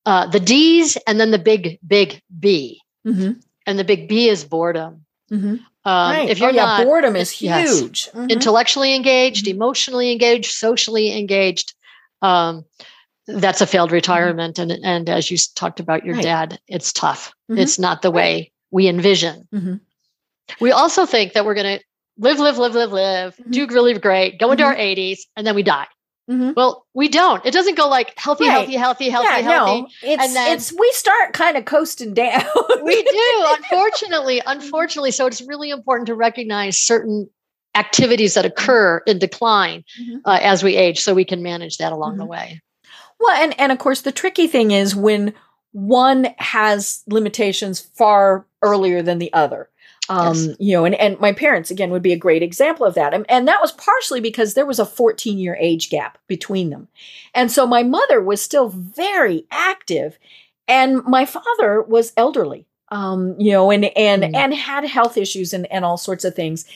Uh, 0.06 0.26
the 0.26 0.40
D's 0.40 0.96
and 1.06 1.20
then 1.20 1.32
the 1.32 1.38
big, 1.38 1.78
big 1.86 2.22
B. 2.38 2.80
Mm-hmm. 3.06 3.32
And 3.66 3.78
the 3.78 3.84
big 3.84 4.08
B 4.08 4.28
is 4.28 4.44
boredom. 4.44 5.04
Mm-hmm. 5.30 5.46
Um, 5.46 5.62
right. 5.84 6.28
If 6.28 6.38
you're 6.38 6.50
oh, 6.50 6.52
yeah, 6.52 6.64
not, 6.64 6.84
boredom 6.84 7.16
is 7.16 7.30
huge. 7.30 7.50
Yes, 7.50 8.08
mm-hmm. 8.10 8.30
Intellectually 8.30 8.94
engaged, 8.94 9.46
mm-hmm. 9.46 9.56
emotionally 9.56 10.12
engaged, 10.12 10.52
socially 10.52 11.18
engaged. 11.18 11.74
Um, 12.22 12.64
that's 13.26 13.60
a 13.60 13.66
failed 13.66 13.88
mm-hmm. 13.88 13.96
retirement. 13.96 14.58
And, 14.60 14.70
and 14.70 15.08
as 15.08 15.30
you 15.30 15.36
talked 15.56 15.80
about 15.80 16.04
your 16.04 16.14
right. 16.14 16.22
dad, 16.22 16.60
it's 16.68 16.92
tough. 16.92 17.34
Mm-hmm. 17.50 17.60
It's 17.60 17.78
not 17.78 18.02
the 18.02 18.12
way 18.12 18.52
we 18.70 18.88
envision. 18.88 19.48
We 20.60 20.70
also 20.70 21.06
think 21.06 21.32
that 21.32 21.44
we're 21.44 21.54
going 21.54 21.78
to 21.78 21.84
live, 22.18 22.38
live, 22.38 22.58
live, 22.58 22.74
live, 22.74 22.92
live, 22.92 23.40
do 23.50 23.66
really 23.66 23.94
great, 23.98 24.38
go 24.38 24.50
into 24.52 24.64
our 24.64 24.76
80s, 24.76 25.20
and 25.36 25.46
then 25.46 25.54
we 25.54 25.62
die. 25.62 25.86
Mm-hmm. 26.30 26.52
Well, 26.56 26.86
we 26.92 27.08
don't. 27.08 27.44
It 27.46 27.52
doesn't 27.52 27.76
go 27.76 27.88
like 27.88 28.18
healthy, 28.18 28.48
right. 28.48 28.52
healthy, 28.52 28.74
healthy, 28.74 29.10
healthy, 29.10 29.28
yeah, 29.28 29.38
healthy. 29.38 29.82
No, 29.82 29.88
it's, 30.02 30.22
and 30.24 30.34
then 30.34 30.56
it's 30.56 30.72
we 30.72 30.90
start 30.92 31.32
kind 31.34 31.56
of 31.56 31.64
coasting 31.66 32.14
down. 32.14 32.42
we 32.82 33.02
do, 33.02 33.44
unfortunately, 33.46 34.42
unfortunately. 34.44 35.12
So 35.12 35.26
it's 35.26 35.40
really 35.42 35.70
important 35.70 36.06
to 36.08 36.14
recognize 36.14 36.80
certain 36.80 37.30
activities 37.76 38.34
that 38.34 38.44
occur 38.44 39.02
in 39.06 39.18
decline 39.18 39.84
mm-hmm. 40.00 40.16
uh, 40.24 40.40
as 40.42 40.64
we 40.64 40.74
age, 40.74 41.00
so 41.00 41.14
we 41.14 41.24
can 41.24 41.42
manage 41.42 41.78
that 41.78 41.92
along 41.92 42.12
mm-hmm. 42.12 42.20
the 42.20 42.26
way. 42.26 42.60
Well, 43.20 43.36
and 43.36 43.58
and 43.60 43.70
of 43.70 43.78
course, 43.78 44.00
the 44.00 44.12
tricky 44.12 44.48
thing 44.48 44.72
is 44.72 44.96
when 44.96 45.32
one 45.70 46.28
has 46.38 47.02
limitations 47.06 47.80
far 47.80 48.46
earlier 48.62 49.02
than 49.02 49.18
the 49.18 49.32
other. 49.32 49.68
Um, 50.08 50.36
yes. 50.36 50.56
you 50.58 50.72
know, 50.72 50.84
and, 50.84 50.94
and 50.94 51.18
my 51.18 51.32
parents 51.32 51.70
again 51.70 51.90
would 51.90 52.02
be 52.02 52.12
a 52.12 52.18
great 52.18 52.42
example 52.42 52.86
of 52.86 52.94
that. 52.94 53.12
And, 53.12 53.26
and 53.28 53.48
that 53.48 53.60
was 53.60 53.72
partially 53.72 54.20
because 54.20 54.54
there 54.54 54.66
was 54.66 54.78
a 54.78 54.86
14 54.86 55.38
year 55.38 55.56
age 55.60 55.90
gap 55.90 56.18
between 56.28 56.70
them. 56.70 56.88
And 57.34 57.50
so 57.50 57.66
my 57.66 57.82
mother 57.82 58.22
was 58.22 58.40
still 58.40 58.68
very 58.68 59.46
active 59.50 60.18
and 60.68 61.04
my 61.04 61.24
father 61.24 61.82
was 61.82 62.12
elderly. 62.16 62.66
Um, 62.88 63.34
you 63.36 63.50
know, 63.50 63.72
and 63.72 63.86
and 63.96 64.22
mm. 64.22 64.34
and 64.36 64.54
had 64.54 64.84
health 64.84 65.16
issues 65.16 65.52
and, 65.52 65.70
and 65.72 65.84
all 65.84 65.96
sorts 65.96 66.24
of 66.24 66.36
things. 66.36 66.66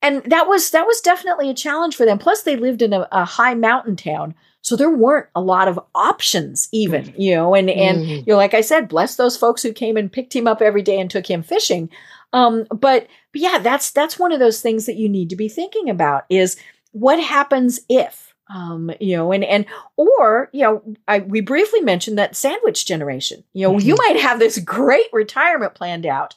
And 0.00 0.22
that 0.26 0.46
was 0.46 0.70
that 0.70 0.86
was 0.86 1.00
definitely 1.00 1.50
a 1.50 1.54
challenge 1.54 1.96
for 1.96 2.06
them. 2.06 2.18
Plus 2.18 2.42
they 2.42 2.54
lived 2.54 2.82
in 2.82 2.92
a, 2.92 3.08
a 3.10 3.24
high 3.24 3.54
mountain 3.54 3.96
town. 3.96 4.34
So 4.60 4.76
there 4.76 4.90
weren't 4.90 5.28
a 5.34 5.40
lot 5.40 5.68
of 5.68 5.80
options 5.94 6.68
even, 6.70 7.12
you 7.16 7.34
know, 7.34 7.54
and 7.54 7.68
and 7.68 7.98
mm. 7.98 8.18
you 8.18 8.32
know, 8.32 8.36
like 8.36 8.54
I 8.54 8.60
said, 8.60 8.88
bless 8.88 9.16
those 9.16 9.36
folks 9.36 9.62
who 9.62 9.72
came 9.72 9.96
and 9.96 10.12
picked 10.12 10.36
him 10.36 10.46
up 10.46 10.62
every 10.62 10.82
day 10.82 11.00
and 11.00 11.10
took 11.10 11.28
him 11.28 11.42
fishing. 11.42 11.90
Um, 12.32 12.66
but, 12.70 13.06
but 13.32 13.40
yeah, 13.40 13.58
that's 13.58 13.90
that's 13.90 14.18
one 14.18 14.32
of 14.32 14.40
those 14.40 14.60
things 14.60 14.86
that 14.86 14.96
you 14.96 15.08
need 15.08 15.30
to 15.30 15.36
be 15.36 15.48
thinking 15.48 15.88
about 15.88 16.24
is 16.28 16.56
what 16.92 17.20
happens 17.20 17.80
if 17.88 18.26
um, 18.48 18.92
you 19.00 19.16
know, 19.16 19.32
and 19.32 19.44
and 19.44 19.66
or 19.96 20.50
you 20.52 20.62
know, 20.62 20.82
I 21.08 21.20
we 21.20 21.40
briefly 21.40 21.80
mentioned 21.80 22.18
that 22.18 22.36
sandwich 22.36 22.86
generation. 22.86 23.42
You 23.52 23.66
know, 23.66 23.74
mm-hmm. 23.74 23.88
you 23.88 23.96
might 23.96 24.20
have 24.20 24.38
this 24.38 24.58
great 24.58 25.06
retirement 25.12 25.74
planned 25.74 26.06
out, 26.06 26.34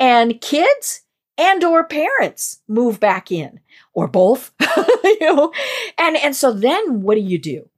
and 0.00 0.40
kids 0.40 1.02
and 1.38 1.62
or 1.62 1.84
parents 1.84 2.60
move 2.66 2.98
back 2.98 3.30
in, 3.30 3.60
or 3.94 4.08
both. 4.08 4.52
you 5.04 5.18
know, 5.20 5.52
and 5.98 6.16
and 6.16 6.34
so 6.34 6.52
then 6.52 7.02
what 7.02 7.14
do 7.14 7.20
you 7.20 7.38
do? 7.38 7.68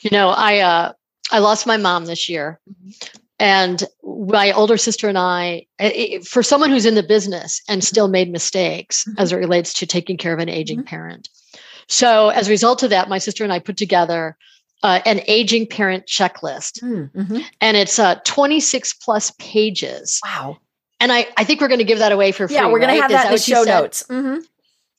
You 0.00 0.10
know, 0.12 0.28
I 0.28 0.58
uh, 0.60 0.92
I 1.32 1.40
lost 1.40 1.66
my 1.66 1.76
mom 1.76 2.04
this 2.04 2.28
year, 2.28 2.60
mm-hmm. 2.70 3.18
And 3.38 3.82
my 4.04 4.52
older 4.52 4.76
sister 4.76 5.08
and 5.08 5.18
I, 5.18 5.66
for 6.24 6.42
someone 6.42 6.70
who's 6.70 6.86
in 6.86 6.94
the 6.94 7.02
business 7.02 7.60
and 7.68 7.80
mm-hmm. 7.80 7.86
still 7.86 8.08
made 8.08 8.30
mistakes 8.30 9.04
mm-hmm. 9.04 9.20
as 9.20 9.32
it 9.32 9.36
relates 9.36 9.72
to 9.74 9.86
taking 9.86 10.16
care 10.16 10.32
of 10.32 10.38
an 10.38 10.48
aging 10.48 10.78
mm-hmm. 10.78 10.86
parent. 10.86 11.28
So, 11.88 12.30
as 12.30 12.48
a 12.48 12.50
result 12.50 12.82
of 12.82 12.90
that, 12.90 13.08
my 13.08 13.18
sister 13.18 13.44
and 13.44 13.52
I 13.52 13.58
put 13.58 13.76
together 13.76 14.36
uh, 14.82 15.00
an 15.04 15.20
aging 15.26 15.66
parent 15.66 16.06
checklist. 16.06 16.82
Mm, 16.82 17.10
mm-hmm. 17.10 17.38
And 17.60 17.76
it's 17.76 17.98
uh, 17.98 18.16
26 18.24 18.94
plus 18.94 19.32
pages. 19.38 20.20
Wow. 20.24 20.58
And 21.00 21.12
I, 21.12 21.26
I 21.36 21.44
think 21.44 21.60
we're 21.60 21.68
going 21.68 21.78
to 21.78 21.84
give 21.84 21.98
that 21.98 22.12
away 22.12 22.32
for 22.32 22.46
free. 22.46 22.56
Yeah, 22.56 22.66
we're 22.66 22.78
going 22.78 22.88
right? 22.88 22.96
to 22.96 23.02
have 23.02 23.10
that 23.10 23.26
in 23.26 23.32
the 23.32 23.38
show 23.38 23.62
notes. 23.62 24.04
Mm-hmm. 24.04 24.40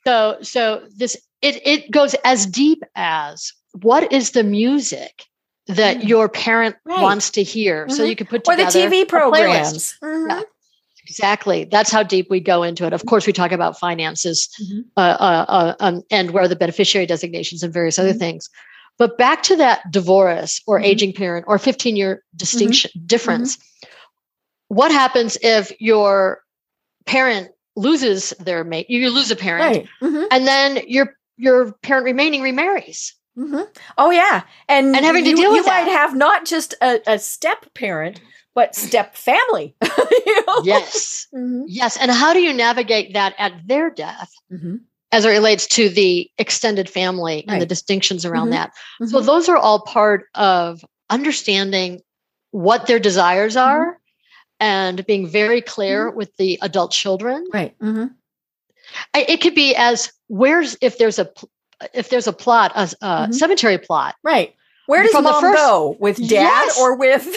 So, 0.05 0.37
so 0.41 0.83
this 0.95 1.15
it 1.41 1.65
it 1.65 1.91
goes 1.91 2.15
as 2.25 2.45
deep 2.45 2.83
as 2.95 3.53
what 3.81 4.11
is 4.11 4.31
the 4.31 4.43
music 4.43 5.23
that 5.67 5.97
mm 5.97 6.07
your 6.07 6.29
parent 6.29 6.75
right. 6.85 7.01
wants 7.01 7.31
to 7.31 7.43
hear. 7.43 7.85
Mm-hmm. 7.85 7.95
So 7.95 8.03
you 8.03 8.15
can 8.15 8.27
put 8.27 8.43
together 8.43 8.63
or 8.63 8.71
the 8.71 8.79
TV 8.79 9.07
programs. 9.07 9.97
Mm-hmm. 10.03 10.29
Yeah, 10.29 10.41
exactly. 11.03 11.65
That's 11.65 11.91
how 11.91 12.03
deep 12.03 12.29
we 12.29 12.39
go 12.39 12.63
into 12.63 12.85
it. 12.85 12.93
Of 12.93 13.05
course, 13.05 13.25
we 13.25 13.33
talk 13.33 13.51
about 13.51 13.79
finances 13.79 14.49
mm-hmm. 14.61 14.81
uh, 14.95 15.17
uh, 15.19 15.45
uh, 15.47 15.75
um, 15.79 16.03
and 16.11 16.31
where 16.31 16.47
the 16.47 16.55
beneficiary 16.55 17.07
designations 17.07 17.63
and 17.63 17.73
various 17.73 17.97
other 17.97 18.09
mm-hmm. 18.09 18.19
things. 18.19 18.49
But 18.97 19.17
back 19.17 19.43
to 19.43 19.55
that 19.57 19.91
divorce 19.91 20.61
or 20.67 20.77
mm-hmm. 20.77 20.85
aging 20.85 21.13
parent 21.13 21.45
or 21.47 21.57
15 21.57 21.95
year 21.95 22.23
distinction 22.35 22.91
difference. 23.05 23.57
What 24.67 24.91
happens 24.91 25.37
if 25.41 25.71
your 25.79 26.41
parent 27.05 27.49
loses 27.75 28.31
their 28.39 28.63
mate? 28.63 28.89
You 28.89 29.09
lose 29.09 29.31
a 29.31 29.35
parent, 29.35 29.87
right. 30.01 30.27
and 30.31 30.47
then 30.47 30.81
your 30.87 31.15
your 31.37 31.73
parent 31.83 32.05
remaining 32.05 32.41
remarries. 32.41 33.15
Mm-hmm. 33.37 33.63
Oh 33.97 34.11
yeah, 34.11 34.43
and 34.69 34.95
and 34.95 35.05
having 35.05 35.23
to 35.25 35.31
you, 35.31 35.35
deal 35.35 35.51
with 35.51 35.65
you 35.65 35.71
might 35.71 35.87
have 35.87 36.15
not 36.15 36.45
just 36.45 36.73
a, 36.81 37.01
a 37.05 37.19
step 37.19 37.73
parent, 37.73 38.21
but 38.53 38.75
step 38.75 39.15
family. 39.15 39.75
you 40.25 40.45
know? 40.47 40.61
Yes, 40.63 41.27
mm-hmm. 41.33 41.63
yes. 41.67 41.97
And 41.97 42.11
how 42.11 42.33
do 42.33 42.39
you 42.39 42.53
navigate 42.53 43.13
that 43.13 43.35
at 43.37 43.53
their 43.67 43.89
death? 43.89 44.31
Mm-hmm. 44.51 44.77
As 45.11 45.23
it 45.23 45.29
relates 45.29 45.67
to 45.67 45.87
the 45.87 46.29
extended 46.37 46.89
family 46.89 47.45
right. 47.47 47.53
and 47.53 47.61
the 47.61 47.65
distinctions 47.65 48.25
around 48.25 48.47
mm-hmm. 48.47 48.53
that. 48.53 48.73
So, 49.05 49.17
mm-hmm. 49.17 49.25
those 49.25 49.47
are 49.47 49.57
all 49.57 49.81
part 49.81 50.25
of 50.35 50.83
understanding 51.09 52.01
what 52.51 52.87
their 52.87 52.99
desires 52.99 53.55
mm-hmm. 53.55 53.67
are 53.67 53.99
and 54.59 55.05
being 55.05 55.27
very 55.27 55.61
clear 55.61 56.09
with 56.09 56.35
the 56.37 56.57
adult 56.61 56.91
children. 56.91 57.45
Right. 57.53 57.75
It 59.13 59.41
could 59.41 59.55
be 59.55 59.75
as 59.75 60.11
where's 60.27 60.77
if 60.81 60.97
there's 60.97 61.19
a 61.19 61.29
if 61.93 62.09
there's 62.09 62.27
a 62.27 62.33
plot, 62.33 62.71
a, 62.75 62.81
a 62.81 62.85
mm-hmm. 62.85 63.31
cemetery 63.31 63.77
plot, 63.77 64.15
right? 64.23 64.53
Where 64.87 65.01
does 65.03 65.11
from 65.11 65.23
the 65.23 65.31
mom 65.31 65.41
first- 65.41 65.57
go 65.57 65.95
with 65.99 66.17
dad 66.17 66.65
Yes. 66.65 66.79
or 66.79 66.95
with 66.95 67.25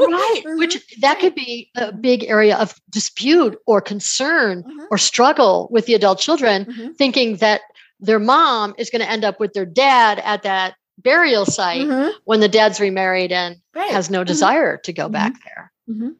right 0.00 0.42
which 0.58 0.84
that 1.00 1.18
could 1.20 1.34
be 1.34 1.70
a 1.76 1.92
big 1.92 2.24
area 2.24 2.56
of 2.56 2.74
dispute 2.90 3.56
or 3.66 3.80
concern 3.80 4.64
Mhm. 4.64 4.86
or 4.90 4.98
struggle 4.98 5.68
with 5.70 5.86
the 5.86 5.94
adult 5.94 6.18
children 6.18 6.64
Mhm. 6.64 6.96
thinking 6.96 7.36
that 7.36 7.60
their 8.00 8.18
mom 8.18 8.74
is 8.78 8.90
going 8.90 9.02
to 9.02 9.08
end 9.10 9.24
up 9.24 9.38
with 9.38 9.52
their 9.52 9.64
dad 9.66 10.20
at 10.24 10.42
that 10.42 10.74
burial 10.98 11.46
site 11.46 11.86
Mhm. 11.86 12.12
when 12.24 12.40
the 12.40 12.48
dad's 12.48 12.80
remarried 12.80 13.30
and 13.32 13.56
Right. 13.74 13.90
has 13.92 14.10
no 14.10 14.22
Mhm. 14.22 14.26
desire 14.26 14.76
to 14.78 14.92
go 14.92 15.08
back 15.08 15.32
there 15.44 15.72
Mhm. 15.88 16.16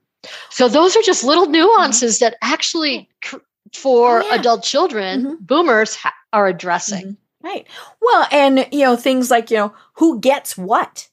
so 0.51 0.69
those 0.69 0.95
are 0.97 1.03
just 1.03 1.25
little 1.25 1.47
nuances 1.47 2.19
that 2.21 2.37
actually 2.41 3.09
cr- 3.25 3.39
for 3.75 4.23
Oh, 4.23 4.27
yeah. 4.27 4.35
adult 4.37 4.63
children 4.63 5.39
boomers 5.41 5.97
ha- 5.97 6.15
are 6.33 6.47
addressing 6.47 7.07
Mhm. 7.07 7.17
Right. 7.43 7.67
Well, 8.03 8.27
and 8.31 8.67
you 8.71 8.81
know 8.81 8.97
things 8.97 9.31
like 9.31 9.51
you 9.51 9.57
know 9.57 9.75
who 9.95 10.21
gets 10.21 10.57
what. 10.59 11.09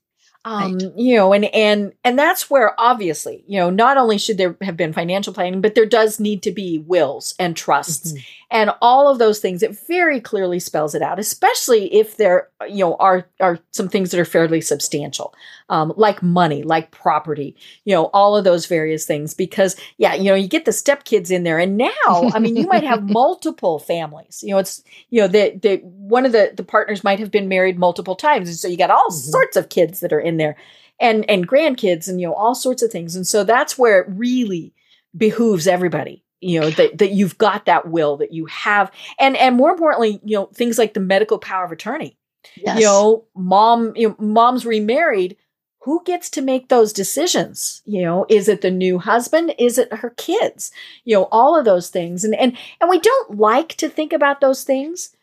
Um, 0.45 0.79
you 0.95 1.15
know, 1.17 1.33
and 1.33 1.45
and 1.45 1.91
and 2.05 2.17
that's 2.17 2.49
where 2.49 2.73
obviously, 2.79 3.43
you 3.47 3.59
know, 3.59 3.69
not 3.69 3.97
only 3.97 4.17
should 4.17 4.37
there 4.37 4.55
have 4.61 4.77
been 4.77 4.93
financial 4.93 5.33
planning, 5.33 5.59
but 5.59 5.75
there 5.75 5.85
does 5.85 6.21
need 6.21 6.41
to 6.43 6.51
be 6.51 6.79
wills 6.79 7.35
and 7.37 7.55
trusts 7.55 8.13
Mhm. 8.13 8.25
And 8.49 8.71
all 8.81 9.09
of 9.09 9.19
those 9.19 9.39
things. 9.39 9.61
It 9.61 9.77
very 9.87 10.21
clearly 10.21 10.59
spells 10.59 10.95
it 10.95 11.01
out, 11.01 11.19
especially 11.19 11.93
if 11.93 12.17
there, 12.17 12.49
you 12.67 12.77
know, 12.79 12.95
are 12.95 13.27
are 13.41 13.59
some 13.71 13.89
things 13.89 14.11
that 14.11 14.19
are 14.19 14.25
fairly 14.25 14.61
substantial, 14.61 15.33
um, 15.69 15.93
like 15.97 16.23
money, 16.23 16.63
like 16.63 16.91
property, 16.91 17.55
you 17.85 17.93
know, 17.93 18.05
all 18.13 18.37
of 18.37 18.43
those 18.45 18.65
various 18.65 19.05
things. 19.05 19.33
Because 19.33 19.75
yeah, 19.97 20.13
you 20.13 20.25
know, 20.25 20.35
you 20.35 20.47
get 20.47 20.65
the 20.65 20.71
stepkids 20.71 21.29
in 21.31 21.43
there, 21.43 21.59
and 21.59 21.77
now, 21.77 22.29
I 22.33 22.39
mean, 22.39 22.55
you 22.55 22.67
might 22.67 22.83
have 22.83 23.03
multiple 23.09 23.79
families. 23.79 24.41
You 24.43 24.51
know, 24.51 24.59
it's 24.59 24.83
you 25.09 25.21
know 25.21 25.27
the 25.27 25.57
the 25.61 25.77
one 25.83 26.25
of 26.25 26.31
the 26.31 26.53
the 26.55 26.63
partners 26.63 27.03
might 27.03 27.19
have 27.19 27.31
been 27.31 27.49
married 27.49 27.77
multiple 27.77 28.15
times, 28.15 28.47
and 28.49 28.57
so 28.57 28.67
you 28.67 28.77
got 28.77 28.91
all 28.91 29.09
Mhm. 29.09 29.13
sorts 29.31 29.57
of 29.57 29.69
kids 29.69 29.99
that 29.99 30.13
are 30.13 30.19
in 30.19 30.37
there, 30.37 30.55
and 30.99 31.29
and 31.29 31.47
grandkids, 31.47 32.07
and 32.07 32.21
you 32.21 32.27
know 32.27 32.33
all 32.33 32.55
sorts 32.55 32.81
of 32.81 32.91
things, 32.91 33.15
and 33.15 33.27
so 33.27 33.43
that's 33.43 33.77
where 33.77 33.99
it 34.01 34.07
really 34.09 34.73
behooves 35.15 35.67
everybody 35.67 36.23
you 36.41 36.59
know 36.59 36.69
that 36.71 36.97
that 36.97 37.11
you've 37.11 37.37
got 37.37 37.65
that 37.65 37.87
will 37.89 38.17
that 38.17 38.33
you 38.33 38.45
have. 38.47 38.91
And 39.19 39.35
and 39.37 39.55
more 39.55 39.71
importantly 39.71 40.19
you 40.23 40.37
know 40.37 40.45
things 40.53 40.77
like 40.77 40.93
the 40.93 40.99
medical 40.99 41.39
power 41.39 41.65
of 41.65 41.71
attorney. 41.71 42.17
Yes. 42.55 42.79
you 42.79 42.85
know 42.85 43.25
mom 43.35 43.93
you 43.95 44.09
know, 44.09 44.15
mom's 44.19 44.65
remarried 44.65 45.37
who 45.81 46.01
gets 46.05 46.29
to 46.31 46.41
make 46.41 46.67
those 46.67 46.93
decisions? 46.93 47.81
You 47.85 48.03
know 48.03 48.25
is 48.29 48.47
it 48.47 48.61
the 48.61 48.71
new 48.71 48.99
husband? 48.99 49.53
Is 49.57 49.77
it 49.77 49.91
her 49.93 50.11
kids? 50.11 50.71
You 51.05 51.15
know 51.15 51.27
all 51.31 51.57
of 51.57 51.65
those 51.65 51.89
things. 51.89 52.23
And 52.23 52.35
and 52.35 52.57
and 52.81 52.89
we 52.89 52.99
don't 52.99 53.37
like 53.37 53.69
to 53.75 53.89
think 53.89 54.13
about 54.13 54.41
those 54.41 54.63
things 54.63 55.15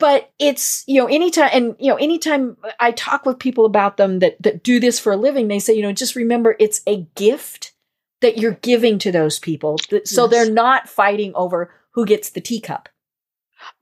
but 0.00 0.32
it's 0.40 0.82
you 0.88 1.00
know 1.00 1.06
anytime 1.06 1.50
and 1.52 1.76
you 1.78 1.88
know 1.88 1.96
anytime 1.96 2.56
i 2.80 2.90
talk 2.90 3.24
with 3.24 3.38
people 3.38 3.64
about 3.64 3.96
them 3.98 4.18
that 4.18 4.42
that 4.42 4.64
do 4.64 4.80
this 4.80 4.98
for 4.98 5.12
a 5.12 5.16
living 5.16 5.46
they 5.46 5.60
say 5.60 5.72
you 5.72 5.82
know 5.82 5.92
just 5.92 6.16
remember 6.16 6.56
it's 6.58 6.80
a 6.88 7.06
gift 7.14 7.72
that 8.20 8.38
you're 8.38 8.58
giving 8.62 8.98
to 8.98 9.10
those 9.12 9.38
people 9.38 9.76
so 10.04 10.22
Yes. 10.24 10.30
they're 10.30 10.50
not 10.50 10.88
fighting 10.88 11.32
over 11.34 11.72
who 11.92 12.04
gets 12.06 12.30
the 12.30 12.40
teacup 12.40 12.88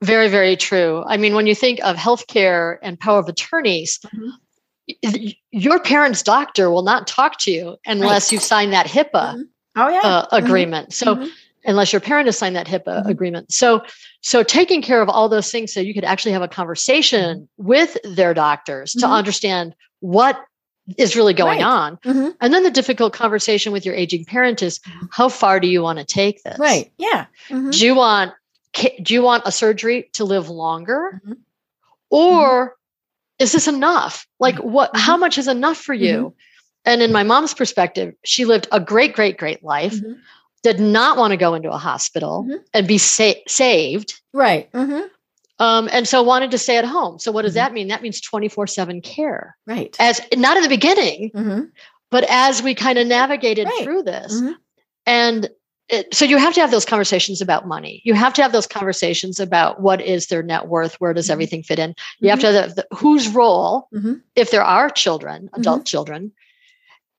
Very, 0.02 0.28
very 0.28 0.56
true. 0.56 1.04
I 1.06 1.16
mean, 1.16 1.34
when 1.36 1.46
you 1.46 1.54
think 1.54 1.78
of 1.84 1.94
healthcare 1.96 2.78
and 2.82 2.98
power 2.98 3.20
of 3.20 3.28
attorneys, 3.28 4.00
Mhm. 4.06 5.36
your 5.52 5.78
parent's 5.80 6.20
doctor 6.22 6.68
will 6.70 6.82
not 6.82 7.06
talk 7.06 7.38
to 7.40 7.50
you 7.52 7.76
unless 7.86 8.32
you 8.32 8.38
sign 8.40 8.70
that 8.70 8.86
HIPAA 8.86 9.34
Mhm. 9.36 9.42
oh 9.76 9.88
yeah 9.88 10.00
uh, 10.00 10.26
agreement. 10.32 10.92
So, 10.92 11.14
Mhm. 11.14 11.30
unless 11.64 11.92
your 11.92 12.00
parent 12.00 12.26
has 12.26 12.36
signed 12.36 12.56
that 12.56 12.66
HIPAA 12.66 13.04
Mhm. 13.04 13.08
agreement, 13.08 13.52
so 13.52 13.82
so 14.20 14.42
taking 14.42 14.82
care 14.82 15.00
of 15.00 15.08
all 15.08 15.28
those 15.28 15.50
things, 15.52 15.72
so 15.72 15.78
you 15.80 15.94
could 15.94 16.04
actually 16.04 16.32
have 16.32 16.42
a 16.42 16.48
conversation 16.48 17.48
with 17.56 17.96
their 18.02 18.34
doctors 18.34 18.92
to 18.94 19.06
understand 19.06 19.74
what 20.00 20.40
is 20.96 21.14
really 21.16 21.34
going 21.34 21.58
Right. 21.58 21.66
on, 21.66 21.96
Mhm. 22.04 22.34
and 22.40 22.54
then 22.54 22.62
the 22.62 22.70
difficult 22.70 23.12
conversation 23.12 23.72
with 23.72 23.84
your 23.84 23.94
aging 23.94 24.24
parent 24.24 24.62
is, 24.62 24.80
how 25.10 25.28
far 25.28 25.60
do 25.60 25.66
you 25.68 25.82
want 25.82 25.98
to 25.98 26.04
take 26.04 26.42
this? 26.42 26.58
right 26.58 26.90
yeah 26.98 27.26
Mhm. 27.50 27.72
do 27.72 27.84
you 27.86 27.94
want 27.94 28.32
do 29.02 29.12
you 29.14 29.22
want 29.22 29.42
a 29.46 29.52
surgery 29.52 30.08
to 30.14 30.24
live 30.24 30.48
longer 30.48 31.20
Mhm. 31.26 31.36
or 32.10 32.76
is 33.38 33.52
this 33.52 33.68
enough 33.68 34.26
like 34.40 34.56
Mm-hmm. 34.56 34.70
what 34.70 34.96
how 34.96 35.16
much 35.16 35.38
is 35.38 35.48
enough 35.48 35.76
for 35.78 35.94
you 35.94 36.34
and 36.84 37.02
in 37.02 37.12
my 37.12 37.22
mom's 37.22 37.54
perspective 37.54 38.14
she 38.24 38.44
lived 38.44 38.68
a 38.72 38.80
great 38.80 39.14
great 39.14 39.36
great 39.38 39.62
life 39.64 39.96
did 40.62 40.80
not 40.80 41.16
want 41.16 41.30
to 41.32 41.36
go 41.36 41.54
into 41.54 41.70
a 41.70 41.78
hospital 41.78 42.46
and 42.74 42.86
be 42.88 42.98
sa- 42.98 43.32
saved 43.46 44.20
right. 44.32 44.68
Um, 45.58 45.88
and 45.92 46.06
so 46.08 46.22
wanted 46.22 46.50
to 46.50 46.58
stay 46.58 46.76
at 46.76 46.84
home 46.84 47.18
so 47.18 47.30
what 47.32 47.42
does 47.42 47.52
Mhm. 47.52 47.56
that 47.56 47.72
mean 47.72 47.88
that 47.88 48.02
means 48.02 48.20
24-7 48.20 49.02
care 49.02 49.56
right 49.66 49.96
as 49.98 50.20
not 50.36 50.56
in 50.56 50.62
the 50.62 50.68
beginning 50.68 51.30
Mhm. 51.34 51.70
but 52.10 52.24
as 52.28 52.62
we 52.62 52.74
kind 52.74 52.98
of 52.98 53.06
navigated 53.06 53.66
Right. 53.66 53.82
through 53.84 54.02
this 54.02 54.40
Mhm. 54.40 54.54
and 55.06 55.50
it, 55.90 56.14
so 56.14 56.26
you 56.26 56.36
have 56.36 56.52
to 56.52 56.60
have 56.60 56.70
those 56.70 56.84
conversations 56.84 57.40
about 57.40 57.66
money. 57.66 58.02
You 58.04 58.12
have 58.12 58.34
to 58.34 58.42
have 58.42 58.52
those 58.52 58.66
conversations 58.66 59.40
about 59.40 59.80
what 59.80 60.02
is 60.02 60.26
their 60.26 60.42
net 60.42 60.68
worth, 60.68 61.00
where 61.00 61.14
does 61.14 61.28
Mhm. 61.28 61.30
everything 61.30 61.62
fit 61.62 61.78
in. 61.78 61.94
You 62.20 62.28
have 62.28 62.40
to 62.40 62.52
have 62.52 62.74
the, 62.74 62.86
whose 62.94 63.26
role, 63.28 63.88
Mhm. 63.94 64.20
if 64.36 64.50
there 64.50 64.62
are 64.62 64.90
children, 64.90 65.48
adult 65.54 65.86
children, 65.86 66.30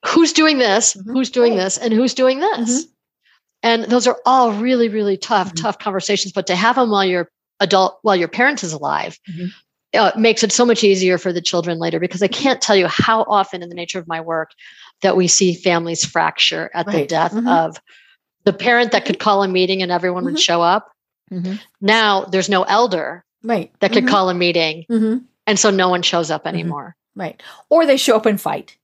who's 0.06 0.32
doing 0.34 0.60
this, 0.60 0.96
who's 1.08 1.32
doing 1.32 1.54
Right. 1.54 1.64
this, 1.64 1.80
and 1.80 1.92
who's 1.92 2.14
doing 2.14 2.42
this. 2.42 2.86
And 3.64 3.86
those 3.86 4.06
are 4.06 4.20
all 4.24 4.52
really, 4.52 4.88
really 4.88 5.18
tough, 5.18 5.56
tough 5.56 5.80
conversations. 5.80 6.32
But 6.32 6.46
to 6.46 6.56
have 6.56 6.76
them 6.76 6.92
while 6.92 7.06
your 7.06 7.32
adult, 7.60 8.00
while 8.02 8.16
your 8.16 8.28
parent 8.28 8.64
is 8.64 8.74
alive, 8.74 9.18
Mhm. 9.30 9.50
uh, 9.96 10.12
makes 10.18 10.44
it 10.44 10.52
so 10.52 10.66
much 10.66 10.84
easier 10.84 11.18
for 11.18 11.34
the 11.34 11.42
children 11.42 11.80
later. 11.80 12.00
Because 12.00 12.22
I 12.24 12.28
can't 12.28 12.62
tell 12.62 12.76
you 12.76 12.88
how 12.88 13.24
often, 13.24 13.62
in 13.64 13.70
the 13.70 13.76
nature 13.76 14.00
of 14.00 14.08
my 14.08 14.22
work, 14.22 14.52
that 15.02 15.16
we 15.18 15.28
see 15.28 15.54
families 15.54 16.06
fracture 16.06 16.70
at 16.74 16.86
the 16.86 16.92
Right. 16.92 17.10
death 17.10 17.34
Mhm. 17.34 17.48
of 17.50 17.78
the 18.46 18.54
parent 18.54 18.92
that 18.92 19.06
could 19.06 19.20
call 19.20 19.44
a 19.44 19.48
meeting 19.48 19.82
and 19.82 19.92
everyone 19.92 20.26
would 20.26 20.36
Mhm. 20.36 20.40
show 20.40 20.62
up. 20.62 20.92
Mhm. 21.32 21.60
Now 21.82 22.26
there's 22.26 22.50
no 22.50 22.64
elder 22.64 23.24
right 23.44 23.72
that 23.80 23.92
could 23.94 24.04
Mhm. 24.06 24.10
call 24.10 24.30
a 24.30 24.34
meeting, 24.34 24.86
Mhm. 24.90 25.24
and 25.48 25.58
so 25.60 25.70
no 25.70 25.88
one 25.90 26.02
shows 26.02 26.30
up 26.32 26.46
anymore. 26.48 26.96
right 27.16 27.42
or 27.70 27.86
they 27.86 27.98
show 27.98 28.16
up 28.16 28.26
and 28.28 28.40
fight 28.40 28.78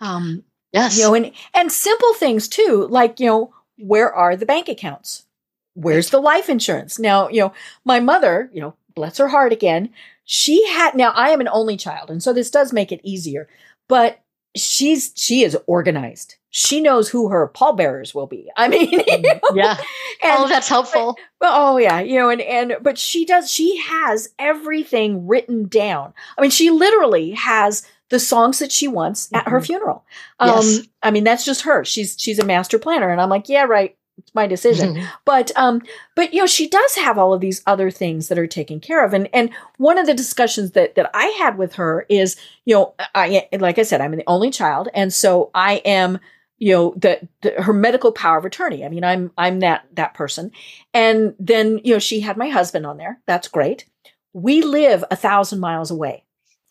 um 0.00 0.42
Yes. 0.72 0.96
you 0.96 1.02
know 1.02 1.12
and 1.14 1.32
and 1.52 1.70
simple 1.72 2.14
things 2.14 2.48
too 2.48 2.86
like 2.88 3.18
you 3.20 3.26
know 3.26 3.52
where 3.78 4.12
are 4.14 4.36
the 4.36 4.46
bank 4.46 4.68
accounts 4.68 5.26
where's 5.74 6.10
the 6.10 6.20
life 6.20 6.48
insurance 6.48 6.98
now 6.98 7.28
you 7.28 7.40
know 7.40 7.52
my 7.84 8.00
mother 8.00 8.48
you 8.52 8.60
know 8.60 8.74
bless 8.94 9.18
her 9.18 9.28
heart 9.28 9.52
again 9.52 9.90
she 10.24 10.66
had 10.68 10.94
now 10.94 11.10
i 11.10 11.30
am 11.30 11.40
an 11.40 11.48
only 11.48 11.76
child 11.76 12.10
and 12.10 12.22
so 12.22 12.32
this 12.32 12.50
does 12.50 12.72
make 12.72 12.90
it 12.92 13.00
easier 13.02 13.48
but 13.88 14.20
she's 14.56 15.12
she 15.16 15.42
is 15.42 15.56
organized 15.66 16.36
she 16.50 16.80
knows 16.80 17.08
who 17.08 17.28
her 17.28 17.48
pallbearers 17.48 18.14
will 18.14 18.28
be 18.28 18.48
i 18.56 18.68
mean 18.68 18.88
you 18.90 18.98
know, 19.22 19.40
yeah. 19.54 19.76
and- 20.22 20.38
oh, 20.38 20.48
that's 20.48 20.68
helpful. 20.68 21.16
well, 21.40 21.74
oh 21.74 21.76
yeah, 21.78 21.98
you 22.00 22.16
know, 22.18 22.30
and 22.30 22.40
and 22.40 22.76
but 22.80 22.96
she 22.96 23.24
does. 23.26 23.50
She 23.50 23.76
has 23.78 24.28
everything 24.38 25.26
written 25.26 25.66
down. 25.68 26.14
I 26.38 26.40
mean, 26.40 26.50
she 26.50 26.70
literally 26.70 27.32
has 27.32 27.86
the 28.08 28.18
songs 28.18 28.58
that 28.60 28.72
she 28.72 28.88
wants 28.88 29.28
at 29.34 29.48
her 29.48 29.60
Mhm. 29.60 29.66
funeral. 29.66 30.04
Um, 30.38 30.50
Yes. 30.50 30.80
I 31.02 31.10
mean, 31.10 31.24
that's 31.24 31.44
just 31.44 31.62
her. 31.62 31.84
She's 31.84 32.16
she's 32.18 32.38
a 32.38 32.44
master 32.44 32.78
planner, 32.78 33.10
and 33.10 33.20
I'm 33.20 33.28
like, 33.28 33.48
yeah, 33.50 33.64
right. 33.64 33.96
It's 34.18 34.34
my 34.34 34.46
decision. 34.46 34.94
Mhm. 34.94 35.06
But 35.24 35.50
um, 35.56 35.82
but 36.14 36.32
you 36.32 36.40
know, 36.40 36.46
she 36.46 36.68
does 36.68 36.94
have 36.94 37.18
all 37.18 37.34
of 37.34 37.40
these 37.40 37.62
other 37.66 37.90
things 37.90 38.28
that 38.28 38.38
are 38.38 38.46
taken 38.46 38.80
care 38.80 39.04
of. 39.04 39.12
And 39.12 39.28
and 39.32 39.50
one 39.78 39.98
of 39.98 40.06
the 40.06 40.14
discussions 40.14 40.72
that 40.72 40.94
that 40.94 41.10
I 41.14 41.26
had 41.38 41.58
with 41.58 41.74
her 41.74 42.06
is, 42.08 42.36
you 42.64 42.74
know, 42.74 42.94
I 43.14 43.48
like 43.58 43.78
I 43.78 43.82
said, 43.82 44.00
I'm 44.00 44.12
the 44.16 44.22
only 44.26 44.50
child, 44.50 44.88
and 44.94 45.12
so 45.12 45.50
I 45.54 45.76
am 45.84 46.20
you 46.58 46.72
know 46.72 46.94
the, 46.96 47.28
the 47.42 47.60
her 47.60 47.72
medical 47.72 48.12
power 48.12 48.38
of 48.38 48.44
attorney 48.44 48.84
i 48.84 48.88
mean 48.88 49.02
i'm 49.02 49.32
i'm 49.36 49.58
that 49.58 49.84
that 49.92 50.14
person 50.14 50.52
and 50.94 51.34
then 51.40 51.80
you 51.82 51.92
know 51.92 51.98
she 51.98 52.20
had 52.20 52.36
my 52.36 52.48
husband 52.48 52.86
on 52.86 52.96
there 52.96 53.18
that's 53.26 53.48
great 53.48 53.86
we 54.32 54.62
live 54.62 55.04
a 55.10 55.16
thousand 55.16 55.58
miles 55.58 55.90
away 55.90 56.22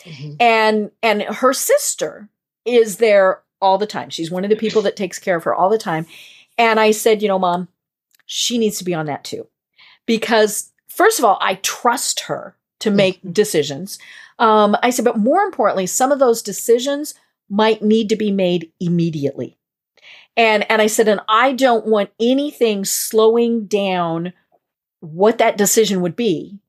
Mhm. 0.06 0.38
and 0.40 0.92
and 1.04 1.22
her 1.24 1.52
sister 1.52 2.30
is 2.64 2.96
there 2.98 3.42
all 3.62 3.78
the 3.78 3.86
time 3.86 4.10
she's 4.10 4.32
one 4.32 4.46
of 4.46 4.50
the 4.50 4.56
people 4.56 4.82
that 4.84 4.96
takes 4.96 5.20
care 5.20 5.36
of 5.36 5.44
her 5.44 5.54
all 5.54 5.70
the 5.70 5.78
time 5.78 6.06
and 6.58 6.80
i 6.80 6.92
said 6.92 7.22
you 7.22 7.28
know 7.28 7.40
mom 7.40 7.68
she 8.26 8.58
needs 8.58 8.78
to 8.78 8.84
be 8.84 8.94
on 8.94 9.06
that 9.06 9.24
too. 9.24 9.48
Because 10.06 10.72
first 10.88 11.20
of 11.20 11.26
all 11.26 11.38
i 11.42 11.56
trust 11.56 12.22
her 12.22 12.56
to 12.80 12.92
make 12.92 13.20
decisions. 13.32 14.00
Um, 14.40 14.76
i 14.82 14.90
said 14.90 15.06
but 15.06 15.18
more 15.18 15.42
importantly 15.42 15.86
some 15.86 16.12
of 16.12 16.20
those 16.20 16.42
decisions 16.42 17.14
might 17.50 17.82
need 17.82 18.10
to 18.10 18.16
be 18.16 18.32
made 18.32 18.72
immediately. 18.80 19.58
And 20.36 20.70
and 20.70 20.82
i 20.82 20.88
said 20.88 21.08
and 21.08 21.22
i 21.30 21.54
don't 21.54 21.86
want 21.86 22.10
anything 22.20 22.86
slowing 22.86 23.66
down 23.66 24.34
what 25.00 25.38
that 25.38 25.58
decision 25.58 26.02
would 26.02 26.16
be 26.16 26.60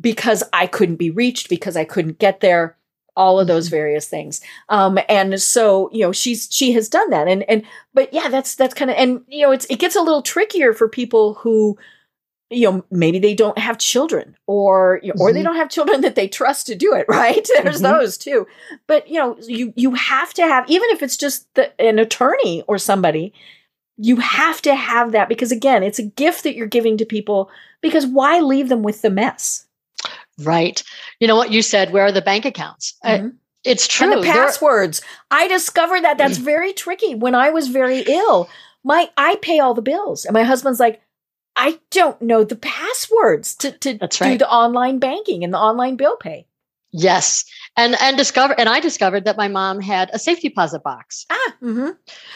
because 0.00 0.42
i 0.52 0.66
couldn't 0.66 0.96
be 0.96 1.10
reached 1.10 1.48
because 1.48 1.76
i 1.76 1.84
couldn't 1.84 2.18
get 2.18 2.40
there 2.40 2.76
all 3.16 3.38
of 3.40 3.46
those 3.46 3.68
various 3.68 4.08
things. 4.08 4.40
Um 4.68 4.98
and 5.08 5.40
so 5.40 5.88
you 5.92 6.00
know 6.04 6.12
she's 6.12 6.48
she 6.50 6.72
has 6.72 6.88
done 6.88 7.10
that. 7.10 7.28
And 7.28 7.42
and 7.48 7.62
but 7.94 8.12
yeah 8.12 8.28
that's 8.28 8.54
that's 8.54 8.74
kind 8.74 8.90
of 8.90 8.96
and 8.96 9.22
you 9.28 9.44
know 9.46 9.52
it's 9.52 9.66
it 9.66 9.78
gets 9.78 9.96
a 9.96 10.02
little 10.02 10.22
trickier 10.22 10.72
for 10.72 10.88
people 10.88 11.34
who 11.34 11.76
you 12.50 12.68
know 12.70 12.84
maybe 12.90 13.18
they 13.20 13.34
don't 13.34 13.58
have 13.58 13.78
children 13.78 14.36
or 14.46 14.98
you 15.02 15.12
know, 15.12 15.20
or 15.20 15.32
they 15.32 15.40
Mhm. 15.40 15.44
don't 15.44 15.56
have 15.56 15.70
children 15.70 16.00
that 16.00 16.16
they 16.16 16.26
trust 16.26 16.66
to 16.66 16.74
do 16.74 16.94
it 16.94 17.06
right? 17.08 17.48
There's 17.62 17.80
Mhm. 17.80 17.82
those 17.98 18.18
too. 18.18 18.46
But 18.86 19.08
you 19.08 19.18
know 19.18 19.36
you 19.46 19.72
you 19.76 19.92
have 19.94 20.34
to 20.34 20.42
have 20.42 20.68
even 20.68 20.88
if 20.90 21.02
it's 21.02 21.16
just 21.16 21.52
the, 21.54 21.70
an 21.80 21.98
attorney 21.98 22.64
or 22.66 22.76
somebody 22.78 23.32
you 24.02 24.16
have 24.16 24.62
to 24.62 24.74
have 24.74 25.12
that 25.12 25.28
because 25.28 25.52
again 25.52 25.82
it's 25.82 25.98
a 25.98 26.02
gift 26.04 26.42
that 26.44 26.56
you're 26.56 26.66
giving 26.66 26.96
to 26.96 27.04
people 27.04 27.50
because 27.82 28.06
why 28.06 28.40
leave 28.40 28.68
them 28.70 28.82
with 28.82 29.02
the 29.02 29.10
mess 29.10 29.66
Right. 30.42 30.82
You 31.20 31.28
know 31.28 31.36
what 31.36 31.52
you 31.52 31.62
said? 31.62 31.92
Where 31.92 32.04
are 32.04 32.12
the 32.12 32.22
bank 32.22 32.44
accounts? 32.44 32.94
Uh, 33.04 33.18
Mhm. 33.18 33.32
it's 33.64 33.86
true. 33.86 34.10
and 34.12 34.22
the 34.22 34.26
passwords 34.26 35.02
i 35.30 35.46
discovered 35.48 36.02
that 36.02 36.16
that's 36.16 36.38
very 36.38 36.72
tricky 36.72 37.14
when 37.14 37.34
i 37.34 37.50
was 37.50 37.68
very 37.68 38.00
ill 38.06 38.48
my 38.84 39.10
i 39.18 39.36
pay 39.42 39.58
all 39.58 39.74
the 39.74 39.82
bills 39.82 40.24
and 40.24 40.32
my 40.32 40.42
husband's 40.44 40.80
like 40.80 41.02
i 41.56 41.78
don't 41.90 42.22
know 42.22 42.42
the 42.42 42.56
passwords 42.56 43.54
to, 43.56 43.70
to 43.72 43.98
That's 43.98 44.18
do 44.18 44.38
the 44.38 44.48
online 44.50 44.98
banking 44.98 45.44
and 45.44 45.52
the 45.52 45.58
online 45.58 45.96
bill 45.96 46.16
pay 46.16 46.46
yes. 46.92 47.44
And 47.76 47.94
and 48.00 48.16
discover 48.16 48.52
and 48.58 48.68
I 48.68 48.80
discovered 48.80 49.24
that 49.26 49.36
my 49.36 49.46
mom 49.48 49.80
had 49.80 50.10
a 50.12 50.18
safe 50.18 50.40
deposit 50.40 50.82
box. 50.82 51.24
ah 51.30 51.54
mm-hmm. 51.62 51.90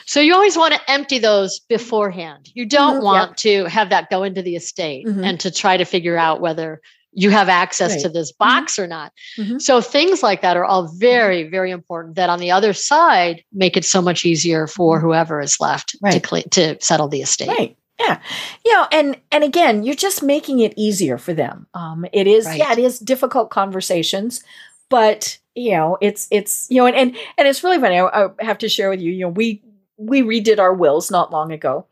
So 0.06 0.20
you 0.20 0.32
always 0.34 0.56
want 0.56 0.74
to 0.74 0.90
empty 0.90 1.18
those 1.18 1.58
beforehand. 1.60 2.50
You 2.54 2.64
don't 2.66 3.00
Mhm, 3.00 3.02
want 3.02 3.36
to 3.38 3.64
have 3.64 3.90
that 3.90 4.10
go 4.10 4.22
into 4.22 4.42
the 4.42 4.54
estate 4.56 5.06
Mhm. 5.06 5.24
and 5.26 5.40
to 5.40 5.50
try 5.50 5.76
to 5.76 5.84
figure 5.84 6.16
out 6.16 6.40
whether 6.40 6.80
you 7.14 7.30
have 7.30 7.48
access 7.48 8.02
to 8.02 8.08
this 8.08 8.32
box 8.32 8.78
or 8.78 8.86
not. 8.86 9.12
Mhm. 9.38 9.60
So 9.62 9.80
things 9.80 10.22
like 10.22 10.42
that 10.42 10.56
are 10.56 10.64
all 10.64 10.88
very, 10.98 11.44
very 11.44 11.70
important 11.70 12.16
that 12.16 12.28
on 12.28 12.40
the 12.40 12.50
other 12.50 12.72
side 12.72 13.44
make 13.52 13.76
it 13.76 13.84
so 13.84 14.02
much 14.02 14.24
easier 14.24 14.66
for 14.66 14.98
whoever 15.00 15.40
is 15.40 15.56
left 15.60 15.88
to 15.90 15.96
Mm-hmm. 15.98 16.06
Right. 16.06 16.22
cle 16.22 16.42
to 16.50 16.76
settle 16.80 17.08
the 17.08 17.22
estate. 17.22 17.48
right 17.48 17.76
yeah 18.00 18.18
you 18.64 18.72
know 18.72 18.86
and 18.90 19.16
and 19.30 19.44
again 19.44 19.84
you're 19.84 19.94
just 19.94 20.20
making 20.20 20.58
it 20.58 20.74
easier 20.76 21.16
for 21.16 21.32
them 21.32 21.66
um 21.74 22.04
it 22.12 22.26
is 22.26 22.44
Right. 22.44 22.58
yeah 22.58 22.72
it 22.72 22.78
is 22.80 22.98
difficult 22.98 23.50
conversations 23.50 24.42
but 24.90 25.38
you 25.54 25.70
know 25.70 25.96
it's 26.00 26.26
it's 26.32 26.66
you 26.70 26.78
know 26.78 26.86
and 26.86 26.96
and, 26.96 27.16
and 27.38 27.46
it's 27.46 27.62
really 27.62 27.78
funny 27.78 28.00
I, 28.00 28.24
I 28.24 28.28
have 28.40 28.58
to 28.58 28.68
share 28.68 28.90
with 28.90 29.00
you 29.00 29.12
you 29.12 29.20
know 29.24 29.28
we 29.28 29.62
we 29.96 30.22
redid 30.22 30.58
our 30.58 30.74
wills 30.74 31.08
not 31.12 31.30
long 31.30 31.52
ago 31.52 31.86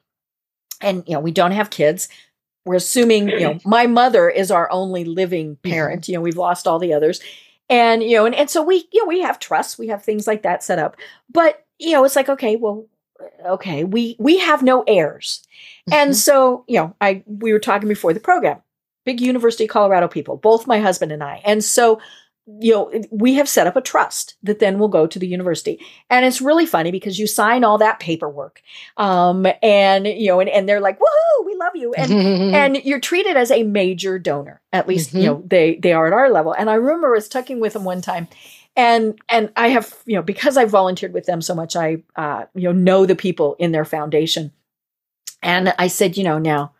and 0.80 1.04
you 1.06 1.14
know 1.14 1.20
we 1.20 1.30
don't 1.30 1.52
have 1.52 1.70
kids 1.70 2.08
we're 2.64 2.74
assuming 2.76 3.28
you 3.28 3.40
know 3.40 3.58
my 3.64 3.86
mother 3.86 4.28
is 4.28 4.50
our 4.50 4.70
only 4.70 5.04
living 5.04 5.56
parent 5.62 6.08
you 6.08 6.14
know 6.14 6.20
we've 6.20 6.36
lost 6.36 6.66
all 6.66 6.78
the 6.78 6.92
others. 6.92 7.20
And 7.70 8.02
you 8.02 8.16
know 8.16 8.26
and, 8.26 8.34
and 8.34 8.50
so 8.50 8.62
we 8.62 8.88
you 8.92 9.00
know 9.02 9.08
we 9.08 9.20
have 9.20 9.38
trusts 9.38 9.78
we 9.78 9.88
have 9.88 10.02
things 10.04 10.26
like 10.26 10.42
that 10.42 10.62
set 10.62 10.78
up. 10.78 10.96
But 11.30 11.64
you 11.78 11.92
know 11.92 12.04
it's 12.04 12.16
like 12.16 12.28
okay 12.28 12.56
well 12.56 12.86
okay 13.46 13.84
we 13.84 14.16
we 14.18 14.38
have 14.38 14.62
no 14.62 14.82
heirs. 14.86 15.42
And 15.90 16.10
Mhm. 16.10 16.14
so 16.16 16.64
you 16.68 16.76
know 16.78 16.94
i 17.00 17.22
we 17.26 17.52
were 17.52 17.58
talking 17.58 17.88
before 17.88 18.12
the 18.12 18.20
program 18.20 18.60
big 19.04 19.20
university 19.20 19.64
of 19.64 19.70
colorado 19.70 20.06
people 20.08 20.36
both 20.36 20.66
my 20.66 20.78
husband 20.80 21.12
and 21.12 21.22
i. 21.24 21.40
And 21.44 21.62
so 21.64 22.00
you 22.46 22.72
know 22.72 22.92
we 23.10 23.34
have 23.34 23.48
set 23.48 23.66
up 23.66 23.76
a 23.76 23.80
trust 23.80 24.34
that 24.42 24.58
then 24.58 24.78
will 24.78 24.88
go 24.88 25.06
to 25.06 25.18
the 25.18 25.26
university. 25.28 25.78
And 26.10 26.24
it's 26.26 26.40
really 26.40 26.66
funny 26.66 26.90
because 26.90 27.18
you 27.18 27.26
sign 27.26 27.62
all 27.64 27.78
that 27.78 28.00
paperwork 28.00 28.62
um 28.96 29.46
and 29.62 30.06
you 30.06 30.28
know 30.28 30.40
and, 30.40 30.50
and 30.50 30.68
they're 30.68 30.80
like 30.80 30.98
woohoo 30.98 31.46
we 31.46 31.54
love 31.56 31.72
you. 31.74 31.94
And 31.94 32.10
and 32.54 32.76
you're 32.84 33.00
treated 33.00 33.36
as 33.36 33.50
a 33.50 33.62
major 33.62 34.18
donor 34.18 34.60
at 34.72 34.88
least 34.88 35.12
you 35.14 35.20
Mhm. 35.20 35.24
know 35.24 35.42
they 35.46 35.76
they 35.76 35.92
are 35.92 36.06
at 36.06 36.12
our 36.12 36.30
level. 36.30 36.52
And 36.52 36.68
i 36.70 36.74
remember 36.74 37.08
I 37.08 37.16
was 37.16 37.28
talking 37.28 37.60
with 37.60 37.72
them 37.74 37.84
one 37.84 38.00
time 38.02 38.26
and 38.74 39.18
and 39.28 39.52
i 39.56 39.68
have 39.68 39.94
you 40.06 40.16
know 40.16 40.22
because 40.22 40.56
i 40.56 40.64
volunteered 40.64 41.12
with 41.12 41.26
them 41.26 41.42
so 41.42 41.54
much 41.54 41.76
i 41.76 42.02
uh 42.16 42.46
you 42.54 42.64
know 42.64 42.72
know 42.72 43.06
the 43.06 43.14
people 43.14 43.54
in 43.58 43.70
their 43.72 43.84
foundation. 43.84 44.50
And 45.42 45.74
i 45.78 45.86
said 45.86 46.16
you 46.16 46.24
know 46.24 46.38
now 46.38 46.72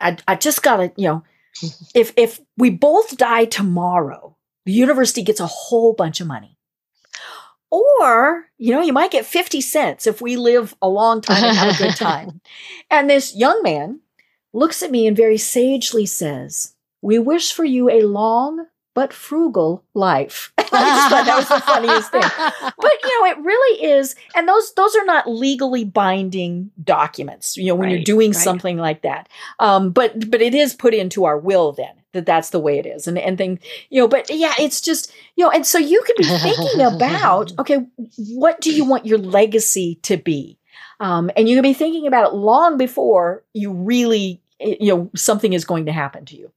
i 0.00 0.16
i 0.26 0.34
just 0.34 0.62
gotta 0.62 0.92
you 0.96 1.06
know 1.08 1.22
if 1.94 2.12
if 2.16 2.40
we 2.56 2.70
both 2.70 3.16
die 3.16 3.44
tomorrow 3.44 4.34
the 4.68 4.72
university 4.72 5.22
gets 5.22 5.40
a 5.40 5.46
whole 5.46 5.92
bunch 5.92 6.20
of 6.20 6.26
money 6.26 6.56
or 7.70 8.46
you 8.56 8.72
know 8.72 8.80
you 8.80 8.92
might 8.92 9.10
get 9.10 9.26
50 9.26 9.60
cents 9.60 10.06
if 10.06 10.20
we 10.20 10.36
live 10.36 10.74
a 10.80 10.88
long 10.88 11.20
time 11.20 11.42
and 11.42 11.56
have 11.56 11.74
a 11.74 11.82
good 11.82 11.96
time 11.96 12.40
and 12.90 13.10
this 13.10 13.34
young 13.34 13.62
man 13.62 14.00
looks 14.52 14.82
at 14.82 14.90
me 14.90 15.06
and 15.06 15.16
very 15.16 15.38
sagely 15.38 16.06
says, 16.06 16.74
We 17.02 17.18
wish 17.18 17.52
for 17.52 17.64
you 17.64 17.90
a 17.90 18.02
long 18.02 18.66
but 18.94 19.12
frugal 19.12 19.84
life. 19.94 20.52
I 20.58 20.62
just 20.64 21.08
thought 21.08 21.26
that 21.26 21.36
was 21.36 21.48
the 21.48 21.60
funniest 21.60 22.10
thing. 22.10 22.20
But 22.20 22.92
you 23.04 23.20
know, 23.20 23.30
it 23.30 23.38
really 23.38 23.84
is, 23.84 24.16
and 24.34 24.48
those 24.48 24.74
those 24.74 24.96
are 24.96 25.04
not 25.04 25.28
legally 25.28 25.84
binding 25.84 26.70
documents. 26.82 27.56
You 27.56 27.66
know, 27.68 27.74
when 27.74 27.90
you're 27.90 28.02
doing 28.02 28.32
right. 28.32 28.40
something 28.40 28.76
like 28.76 29.02
that. 29.02 29.28
Um, 29.60 29.90
but 29.90 30.30
but 30.30 30.42
it 30.42 30.54
is 30.54 30.74
put 30.74 30.94
into 30.94 31.24
our 31.24 31.38
will 31.38 31.72
then 31.72 31.94
that 32.18 32.26
that's 32.26 32.50
the 32.50 32.60
way 32.60 32.78
it 32.78 32.86
is, 32.86 33.06
and 33.06 33.18
and 33.18 33.38
thing 33.38 33.58
you 33.90 34.00
know. 34.02 34.08
But 34.08 34.28
yeah, 34.30 34.54
it's 34.58 34.80
just 34.80 35.12
you 35.36 35.44
know, 35.44 35.50
and 35.50 35.64
so 35.66 35.78
you 35.78 36.02
can 36.02 36.16
be 36.18 36.28
thinking 36.28 36.80
about 36.82 37.52
okay, 37.58 37.78
what 38.34 38.60
do 38.60 38.72
you 38.72 38.84
want 38.84 39.06
your 39.06 39.18
legacy 39.18 39.98
to 40.02 40.16
be? 40.16 40.58
Um, 41.00 41.30
and 41.36 41.48
you 41.48 41.56
can 41.56 41.62
be 41.62 41.74
thinking 41.74 42.06
about 42.06 42.32
it 42.32 42.36
long 42.36 42.76
before 42.76 43.44
you 43.54 43.72
really, 43.72 44.42
you 44.60 44.94
know, 44.94 45.10
something 45.14 45.52
is 45.52 45.64
going 45.64 45.86
to 45.86 45.92
happen 45.92 46.24
to 46.26 46.36
you. 46.36 46.50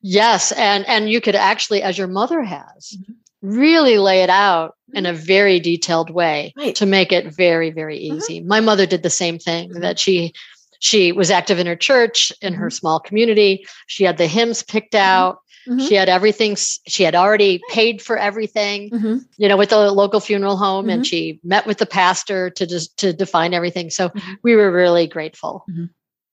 Yes, 0.00 0.52
and 0.52 0.86
and 0.86 1.10
you 1.10 1.20
could 1.20 1.34
actually, 1.34 1.82
as 1.82 1.98
your 1.98 2.06
mother 2.08 2.42
has, 2.42 2.96
Mhm. 2.98 3.14
really 3.42 3.98
lay 3.98 4.22
it 4.22 4.30
out 4.30 4.74
in 4.92 5.06
a 5.06 5.12
very 5.12 5.60
detailed 5.60 6.10
way 6.10 6.52
Right. 6.56 6.74
to 6.76 6.86
make 6.86 7.12
it 7.12 7.32
very 7.34 7.70
very 7.70 7.96
Mhm. 7.98 8.16
easy. 8.16 8.40
My 8.40 8.60
mother 8.60 8.86
did 8.86 9.02
the 9.02 9.10
same 9.10 9.38
thing. 9.38 9.70
That 9.80 9.98
she 9.98 10.32
she 10.80 11.12
was 11.12 11.30
active 11.30 11.58
in 11.58 11.66
her 11.66 11.76
church 11.76 12.32
in 12.42 12.54
her 12.54 12.66
Mm-hmm. 12.66 12.72
small 12.74 13.00
community. 13.00 13.66
She 13.86 14.04
had 14.04 14.16
the 14.18 14.26
hymns 14.26 14.62
picked 14.62 14.94
out. 14.94 15.38
Mhm. 15.68 15.86
She 15.88 15.94
had 15.94 16.08
everything. 16.08 16.56
She 16.56 17.02
had 17.02 17.14
already 17.14 17.60
paid 17.70 18.00
for 18.00 18.16
everything. 18.16 18.90
Mm-hmm. 18.90 19.16
You 19.36 19.48
know, 19.48 19.56
with 19.56 19.70
the 19.70 19.90
local 19.92 20.20
funeral 20.20 20.56
home, 20.56 20.86
Mhm. 20.86 20.92
and 20.92 21.06
she 21.06 21.40
met 21.44 21.66
with 21.66 21.78
the 21.78 21.86
pastor 21.86 22.48
to 22.50 22.66
just 22.66 22.96
to 22.98 23.12
define 23.12 23.52
everything. 23.54 23.90
So 23.90 24.08
Mhm. 24.08 24.38
we 24.42 24.56
were 24.56 24.70
really 24.72 25.06
grateful. 25.06 25.66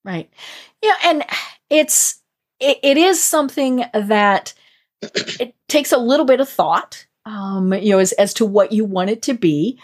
Right. 0.03 0.29
Yeah, 0.81 0.95
and 1.03 1.25
it's 1.69 2.21
it, 2.59 2.77
it 2.83 2.97
is 2.97 3.21
something 3.21 3.83
that 3.93 4.53
it 5.01 5.53
takes 5.67 5.91
a 5.91 5.97
little 5.97 6.25
bit 6.25 6.39
of 6.39 6.47
thought, 6.47 7.05
um, 7.25 7.73
you 7.73 7.89
know, 7.89 7.99
as 7.99 8.13
as 8.13 8.33
to 8.35 8.45
what 8.45 8.71
you 8.71 8.85
want 8.85 9.09
it 9.09 9.21
to 9.23 9.33
be, 9.33 9.77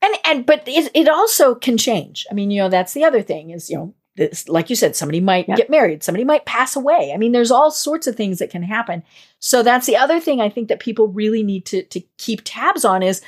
and 0.00 0.14
and 0.24 0.46
but 0.46 0.62
it, 0.66 0.90
it 0.94 1.08
also 1.08 1.54
can 1.54 1.76
change. 1.76 2.26
I 2.30 2.34
mean, 2.34 2.50
you 2.50 2.62
know, 2.62 2.68
that's 2.70 2.94
the 2.94 3.04
other 3.04 3.20
thing 3.20 3.50
is 3.50 3.68
you 3.68 3.76
know. 3.76 3.94
This, 4.16 4.48
like 4.48 4.70
you 4.70 4.76
said, 4.76 4.94
somebody 4.94 5.20
might 5.20 5.48
Yep. 5.48 5.56
get 5.56 5.70
married, 5.70 6.02
somebody 6.04 6.24
might 6.24 6.44
pass 6.46 6.76
away. 6.76 7.10
I 7.12 7.16
mean, 7.16 7.32
there's 7.32 7.50
all 7.50 7.70
sorts 7.72 8.06
of 8.06 8.14
things 8.14 8.38
that 8.38 8.50
can 8.50 8.62
happen. 8.62 9.02
So 9.40 9.62
that's 9.64 9.86
the 9.86 9.96
other 9.96 10.20
thing 10.20 10.40
I 10.40 10.48
think 10.48 10.68
that 10.68 10.78
people 10.80 11.08
really 11.08 11.42
need 11.42 11.66
to 11.66 11.82
to 11.82 12.00
keep 12.18 12.42
tabs 12.44 12.84
on 12.84 13.02
is, 13.02 13.20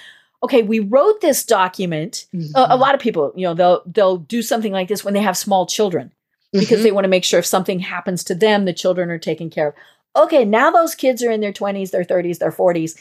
okay, 0.45 0.63
we 0.63 0.79
wrote 0.79 1.21
this 1.21 1.45
document. 1.45 2.27
A, 2.33 2.37
Mm-hmm. 2.37 2.71
a 2.73 2.77
lot 2.77 2.95
of 2.95 3.01
people, 3.01 3.33
you 3.35 3.47
know, 3.47 3.55
they'll 3.55 3.83
they'll 3.87 4.19
do 4.19 4.43
something 4.43 4.73
like 4.73 4.87
this 4.89 5.05
when 5.05 5.15
they 5.15 5.21
have 5.23 5.37
small 5.37 5.67
children 5.67 6.13
because 6.53 6.81
Mhm. 6.81 6.83
they 6.85 6.93
want 6.93 7.05
to 7.05 7.09
make 7.11 7.25
sure 7.25 7.41
if 7.41 7.47
something 7.47 7.81
happens 7.81 8.23
to 8.25 8.35
them, 8.35 8.65
the 8.65 8.73
children 8.73 9.11
are 9.11 9.19
taken 9.19 9.51
care 9.51 9.69
of. 9.69 9.75
Okay, 10.15 10.45
now 10.45 10.71
those 10.71 10.95
kids 10.95 11.21
are 11.23 11.31
in 11.33 11.41
their 11.41 11.53
20s, 11.53 11.91
their 11.91 12.05
30s, 12.05 12.39
their 12.39 12.53
40s. 12.53 12.95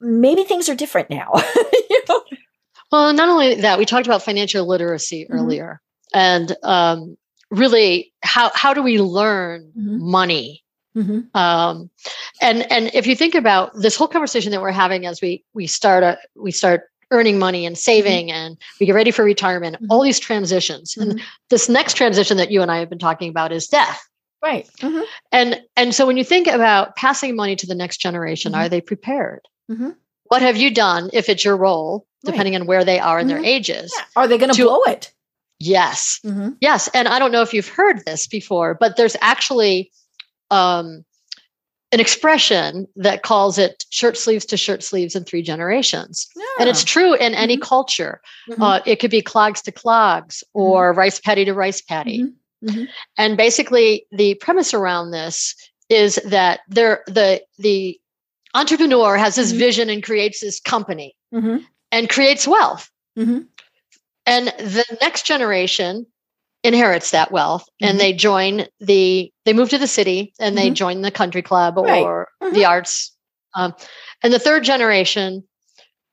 Maybe 0.00 0.44
things 0.44 0.68
are 0.68 0.74
different 0.76 1.10
now. 1.10 1.32
You 1.90 2.00
know? 2.08 2.22
Well, 2.92 3.12
not 3.14 3.28
only 3.30 3.54
that, 3.56 3.78
we 3.78 3.84
talked 3.86 4.06
about 4.06 4.22
financial 4.22 4.64
literacy 4.66 5.24
Mhm. 5.24 5.34
earlier, 5.34 5.80
and 6.14 6.56
um, 6.62 7.16
really, 7.50 8.12
how 8.22 8.50
how 8.54 8.74
do 8.74 8.82
we 8.82 9.00
learn 9.00 9.72
Mhm. 9.78 9.98
money? 10.00 10.64
Mhm. 10.96 11.34
Um, 11.34 11.90
and 12.42 12.70
and 12.72 12.90
if 12.94 13.06
you 13.06 13.14
think 13.16 13.34
about 13.34 13.72
this 13.74 13.96
whole 13.96 14.08
conversation 14.08 14.50
that 14.52 14.60
we're 14.62 14.70
having 14.72 15.06
as 15.06 15.20
we 15.20 15.44
we 15.54 15.66
start 15.66 16.02
a, 16.02 16.18
we 16.34 16.50
start 16.50 16.82
earning 17.10 17.38
money 17.38 17.64
and 17.64 17.78
saving 17.78 18.30
and 18.30 18.58
we 18.80 18.84
get 18.86 18.94
ready 18.94 19.10
for 19.10 19.24
retirement, 19.24 19.76
Mhm. 19.80 19.86
all 19.90 20.02
these 20.02 20.18
transitions, 20.20 20.96
and 20.96 21.20
this 21.50 21.68
next 21.68 21.94
transition 21.94 22.36
that 22.36 22.50
you 22.50 22.60
and 22.62 22.70
I 22.70 22.78
have 22.80 22.90
been 22.90 22.98
talking 22.98 23.30
about 23.30 23.50
is 23.52 23.66
death. 23.66 24.00
Right. 24.42 24.68
And 25.32 25.60
and 25.76 25.94
so 25.94 26.06
when 26.06 26.16
you 26.16 26.24
think 26.24 26.46
about 26.46 26.96
passing 26.96 27.34
money 27.34 27.56
to 27.56 27.66
the 27.66 27.74
next 27.74 27.96
generation, 27.98 28.54
are 28.54 28.68
they 28.68 28.80
prepared? 28.80 29.40
What 30.24 30.42
have 30.42 30.56
you 30.56 30.70
done 30.70 31.08
if 31.12 31.28
it's 31.28 31.44
your 31.44 31.56
role, 31.56 32.06
Right. 32.24 32.32
depending 32.32 32.54
on 32.54 32.66
where 32.66 32.84
they 32.84 32.98
are 32.98 33.18
in 33.18 33.26
their 33.28 33.42
ages? 33.44 33.92
Yeah. 33.96 34.04
Are 34.16 34.28
they 34.28 34.36
going 34.38 34.52
To- 34.52 34.62
blow 34.64 34.82
it? 34.82 35.12
Yes. 35.60 36.20
Mhm. 36.24 36.56
Yes. 36.60 36.88
And 36.94 37.08
I 37.08 37.18
don't 37.18 37.32
know 37.32 37.42
if 37.42 37.52
you've 37.52 37.68
heard 37.68 38.04
this 38.04 38.26
before, 38.26 38.76
but 38.78 38.96
there's 38.96 39.16
actually 39.20 39.90
um, 40.50 41.04
an 41.90 42.00
expression 42.00 42.86
that 42.96 43.22
calls 43.22 43.58
it 43.58 43.84
shirt 43.90 44.16
sleeves 44.16 44.44
to 44.46 44.56
shirt 44.56 44.82
sleeves 44.82 45.14
in 45.16 45.24
three 45.24 45.42
generations. 45.42 46.28
And 46.60 46.68
it's 46.68 46.84
true 46.84 47.14
in 47.14 47.34
any 47.34 47.56
Mhm. 47.56 47.62
culture. 47.62 48.20
Mhm. 48.48 48.62
Uh, 48.62 48.82
it 48.86 48.96
could 49.00 49.10
be 49.10 49.22
clogs 49.22 49.62
to 49.62 49.72
clogs 49.72 50.44
or 50.54 50.92
rice 50.92 51.18
paddy 51.18 51.44
to 51.44 51.54
rice 51.54 51.80
paddy. 51.80 52.20
Mhm. 52.20 52.34
Mhm. 52.64 52.88
And 53.16 53.36
basically, 53.36 54.06
the 54.12 54.34
premise 54.36 54.74
around 54.74 55.10
this 55.12 55.54
is 55.88 56.16
that 56.24 56.60
there 56.68 57.02
the 57.06 57.42
the 57.58 57.98
entrepreneur 58.54 59.16
has 59.16 59.36
this 59.36 59.52
vision 59.52 59.88
and 59.90 60.02
creates 60.02 60.40
this 60.40 60.60
company 60.60 61.14
and 61.92 62.08
creates 62.08 62.46
wealth. 62.46 62.90
Mhm. 63.18 63.46
And 64.28 64.48
the 64.58 64.84
next 65.00 65.24
generation 65.26 66.06
inherits 66.62 67.10
that 67.12 67.32
wealth 67.32 67.64
Mhm. 67.82 67.88
and 67.88 68.00
they 68.00 68.12
join 68.12 68.66
the 68.80 69.32
they 69.44 69.52
move 69.52 69.70
to 69.70 69.78
the 69.78 69.86
city 69.86 70.32
and 70.38 70.58
they 70.58 70.70
Mhm. 70.70 70.74
join 70.74 71.00
the 71.02 71.10
country 71.10 71.40
club 71.40 71.76
Right. 71.78 72.02
or 72.02 72.28
Mhm. 72.42 72.52
the 72.52 72.64
arts 72.64 73.14
um, 73.54 73.74
and 74.22 74.32
the 74.32 74.38
third 74.38 74.62
generation 74.64 75.42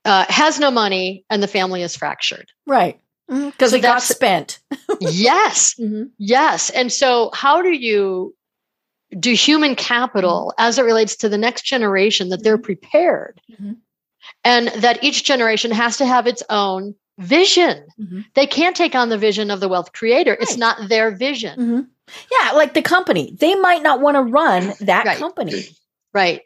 uh, 0.05 0.25
has 0.29 0.59
no 0.59 0.69
money 0.71 1.25
and 1.31 1.41
the 1.43 1.47
family 1.47 1.81
is 1.81 1.95
fractured 1.95 2.47
Right. 2.67 2.99
Because 3.27 3.71
So 3.71 3.77
it 3.77 3.81
got 3.81 4.03
spent. 4.03 4.59
yes 5.01 5.73
Mhm. 5.79 6.11
yes 6.19 6.69
and 6.69 6.93
so 6.93 7.31
how 7.33 7.61
do 7.63 7.71
you 7.71 8.35
do 9.19 9.33
human 9.33 9.75
capital 9.75 10.53
as 10.59 10.77
it 10.77 10.83
relates 10.83 11.15
to 11.17 11.27
the 11.29 11.37
next 11.39 11.63
generation 11.63 12.29
that 12.29 12.43
they're 12.43 12.57
prepared 12.59 13.41
and 14.43 14.67
that 14.69 15.03
each 15.03 15.23
generation 15.23 15.71
has 15.71 15.97
to 15.97 16.05
have 16.05 16.27
its 16.27 16.43
own 16.51 16.93
vision 17.17 17.85
Mhm. 17.99 18.25
they 18.33 18.45
can't 18.45 18.75
take 18.75 18.93
on 18.95 19.09
the 19.09 19.17
vision 19.17 19.49
of 19.49 19.59
the 19.61 19.69
wealth 19.69 19.93
creator 19.93 20.37
it's 20.41 20.57
not 20.57 20.89
their 20.89 21.11
vision 21.11 21.59
Mhm. 21.59 21.87
Yeah, 22.39 22.51
like 22.51 22.75
the 22.75 22.83
company. 22.83 23.35
They 23.39 23.55
might 23.55 23.81
not 23.81 23.99
want 23.99 24.13
to 24.15 24.21
run 24.21 24.73
that 24.81 25.05
Right. 25.05 25.17
company. 25.17 25.63
Right. 26.13 26.41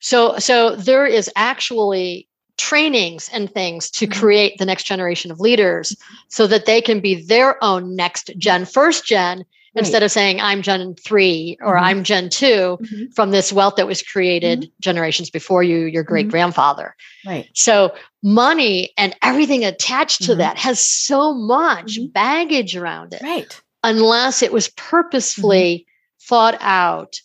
So 0.00 0.38
so 0.38 0.76
there 0.76 1.04
is 1.04 1.28
actually 1.34 2.28
trainings 2.58 3.28
and 3.32 3.52
things 3.52 3.90
to 3.90 4.06
Mhm. 4.06 4.16
create 4.20 4.58
the 4.58 4.64
next 4.66 4.84
generation 4.84 5.32
of 5.32 5.40
leaders 5.40 5.96
so 6.28 6.46
that 6.46 6.66
they 6.66 6.80
can 6.80 7.00
be 7.00 7.16
their 7.26 7.62
own 7.62 7.96
next 7.96 8.30
gen, 8.38 8.64
first 8.66 9.04
gen, 9.04 9.44
instead 9.76 10.02
of 10.02 10.10
saying 10.10 10.40
I'm 10.40 10.62
gen 10.62 10.94
3 10.94 11.56
or 11.60 11.74
Mhm. 11.76 11.82
I'm 11.82 12.04
gen 12.04 12.28
2 12.28 12.78
Mhm. 12.80 13.14
from 13.14 13.30
this 13.30 13.52
wealth 13.52 13.76
that 13.76 13.86
was 13.86 14.02
created 14.02 14.70
generations 14.80 15.30
before 15.30 15.62
you, 15.62 15.86
your 15.86 16.02
great 16.02 16.28
grandfather. 16.28 16.94
Right. 17.26 17.48
So 17.54 17.94
money 18.22 18.92
and 18.96 19.14
everything 19.22 19.64
attached 19.64 20.22
to 20.24 20.32
Mhm. 20.34 20.38
that 20.38 20.58
has 20.58 20.80
so 20.80 21.34
much 21.34 21.98
Mhm. 21.98 22.12
baggage 22.12 22.76
around 22.76 23.14
it 23.14 23.22
Right. 23.22 23.60
unless 23.82 24.42
it 24.42 24.52
was 24.52 24.68
purposefully 24.68 25.86
thought 26.22 26.56
out 26.60 27.16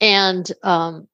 and 0.00 0.50
um, 0.62 1.08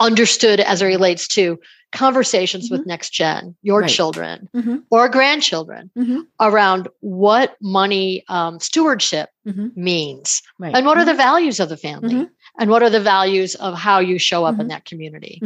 understood 0.00 0.60
as 0.60 0.82
it 0.82 0.86
relates 0.86 1.28
to 1.28 1.58
conversations 1.92 2.70
with 2.70 2.86
next 2.86 3.10
gen, 3.10 3.54
your 3.62 3.80
Right. 3.80 3.90
children 3.90 4.48
Mhm. 4.54 4.84
or 4.90 5.08
grandchildren 5.08 5.90
Mhm. 5.96 6.26
around 6.40 6.88
what 7.00 7.56
money 7.60 8.24
um, 8.28 8.60
stewardship 8.60 9.30
Mhm. 9.46 9.76
means 9.76 10.42
Right. 10.58 10.74
and 10.74 10.86
what 10.86 10.98
are 10.98 11.04
the 11.04 11.12
Mhm. 11.12 11.16
values 11.28 11.60
of 11.60 11.68
the 11.68 11.76
family 11.76 12.14
Mhm. 12.14 12.30
and 12.58 12.70
what 12.70 12.82
are 12.82 12.90
the 12.90 13.00
values 13.00 13.54
of 13.56 13.74
how 13.74 13.98
you 13.98 14.18
show 14.18 14.44
up 14.44 14.60
in 14.60 14.68
that 14.68 14.84
community. 14.84 15.42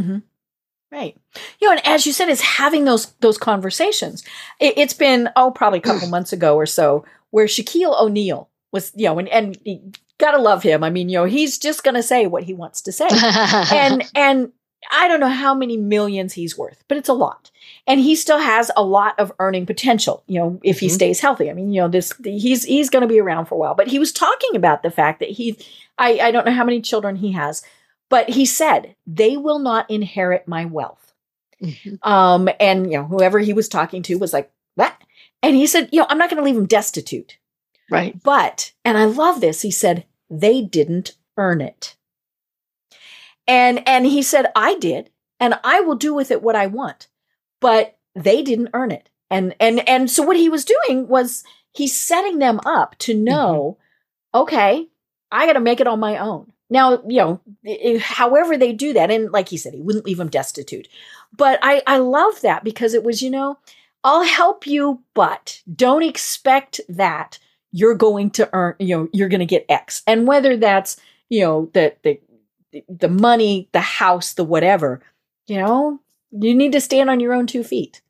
Right. 0.92 1.16
You 1.61 1.68
know, 1.68 1.72
and 1.72 1.86
as 1.86 2.07
you 2.07 2.12
said, 2.12 2.28
is 2.28 2.40
having 2.40 2.84
those 2.84 3.07
those 3.20 3.36
conversations. 3.38 4.22
It, 4.61 4.74
it's 4.76 4.95
been 4.95 5.28
oh, 5.34 5.51
probably 5.51 5.80
a 5.80 5.82
couple 5.82 6.09
months 6.16 6.32
ago 6.32 6.55
or 6.55 6.66
so, 6.66 7.05
where 7.30 7.47
Shaquille 7.47 8.01
O'Neal 8.01 8.49
was, 8.70 8.92
you 8.95 9.07
know, 9.07 9.18
and 9.18 9.28
and 9.66 9.99
gotta 10.18 10.38
love 10.38 10.62
him. 10.62 10.84
I 10.84 10.90
mean, 10.90 11.09
you 11.09 11.18
know, 11.18 11.24
he's 11.24 11.59
just 11.59 11.82
gonna 11.82 12.03
say 12.03 12.28
what 12.28 12.45
he 12.45 12.55
wants 12.55 12.80
to 12.82 12.92
say, 12.92 13.09
and 13.72 14.05
and 14.14 14.53
I 14.91 15.09
don't 15.09 15.20
know 15.20 15.28
how 15.28 15.55
many 15.55 15.76
millions 15.76 16.32
he's 16.35 16.57
worth, 16.59 16.85
but 16.89 16.97
it's 16.99 17.09
a 17.09 17.12
lot. 17.14 17.51
And 17.87 18.01
he 18.01 18.14
still 18.14 18.39
has 18.39 18.70
a 18.76 18.82
lot 18.82 19.18
of 19.18 19.32
earning 19.39 19.66
potential, 19.66 20.22
you 20.26 20.39
know, 20.41 20.61
if 20.62 20.80
he 20.80 20.87
Mhm. 20.89 20.93
stays 20.93 21.20
healthy. 21.20 21.51
I 21.51 21.55
mean, 21.55 21.72
you 21.72 21.80
know, 21.80 21.89
this 21.89 22.12
he's 22.24 22.64
he's 22.64 22.91
going 22.91 23.03
to 23.03 23.09
be 23.09 23.20
around 23.20 23.47
for 23.47 23.55
a 23.55 23.59
while. 23.59 23.74
But 23.74 23.89
he 23.89 23.99
was 23.99 24.12
talking 24.12 24.55
about 24.57 24.82
the 24.82 24.91
fact 24.91 25.20
that 25.20 25.30
he 25.30 25.57
I 25.99 26.18
I 26.20 26.30
don't 26.30 26.47
know 26.47 26.53
how 26.53 26.64
many 26.64 26.80
children 26.80 27.16
he 27.16 27.32
has, 27.32 27.62
but 28.11 28.28
he 28.30 28.45
said 28.47 28.95
they 29.07 29.37
will 29.37 29.59
not 29.59 29.91
inherit 29.91 30.47
my 30.49 30.64
wealth. 30.64 31.12
Mhm. 31.62 31.99
Um 32.07 32.49
and 32.61 32.91
you 32.91 32.99
know, 32.99 33.05
whoever 33.05 33.39
he 33.39 33.53
was 33.53 33.68
talking 33.68 34.03
to 34.05 34.16
was 34.18 34.32
like, 34.32 34.51
"What?" 34.74 34.95
And 35.43 35.57
he 35.57 35.66
said, 35.66 35.89
"You 35.93 36.01
know, 36.01 36.07
I'm 36.09 36.18
not 36.18 36.30
going 36.30 36.39
to 36.41 36.45
leave 36.45 36.55
them 36.57 36.66
destitute." 36.66 37.39
right. 37.91 38.16
But, 38.22 38.72
and 38.85 38.97
I 38.97 39.05
love 39.05 39.41
this, 39.43 39.61
he 39.61 39.70
said, 39.70 40.07
they 40.30 40.62
didn't 40.62 41.16
earn 41.37 41.61
it. 41.61 41.97
And 43.47 43.86
and 43.86 44.07
he 44.07 44.22
said, 44.22 44.47
I 44.57 44.76
did, 44.76 45.11
and 45.38 45.59
I 45.64 45.80
will 45.80 45.97
do 45.97 46.14
with 46.14 46.30
it 46.30 46.42
what 46.42 46.57
I 46.57 46.66
want. 46.66 47.09
But 47.61 47.97
they 48.14 48.42
didn't 48.42 48.70
earn 48.74 48.90
it. 48.90 49.11
And 49.30 49.55
and 49.61 49.86
and 49.88 50.11
so 50.11 50.22
what 50.22 50.36
he 50.36 50.49
was 50.49 50.64
doing 50.64 51.09
was 51.09 51.45
he's 51.72 51.99
setting 51.99 52.38
them 52.38 52.61
up 52.64 52.97
to 53.01 53.12
mm-hmm. 53.12 53.24
know, 53.24 53.78
okay, 54.34 54.88
I 55.30 55.47
gotta 55.47 55.61
make 55.61 55.80
it 55.80 55.86
on 55.86 56.01
my 56.01 56.18
own. 56.18 56.53
Now, 56.70 57.03
you 57.07 57.40
know, 57.64 57.99
however 58.01 58.57
they 58.57 58.72
do 58.72 58.95
that, 58.95 59.11
and 59.11 59.30
like 59.30 59.49
he 59.49 59.57
said, 59.57 59.74
he 59.74 59.80
wouldn't 59.80 60.07
leave 60.07 60.16
them 60.16 60.28
destitute. 60.28 60.88
But 61.36 61.59
I, 61.62 61.82
I 61.86 61.99
love 61.99 62.40
that 62.40 62.64
because 62.64 62.95
it 62.95 63.05
was, 63.05 63.22
you 63.22 63.30
know, 63.30 63.59
I'll 64.03 64.24
help 64.24 64.66
you, 64.66 65.03
but 65.14 65.62
don't 65.72 66.03
expect 66.03 66.80
that 66.88 67.38
you're 67.70 67.95
going 67.95 68.30
to 68.30 68.49
earn, 68.53 68.76
you 68.78 68.97
know, 68.97 69.09
you're 69.12 69.28
going 69.28 69.40
to 69.40 69.47
get 69.47 69.66
X. 69.68 70.03
And 70.07 70.26
whether 70.26 70.57
that's, 70.57 70.97
you 71.28 71.42
know, 71.42 71.70
that 71.74 72.03
the, 72.03 72.20
the 72.89 73.09
money, 73.09 73.68
the 73.72 73.81
house, 73.81 74.35
the 74.35 74.45
whatever, 74.45 75.01
you 75.47 75.59
know, 75.59 76.01
you 76.33 76.55
need 76.55 76.72
to 76.72 76.81
stand 76.81 77.11
on 77.11 77.20
your 77.20 77.33
own 77.33 77.47
two 77.47 77.62
feet. 77.64 78.01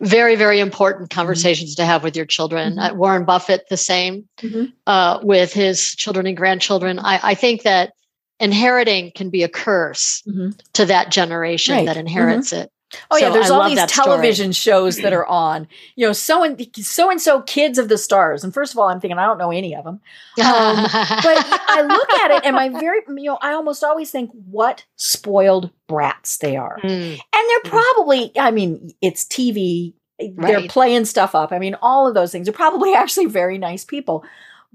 Very, 0.00 0.36
very 0.36 0.58
important 0.60 1.10
conversations 1.10 1.74
to 1.74 1.84
have 1.84 2.02
with 2.02 2.16
your 2.16 2.24
children. 2.24 2.76
Mhm. 2.76 2.90
Uh, 2.90 2.94
Warren 2.94 3.24
Buffett, 3.24 3.68
the 3.68 3.76
same 3.76 4.26
Mhm. 4.40 4.72
uh, 4.86 5.18
with 5.22 5.52
his 5.52 5.90
children 5.96 6.26
and 6.26 6.36
grandchildren. 6.36 6.98
I, 6.98 7.20
I 7.22 7.34
think 7.34 7.62
that 7.62 7.92
inheriting 8.40 9.12
can 9.14 9.28
be 9.30 9.42
a 9.42 9.48
curse 9.48 10.22
Mhm. 10.26 10.58
to 10.74 10.86
that 10.86 11.10
generation 11.10 11.74
Right. 11.74 11.86
that 11.86 11.96
inherits 11.96 12.52
it. 12.52 12.70
Oh 13.10 13.16
yeah, 13.16 13.30
there's 13.30 13.50
I 13.50 13.54
all 13.54 13.68
these 13.68 13.76
that 13.76 13.90
story. 13.90 14.06
television 14.06 14.52
shows 14.52 15.00
that 15.00 15.12
are 15.12 15.26
on. 15.26 15.66
You 15.96 16.06
know, 16.06 16.12
so 16.12 16.44
and 16.44 16.68
so 16.76 17.10
and 17.10 17.20
so 17.20 17.42
kids 17.42 17.78
of 17.78 17.88
the 17.88 17.98
stars. 17.98 18.44
And 18.44 18.54
first 18.54 18.72
of 18.72 18.78
all, 18.78 18.88
I'm 18.88 19.00
thinking 19.00 19.18
I 19.18 19.26
don't 19.26 19.38
know 19.38 19.50
any 19.50 19.74
of 19.74 19.84
them. 19.84 20.00
Um, 20.38 20.82
but 20.92 21.46
I 21.68 21.82
look 21.88 22.10
at 22.20 22.30
it 22.30 22.44
and 22.44 22.54
my 22.54 22.68
very, 22.68 23.00
you 23.08 23.24
know, 23.24 23.38
I 23.42 23.52
almost 23.52 23.82
always 23.82 24.10
think 24.10 24.30
what 24.48 24.84
spoiled 24.96 25.70
brats 25.88 26.38
they 26.38 26.56
are. 26.56 26.78
Mm, 26.82 26.90
And 27.12 27.20
they're 27.32 27.60
Mm. 27.60 27.70
probably, 27.94 28.32
I 28.38 28.50
mean, 28.52 28.92
it's 29.02 29.24
TV, 29.24 29.94
they're 30.18 30.68
playing 30.68 31.04
stuff 31.06 31.34
up. 31.34 31.52
I 31.52 31.58
mean, 31.58 31.74
all 31.82 32.06
of 32.06 32.14
those 32.14 32.30
things 32.32 32.48
are 32.48 32.52
probably 32.52 32.94
actually 32.94 33.26
very 33.26 33.58
nice 33.58 33.84
people. 33.84 34.24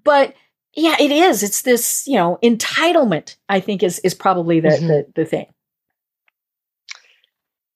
But 0.03 0.33
yeah, 0.73 0.95
it 0.99 1.11
is. 1.11 1.43
It's 1.43 1.61
this, 1.63 2.07
you 2.07 2.15
know, 2.15 2.37
entitlement, 2.43 3.35
I 3.49 3.59
think 3.61 3.83
is 3.83 3.99
is 3.99 4.13
probably 4.13 4.59
the 4.59 4.69
Mhm. 4.69 4.87
the, 4.87 5.07
the 5.15 5.25
thing. 5.25 5.45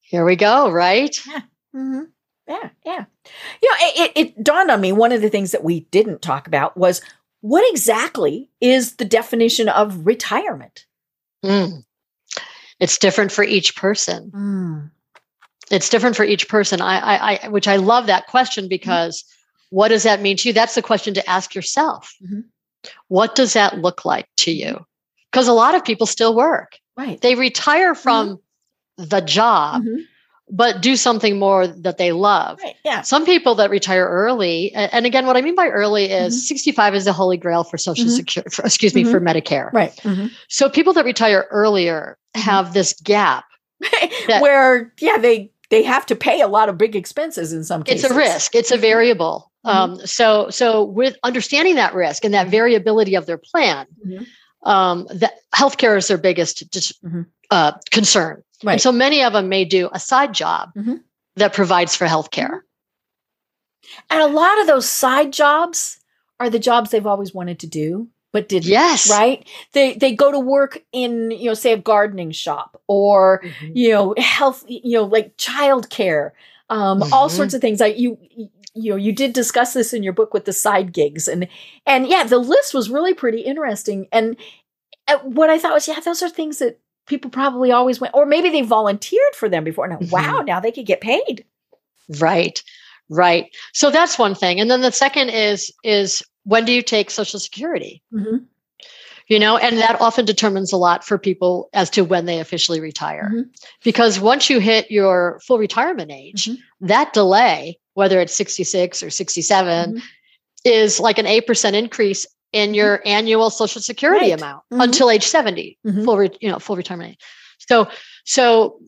Here 0.06 0.24
we 0.24 0.36
go, 0.36 0.70
right? 0.70 1.16
Mm-hmm. 1.76 2.04
Yeah, 2.48 2.70
yeah. 2.86 3.06
You 3.62 3.70
know, 3.70 3.76
it, 3.80 4.00
it, 4.00 4.12
it 4.16 4.44
dawned 4.46 4.72
on 4.72 4.80
me 4.80 4.94
one 4.94 5.12
of 5.12 5.22
the 5.22 5.30
things 5.30 5.52
that 5.52 5.62
we 5.66 5.82
didn't 5.92 6.22
talk 6.22 6.48
about 6.48 6.78
was 6.78 7.02
what 7.42 7.70
exactly 7.70 8.50
is 8.62 8.96
the 8.96 9.04
definition 9.04 9.68
of 9.68 10.06
retirement? 10.06 10.86
Mm. 11.44 11.84
It's 12.80 12.98
different 12.98 13.34
for 13.34 13.44
each 13.44 13.76
person. 13.76 14.32
Mm. 14.34 14.92
It's 15.70 15.90
different 15.90 16.16
for 16.16 16.24
each 16.24 16.48
person. 16.48 16.80
I, 16.80 16.98
I, 17.00 17.40
I 17.44 17.50
which 17.50 17.68
I 17.68 17.76
love 17.76 18.08
that 18.08 18.28
question 18.28 18.70
because 18.70 19.26
what 19.70 19.90
does 19.90 20.04
that 20.04 20.22
mean 20.22 20.38
to 20.38 20.48
you? 20.48 20.54
That's 20.54 20.76
the 20.76 20.82
question 20.82 21.14
to 21.16 21.30
ask 21.30 21.56
yourself. 21.56 22.16
Mhm. 22.24 22.46
What 23.10 23.36
does 23.36 23.52
that 23.52 23.80
look 23.80 24.06
like 24.06 24.30
to 24.38 24.52
you? 24.52 24.86
Because 25.30 25.50
a 25.50 25.54
lot 25.54 25.76
of 25.76 25.84
people 25.84 26.08
still 26.08 26.36
work. 26.36 26.80
Right. 26.96 27.20
They 27.20 27.36
retire 27.36 27.96
from 27.96 28.40
the 28.98 29.22
job, 29.22 29.84
Mhm. 29.84 30.06
but 30.50 30.82
do 30.82 30.96
something 30.96 31.38
more 31.40 31.68
that 31.68 31.98
they 31.98 32.12
love. 32.12 32.60
Right. 32.64 32.76
Yeah. 32.86 33.02
Some 33.02 33.26
people 33.26 33.56
that 33.56 33.70
retire 33.70 34.08
early, 34.08 34.74
and 34.76 35.06
again, 35.06 35.26
what 35.26 35.36
I 35.38 35.42
mean 35.42 35.56
by 35.56 35.68
early 35.68 36.06
is 36.12 36.36
Mhm. 36.36 36.48
65 36.48 36.96
is 36.96 37.06
the 37.06 37.14
holy 37.14 37.38
grail 37.38 37.64
for 37.64 37.78
Social 37.78 38.06
Mhm. 38.06 38.16
Security, 38.16 38.50
for, 38.56 38.64
excuse 38.66 38.94
me, 38.96 39.04
for 39.04 39.20
Medicare. 39.20 39.72
Right. 39.74 39.96
Mhm. 40.04 40.32
So 40.50 40.70
people 40.70 40.94
that 40.94 41.06
retire 41.06 41.48
earlier 41.52 42.18
Mhm. 42.36 42.42
have 42.42 42.74
this 42.74 42.94
gap. 43.04 43.46
That- 44.28 44.42
Where 44.42 44.94
yeah, 45.00 45.18
they 45.18 45.52
they 45.72 45.82
have 45.84 46.06
to 46.06 46.16
pay 46.16 46.42
a 46.42 46.48
lot 46.48 46.70
of 46.70 46.78
big 46.78 46.96
expenses 46.96 47.52
in 47.52 47.64
some 47.64 47.84
cases. 47.84 48.04
It's 48.06 48.14
a 48.14 48.16
risk. 48.16 48.56
It's 48.56 48.72
a 48.72 48.78
variable. 48.78 49.52
Um, 49.64 50.00
so, 50.06 50.48
so 50.52 50.84
with 50.84 51.18
understanding 51.24 51.74
that 51.76 51.96
risk 51.96 52.24
and 52.24 52.36
that 52.36 52.50
variability 52.50 53.16
of 53.16 53.26
their 53.26 53.40
plan, 53.40 53.88
um, 54.64 55.08
that 55.12 55.34
healthcare 55.56 55.98
is 55.98 56.08
their 56.08 56.20
biggest 56.20 56.70
dis- 56.70 56.94
uh, 57.50 57.72
concern. 57.90 58.44
Right. 58.64 58.74
And 58.74 58.82
so 58.82 58.92
many 58.92 59.24
of 59.24 59.34
them 59.34 59.50
may 59.50 59.66
do 59.66 59.90
a 59.92 60.00
side 60.00 60.34
job 60.34 60.72
Mhm. 60.76 61.02
that 61.36 61.54
provides 61.54 61.96
for 61.96 62.06
healthcare. 62.08 62.62
and 64.10 64.20
a 64.22 64.28
lot 64.28 64.60
of 64.60 64.66
those 64.68 64.90
side 64.90 65.32
jobs 65.32 66.00
are 66.40 66.50
the 66.50 66.58
jobs 66.60 66.90
they've 66.90 67.06
always 67.06 67.34
wanted 67.36 67.60
to 67.60 67.68
do, 67.68 68.08
but 68.34 68.50
didn't. 68.50 68.68
Yes. 68.70 69.10
Right? 69.10 69.48
They 69.74 69.94
they 69.94 70.16
go 70.16 70.32
to 70.32 70.40
work 70.40 70.82
in, 70.92 71.30
you 71.32 71.46
know, 71.46 71.54
say 71.54 71.72
a 71.74 71.78
gardening 71.78 72.32
shop 72.32 72.82
or 72.88 73.42
Mhm. 73.44 73.72
you 73.76 73.92
know 73.92 74.16
health 74.18 74.64
you 74.68 74.98
know 74.98 75.04
like 75.04 75.38
childcare 75.38 76.32
um 76.70 77.04
all 77.14 77.30
Mhm. 77.30 77.36
sorts 77.38 77.54
of 77.54 77.62
things 77.62 77.80
like 77.80 77.98
you 78.00 78.18
you 78.74 78.90
know 78.90 78.96
you 78.98 79.12
did 79.14 79.34
discuss 79.34 79.74
this 79.74 79.94
in 79.94 80.02
your 80.04 80.14
book 80.14 80.34
with 80.34 80.46
the 80.46 80.54
side 80.54 80.92
gigs 80.92 81.28
and 81.28 81.48
and 81.86 82.08
yeah 82.08 82.24
the 82.24 82.40
list 82.40 82.74
was 82.74 82.90
really 82.90 83.14
pretty 83.14 83.42
interesting 83.42 84.08
and 84.12 84.36
what 85.24 85.50
i 85.52 85.60
thought 85.60 85.74
was 85.74 85.88
yeah 85.88 86.00
those 86.00 86.24
are 86.24 86.30
things 86.30 86.58
that 86.58 86.80
people 87.08 87.30
probably 87.30 87.72
always 87.72 88.00
went 88.00 88.14
or 88.14 88.26
maybe 88.26 88.50
they 88.50 88.62
volunteered 88.62 89.36
for 89.36 89.48
them 89.50 89.64
before 89.64 89.88
now 89.88 89.98
Mhm. 89.98 90.12
wow 90.12 90.42
now 90.46 90.60
they 90.60 90.72
could 90.72 90.86
get 90.86 91.02
paid 91.02 91.46
Right. 92.20 92.62
Right. 93.10 93.48
So 93.74 93.90
that's 93.90 94.20
one 94.20 94.36
thing. 94.36 94.60
And 94.60 94.70
then 94.70 94.82
the 94.82 94.92
second 94.92 95.30
is 95.30 95.72
is 95.84 96.22
when 96.44 96.66
do 96.66 96.72
you 96.72 96.82
take 96.84 97.10
social 97.10 97.40
security 97.40 98.04
Mhm. 98.14 98.46
you 99.28 99.40
know 99.40 99.58
and 99.58 99.78
that 99.80 100.00
often 100.00 100.24
determines 100.26 100.72
a 100.72 100.78
lot 100.78 101.04
for 101.04 101.18
people 101.18 101.70
as 101.74 101.90
to 101.92 102.04
when 102.04 102.26
they 102.26 102.40
officially 102.40 102.80
retire 102.80 103.32
Mhm. 103.34 103.46
because 103.84 104.20
once 104.20 104.50
you 104.52 104.60
hit 104.60 104.90
your 104.92 105.40
full 105.46 105.58
retirement 105.58 106.12
age 106.12 106.46
Mhm. 106.46 106.58
that 106.82 107.14
delay 107.14 107.80
whether 107.96 108.20
it's 108.20 108.36
66 108.36 109.02
or 109.02 109.10
67 109.10 109.96
Mhm. 109.96 110.02
is 110.66 111.00
like 111.00 111.18
an 111.18 111.26
8% 111.26 111.76
increase 111.76 112.28
in 112.56 112.74
your 112.74 113.02
annual 113.06 113.50
social 113.50 113.82
security 113.82 114.32
Right. 114.32 114.40
amount 114.42 114.64
Mhm. 114.74 114.84
until 114.84 115.10
age 115.10 115.26
70 115.26 115.78
Mhm. 115.86 116.06
full 116.06 116.18
re- 116.18 116.38
you 116.40 116.50
know 116.50 116.58
full 116.60 116.78
retirement 116.78 117.12
age 117.12 117.20
so 117.70 117.88
so 118.24 118.80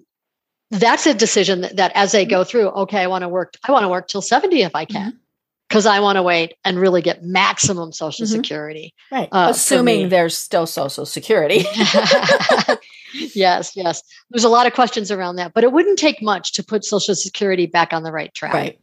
that's 0.72 1.06
a 1.06 1.14
decision 1.14 1.62
that, 1.62 1.76
that 1.76 1.92
as 1.96 2.12
they 2.14 2.24
Mm-hmm. 2.24 2.30
go 2.38 2.44
through 2.46 2.68
okay 2.84 3.02
i 3.04 3.08
want 3.08 3.24
to 3.24 3.30
work 3.30 3.54
i 3.68 3.72
want 3.74 3.84
to 3.84 3.90
work 3.90 4.08
till 4.08 4.22
70 4.22 4.62
if 4.64 4.74
i 4.76 4.86
can 4.86 5.12
Mm-hmm. 5.12 5.18
because 5.68 5.86
i 5.86 6.00
want 6.00 6.16
to 6.16 6.24
wait 6.24 6.54
and 6.64 6.80
really 6.80 7.02
get 7.02 7.24
maximum 7.24 7.92
social 7.92 8.26
Mhm. 8.26 8.32
security 8.38 8.94
Right. 9.12 9.28
uh, 9.34 9.48
Assuming 9.52 10.08
there's 10.10 10.38
still 10.38 10.66
social 10.66 11.06
security. 11.06 11.66
yes 13.34 13.72
yes 13.76 14.02
there's 14.30 14.44
a 14.44 14.50
lot 14.50 14.68
of 14.68 14.74
questions 14.74 15.10
around 15.12 15.38
that 15.38 15.54
but 15.54 15.64
it 15.64 15.72
wouldn't 15.72 15.98
take 16.00 16.22
much 16.22 16.52
to 16.54 16.64
put 16.64 16.84
social 16.86 17.16
security 17.16 17.66
back 17.66 17.94
on 17.94 18.04
the 18.04 18.12
right 18.12 18.34
track 18.34 18.54
right. 18.54 18.80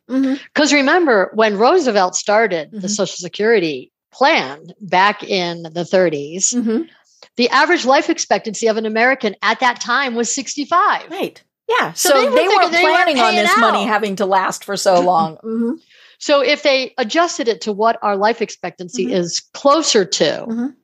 Because 0.55 0.72
remember 0.72 1.30
when 1.35 1.57
roosevelt 1.59 2.14
started 2.16 2.70
the 2.72 2.89
social 2.89 3.16
security 3.16 3.91
plan 4.14 4.68
back 4.80 5.22
in 5.22 5.64
the 5.64 5.84
30s 5.84 6.52
Mhm. 6.54 6.88
the 7.36 7.48
average 7.50 7.84
life 7.84 8.08
expectancy 8.08 8.66
of 8.68 8.76
an 8.76 8.86
american 8.86 9.34
at 9.42 9.60
that 9.60 9.80
time 9.80 10.14
was 10.14 10.34
65 10.34 11.10
Right. 11.10 11.42
Yeah. 11.66 11.92
So 11.94 12.10
So, 12.10 12.14
they 12.20 12.26
were 12.28 12.36
they 12.36 12.48
weren't 12.48 12.72
they 12.72 12.82
planning 12.82 13.18
on 13.18 13.32
paying 13.32 13.42
this 13.46 13.56
money 13.58 13.84
having 13.86 14.16
to 14.16 14.26
last 14.26 14.64
for 14.64 14.76
so 14.76 15.00
long. 15.00 15.38
Mhm. 15.42 15.78
So 16.18 16.42
if 16.42 16.62
they 16.62 16.92
adjusted 16.98 17.48
it 17.48 17.62
to 17.62 17.72
what 17.72 17.98
our 18.02 18.16
life 18.18 18.42
expectancy 18.42 19.06
Mhm. 19.06 19.14
is 19.14 19.40
closer 19.54 20.04
to, 20.04 20.44
Mhm. 20.46 20.74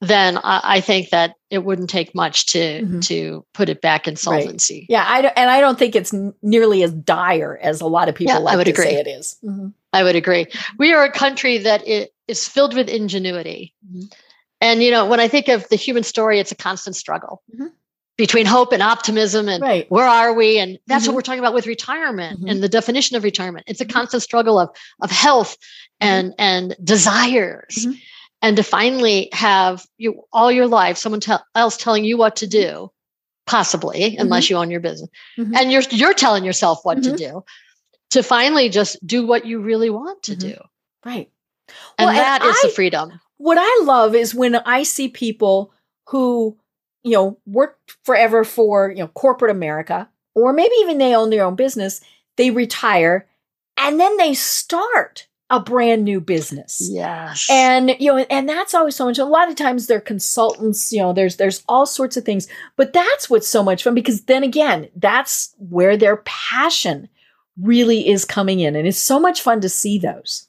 then 0.00 0.38
I, 0.38 0.60
I 0.76 0.80
think 0.80 1.10
that 1.10 1.34
it 1.50 1.64
wouldn't 1.64 1.90
take 1.90 2.14
much 2.14 2.46
to 2.52 2.60
Mhm. 2.82 3.02
to 3.08 3.44
put 3.54 3.68
it 3.68 3.80
back 3.80 4.06
in 4.06 4.14
solvency. 4.14 4.86
Yeah, 4.88 5.04
I 5.06 5.20
don't, 5.22 5.34
and 5.36 5.50
I 5.50 5.60
don't 5.60 5.78
think 5.78 5.96
it's 5.96 6.14
nearly 6.42 6.84
as 6.84 6.92
dire 6.92 7.58
as 7.60 7.80
a 7.80 7.86
lot 7.88 8.08
of 8.08 8.14
people 8.14 8.32
Yeah, 8.34 8.38
I 8.38 8.42
like 8.42 8.56
would 8.58 8.64
to 8.66 8.70
agree. 8.70 8.84
say 8.84 8.94
it 9.00 9.08
is. 9.08 9.36
I 9.92 10.02
would 10.04 10.16
agree. 10.16 10.46
We 10.78 10.92
are 10.92 11.04
a 11.04 11.10
country 11.10 11.58
that 11.58 11.82
is 12.28 12.48
filled 12.48 12.74
with 12.74 12.88
ingenuity, 12.88 13.74
Mhm. 13.92 14.12
and 14.60 14.82
you 14.82 14.90
know 14.90 15.06
when 15.06 15.20
I 15.20 15.28
think 15.28 15.48
of 15.48 15.68
the 15.68 15.76
human 15.76 16.02
story, 16.04 16.38
it's 16.38 16.52
a 16.52 16.56
constant 16.56 16.96
struggle 16.96 17.42
Mhm. 17.56 17.72
between 18.16 18.46
hope 18.46 18.72
and 18.72 18.82
optimism, 18.82 19.48
and 19.48 19.62
Right. 19.62 19.90
where 19.90 20.06
are 20.06 20.32
we? 20.32 20.58
And 20.58 20.78
that's 20.86 21.04
Mhm. 21.04 21.08
what 21.08 21.14
we're 21.16 21.22
talking 21.22 21.40
about 21.40 21.54
with 21.54 21.66
retirement 21.66 22.40
Mhm. 22.42 22.50
and 22.50 22.62
the 22.62 22.68
definition 22.68 23.16
of 23.16 23.24
retirement. 23.24 23.64
It's 23.66 23.80
a 23.80 23.84
Mhm. 23.84 23.92
constant 23.92 24.22
struggle 24.22 24.58
of 24.58 24.68
of 25.02 25.10
health 25.10 25.56
and 26.00 26.34
and 26.38 26.76
desires. 26.84 27.86
And 28.42 28.56
to 28.56 28.62
finally 28.62 29.28
have 29.32 29.84
you 29.98 30.22
all 30.32 30.50
your 30.50 30.66
life 30.66 30.96
someone 30.96 31.20
tell, 31.20 31.44
else 31.54 31.76
telling 31.76 32.04
you 32.04 32.16
what 32.16 32.36
to 32.36 32.46
do, 32.46 32.90
possibly, 33.46 34.16
unless 34.16 34.48
you 34.48 34.56
own 34.56 34.70
your 34.70 34.80
business, 34.80 35.10
and 35.36 35.72
you're 35.72 35.82
you're 35.90 36.14
telling 36.14 36.44
yourself 36.44 36.78
what 36.84 37.02
to 37.02 37.16
do, 37.16 37.44
to 38.10 38.22
finally 38.22 38.68
just 38.68 39.04
do 39.06 39.26
what 39.26 39.46
you 39.46 39.60
really 39.60 39.90
want 39.90 40.22
to 40.24 40.32
Mhm. 40.36 40.40
do, 40.40 40.54
Right. 41.04 41.30
and 41.98 42.06
Well, 42.06 42.08
and 42.08 42.18
that 42.18 42.42
is 42.44 42.60
the 42.62 42.68
freedom. 42.70 43.20
What 43.38 43.58
I 43.58 43.82
love 43.84 44.14
is 44.14 44.34
when 44.34 44.56
I 44.56 44.82
see 44.82 45.08
people 45.08 45.72
who, 46.08 46.56
you 47.04 47.12
know, 47.12 47.38
worked 47.46 47.96
forever 48.04 48.44
for, 48.44 48.90
you 48.90 48.98
know, 48.98 49.08
corporate 49.08 49.50
America, 49.50 50.08
or 50.34 50.52
maybe 50.52 50.74
even 50.80 50.98
they 50.98 51.14
own 51.14 51.30
their 51.30 51.44
own 51.44 51.54
business, 51.54 52.00
they 52.36 52.50
retire 52.50 53.26
and 53.76 53.98
then 53.98 54.16
they 54.18 54.34
start 54.34 55.26
a 55.48 55.58
brand 55.58 56.04
new 56.04 56.20
business. 56.20 56.80
Yes, 56.92 57.46
and 57.50 57.96
you 57.98 58.12
know 58.12 58.18
and 58.30 58.48
that's 58.48 58.72
always 58.74 58.94
so 58.94 59.06
much 59.06 59.18
a 59.18 59.24
lot 59.24 59.48
of 59.48 59.56
times 59.56 59.86
they're 59.88 60.00
consultants 60.00 60.92
you 60.92 61.00
know 61.00 61.12
there's 61.12 61.36
there's 61.36 61.64
all 61.68 61.86
sorts 61.86 62.16
of 62.16 62.24
things 62.24 62.46
but 62.76 62.92
that's 62.92 63.28
what's 63.28 63.48
so 63.48 63.62
much 63.62 63.82
fun 63.82 63.94
because 63.94 64.22
then 64.26 64.44
again 64.44 64.88
that's 64.94 65.52
where 65.58 65.96
their 65.96 66.18
passion 66.18 67.08
really 67.60 68.08
is 68.08 68.24
coming 68.24 68.60
in 68.60 68.76
and 68.76 68.86
it's 68.86 68.98
so 68.98 69.18
much 69.20 69.40
fun 69.42 69.60
to 69.60 69.68
see 69.68 69.98
those 69.98 70.46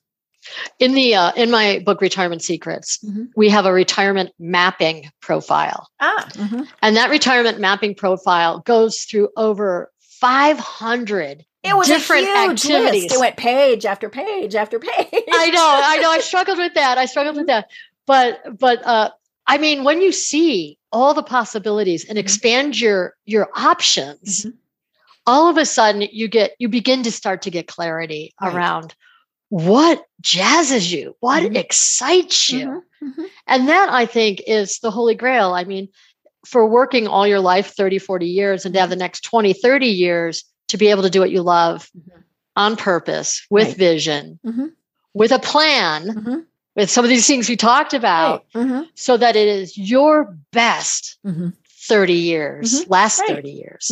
in 0.80 0.94
the 0.96 1.14
uh, 1.14 1.32
in 1.36 1.52
my 1.52 1.80
book 1.86 2.02
Retirement 2.02 2.42
Secrets, 2.42 2.98
Mhm. 3.06 3.28
we 3.36 3.48
have 3.50 3.68
a 3.68 3.72
retirement 3.74 4.32
mapping 4.40 5.12
profile. 5.22 5.88
ah 6.00 6.26
mhm. 6.34 6.68
And 6.82 6.96
that 6.98 7.12
retirement 7.12 7.60
mapping 7.60 7.94
profile 7.94 8.60
goes 8.66 9.04
through 9.04 9.30
over 9.38 9.92
500 10.20 11.46
it 11.64 11.76
was 11.78 11.88
different 11.88 12.24
a 12.24 12.42
huge 12.48 12.66
activities. 12.66 13.04
list. 13.04 13.16
it 13.16 13.20
went 13.20 13.38
page 13.38 13.86
after 13.86 14.10
page 14.10 14.56
after 14.56 14.80
page 14.80 15.08
I 15.32 15.50
know, 15.52 15.82
I 15.84 15.98
know. 16.02 16.10
I 16.12 16.20
struggled 16.32 16.58
with 16.58 16.74
that. 16.74 16.98
I 16.98 17.06
struggled 17.06 17.36
with 17.38 17.48
that. 17.48 17.70
But 18.08 18.58
but 18.58 18.84
uh 18.86 19.12
I 19.46 19.58
mean 19.60 19.84
when 19.84 20.02
you 20.02 20.12
see 20.12 20.80
all 20.92 21.14
the 21.14 21.24
possibilities 21.24 22.04
and 22.10 22.18
Mhm. 22.18 22.22
expand 22.22 22.80
your 22.82 23.16
your 23.26 23.50
options, 23.56 24.46
Mhm. 24.46 24.54
All 25.26 25.50
of 25.50 25.58
a 25.58 25.66
sudden 25.66 26.02
you 26.12 26.28
get 26.28 26.52
you 26.60 26.68
begin 26.70 27.04
to 27.04 27.12
start 27.12 27.42
to 27.44 27.52
get 27.52 27.68
clarity 27.68 28.34
Right. 28.42 28.54
around 28.54 28.96
what 29.50 30.04
jazzes 30.22 30.92
you, 30.92 31.16
what 31.20 31.44
Mhm. 31.44 31.58
excites 31.58 32.50
you. 32.50 32.84
Mhm, 33.02 33.14
mhm. 33.16 33.26
And 33.48 33.68
that 33.70 33.90
I 33.90 34.06
think 34.06 34.42
is 34.48 34.80
the 34.80 34.92
holy 34.92 35.16
grail. 35.16 35.54
I 35.54 35.64
mean, 35.66 35.90
for 36.46 36.66
working 36.68 37.08
all 37.08 37.28
your 37.28 37.40
life, 37.42 37.74
30, 37.76 38.00
40 38.00 38.28
years, 38.28 38.66
and 38.66 38.74
to 38.74 38.80
have 38.80 38.88
Mm-hmm. 38.88 38.92
the 38.98 39.04
next 39.04 39.22
20, 39.22 39.54
30 39.54 39.88
years 39.88 40.44
to 40.70 40.78
be 40.78 40.88
able 40.88 41.04
to 41.04 41.10
do 41.10 41.20
what 41.20 41.32
you 41.32 41.42
love 41.42 41.90
Mhm. 41.98 42.24
on 42.56 42.76
purpose, 42.78 43.46
with 43.50 43.68
Right. 43.68 43.78
vision, 43.78 44.40
Mhm. 44.46 44.72
with 45.14 45.32
a 45.32 45.40
plan, 45.40 46.46
with 46.76 46.90
some 46.90 47.04
of 47.04 47.10
these 47.10 47.28
things 47.28 47.50
we 47.50 47.58
talked 47.58 47.94
about, 47.94 48.46
Right. 48.56 48.88
So 48.96 49.18
that 49.18 49.36
it 49.36 49.48
is 49.48 49.78
your 49.78 50.38
best 50.52 51.18
mhm, 51.26 51.54
30 51.88 52.14
years, 52.14 52.88
last 52.88 53.20
Right. 53.20 53.28
30 53.36 53.52
years. 53.52 53.92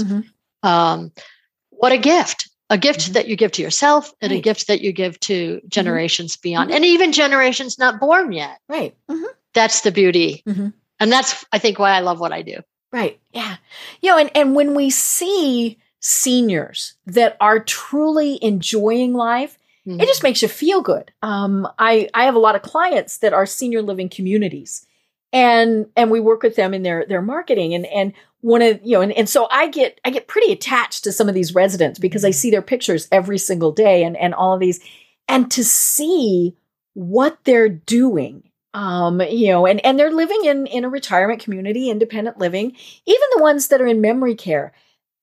Um, 0.63 1.11
what 1.69 1.91
a 1.91 1.97
gift. 1.97 2.49
A 2.71 2.77
gift 2.77 2.99
Mhm. 3.09 3.13
that 3.13 3.27
you 3.27 3.35
give 3.35 3.51
to 3.53 3.63
yourself 3.63 4.13
and 4.21 4.31
a 4.31 4.39
gift 4.39 4.67
that 4.67 4.81
you 4.81 4.91
give 4.91 5.19
to 5.21 5.59
generations 5.67 6.37
beyond, 6.37 6.69
Mhm. 6.69 6.75
and 6.75 6.85
even 6.85 7.11
generations 7.11 7.79
not 7.79 7.99
born 7.99 8.31
yet. 8.31 8.59
right 8.69 8.95
Mhm. 9.09 9.25
That's 9.55 9.81
the 9.81 9.91
beauty. 9.91 10.43
Mhm. 10.47 10.73
And 10.99 11.11
that's, 11.11 11.43
I 11.51 11.57
think, 11.57 11.79
why 11.79 11.91
I 11.91 12.01
love 12.01 12.19
what 12.19 12.31
I 12.31 12.43
do. 12.43 12.57
Right. 12.91 13.19
Yeah. 13.31 13.55
You 14.01 14.11
know, 14.11 14.17
and, 14.19 14.29
and 14.35 14.55
when 14.55 14.75
we 14.75 14.91
see 14.91 15.79
seniors 15.99 16.93
that 17.07 17.37
are 17.41 17.59
truly 17.59 18.37
enjoying 18.43 19.13
life, 19.13 19.57
it 19.87 20.05
just 20.05 20.21
makes 20.21 20.43
you 20.43 20.47
feel 20.47 20.81
good. 20.81 21.11
Um, 21.23 21.67
I, 21.79 22.09
I 22.13 22.25
have 22.25 22.35
a 22.35 22.39
lot 22.39 22.53
of 22.55 22.61
clients 22.61 23.17
that 23.19 23.33
are 23.33 23.47
senior 23.47 23.81
living 23.81 24.07
communities 24.09 24.85
and 25.31 25.85
and 25.95 26.11
we 26.11 26.19
work 26.19 26.43
with 26.43 26.55
them 26.55 26.73
in 26.73 26.83
their 26.83 27.05
their 27.07 27.21
marketing 27.21 27.73
and 27.73 27.85
and 27.87 28.13
one 28.41 28.61
of 28.61 28.79
you 28.83 28.93
know 28.93 29.01
and, 29.01 29.11
and 29.13 29.29
so 29.29 29.47
I 29.51 29.67
get 29.69 29.99
I 30.05 30.09
get 30.09 30.27
pretty 30.27 30.51
attached 30.51 31.03
to 31.03 31.11
some 31.11 31.27
of 31.29 31.35
these 31.35 31.53
residents 31.53 31.99
because 31.99 32.25
I 32.25 32.31
see 32.31 32.49
their 32.51 32.61
pictures 32.61 33.07
every 33.11 33.37
single 33.37 33.71
day 33.71 34.03
and 34.03 34.17
and 34.17 34.33
all 34.33 34.53
of 34.53 34.59
these 34.59 34.79
and 35.27 35.49
to 35.51 35.63
see 35.63 36.55
what 36.93 37.37
they're 37.43 37.69
doing 37.69 38.43
um 38.73 39.21
you 39.21 39.47
know 39.47 39.65
and 39.65 39.83
and 39.85 39.99
they're 39.99 40.11
living 40.11 40.45
in 40.45 40.67
in 40.67 40.85
a 40.85 40.89
retirement 40.89 41.41
community 41.41 41.89
independent 41.89 42.37
living. 42.37 42.75
Even 43.05 43.27
the 43.35 43.41
ones 43.41 43.67
that 43.67 43.81
are 43.81 43.87
in 43.87 44.01
memory 44.01 44.35
care 44.35 44.73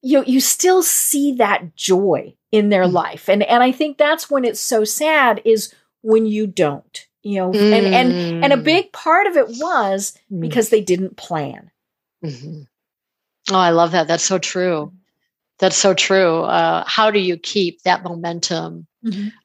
you 0.03 0.19
know, 0.19 0.25
you 0.25 0.41
still 0.41 0.83
see 0.83 1.33
that 1.37 1.75
joy 1.75 2.33
in 2.53 2.69
their 2.69 2.85
Mhm. 2.85 2.93
life. 2.93 3.29
And 3.29 3.43
and 3.43 3.63
i 3.63 3.73
think 3.73 3.99
that's 3.99 4.31
when 4.31 4.45
it's 4.45 4.61
so 4.61 4.85
sad 4.85 5.41
is 5.45 5.73
when 6.03 6.27
you 6.27 6.47
don't 6.47 7.07
you 7.27 7.39
know 7.39 7.51
and 7.53 7.87
and 8.01 8.45
and 8.45 8.53
a 8.53 8.57
Mm. 8.57 8.65
big 8.65 8.93
part 8.93 9.27
of 9.27 9.37
it 9.37 9.49
was 9.49 10.17
Mm. 10.33 10.41
because 10.41 10.69
they 10.71 10.81
didn't 10.81 11.17
plan 11.17 11.71
Mhm. 12.25 12.67
Oh, 13.51 13.59
I 13.59 13.71
love 13.71 13.93
that. 13.93 14.09
That's 14.09 14.25
so 14.25 14.39
true. 14.39 14.93
That's 15.59 15.77
so 15.77 15.95
true. 15.95 16.43
Uh, 16.43 16.83
how 16.87 17.11
do 17.11 17.19
you 17.21 17.37
keep 17.37 17.83
that 17.83 18.03
momentum 18.03 18.87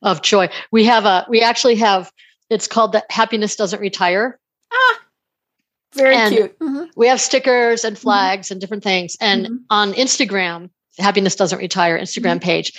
of 0.01 0.21
joy? 0.23 0.49
We 0.71 0.85
have 0.85 1.05
a, 1.05 1.25
we 1.29 1.41
actually 1.41 1.75
have, 1.75 2.11
it's 2.49 2.67
called 2.67 2.93
the 2.93 3.03
happiness 3.09 3.55
doesn't 3.55 3.79
retire. 3.79 4.39
ah 4.73 4.99
very 5.93 6.15
And- 6.15 6.35
cute 6.35 6.59
Mhm. 6.59 6.89
We 6.95 7.07
have 7.07 7.19
stickers 7.21 7.83
and 7.83 7.97
flags 7.99 8.49
and 8.51 8.59
different 8.61 8.83
things. 8.83 9.15
And 9.21 9.45
Mhm. 9.47 9.57
on 9.69 9.93
Instagram, 9.93 10.69
happiness 10.97 11.35
doesn't 11.35 11.59
retire 11.59 11.99
Instagram 11.99 12.41
page. 12.41 12.71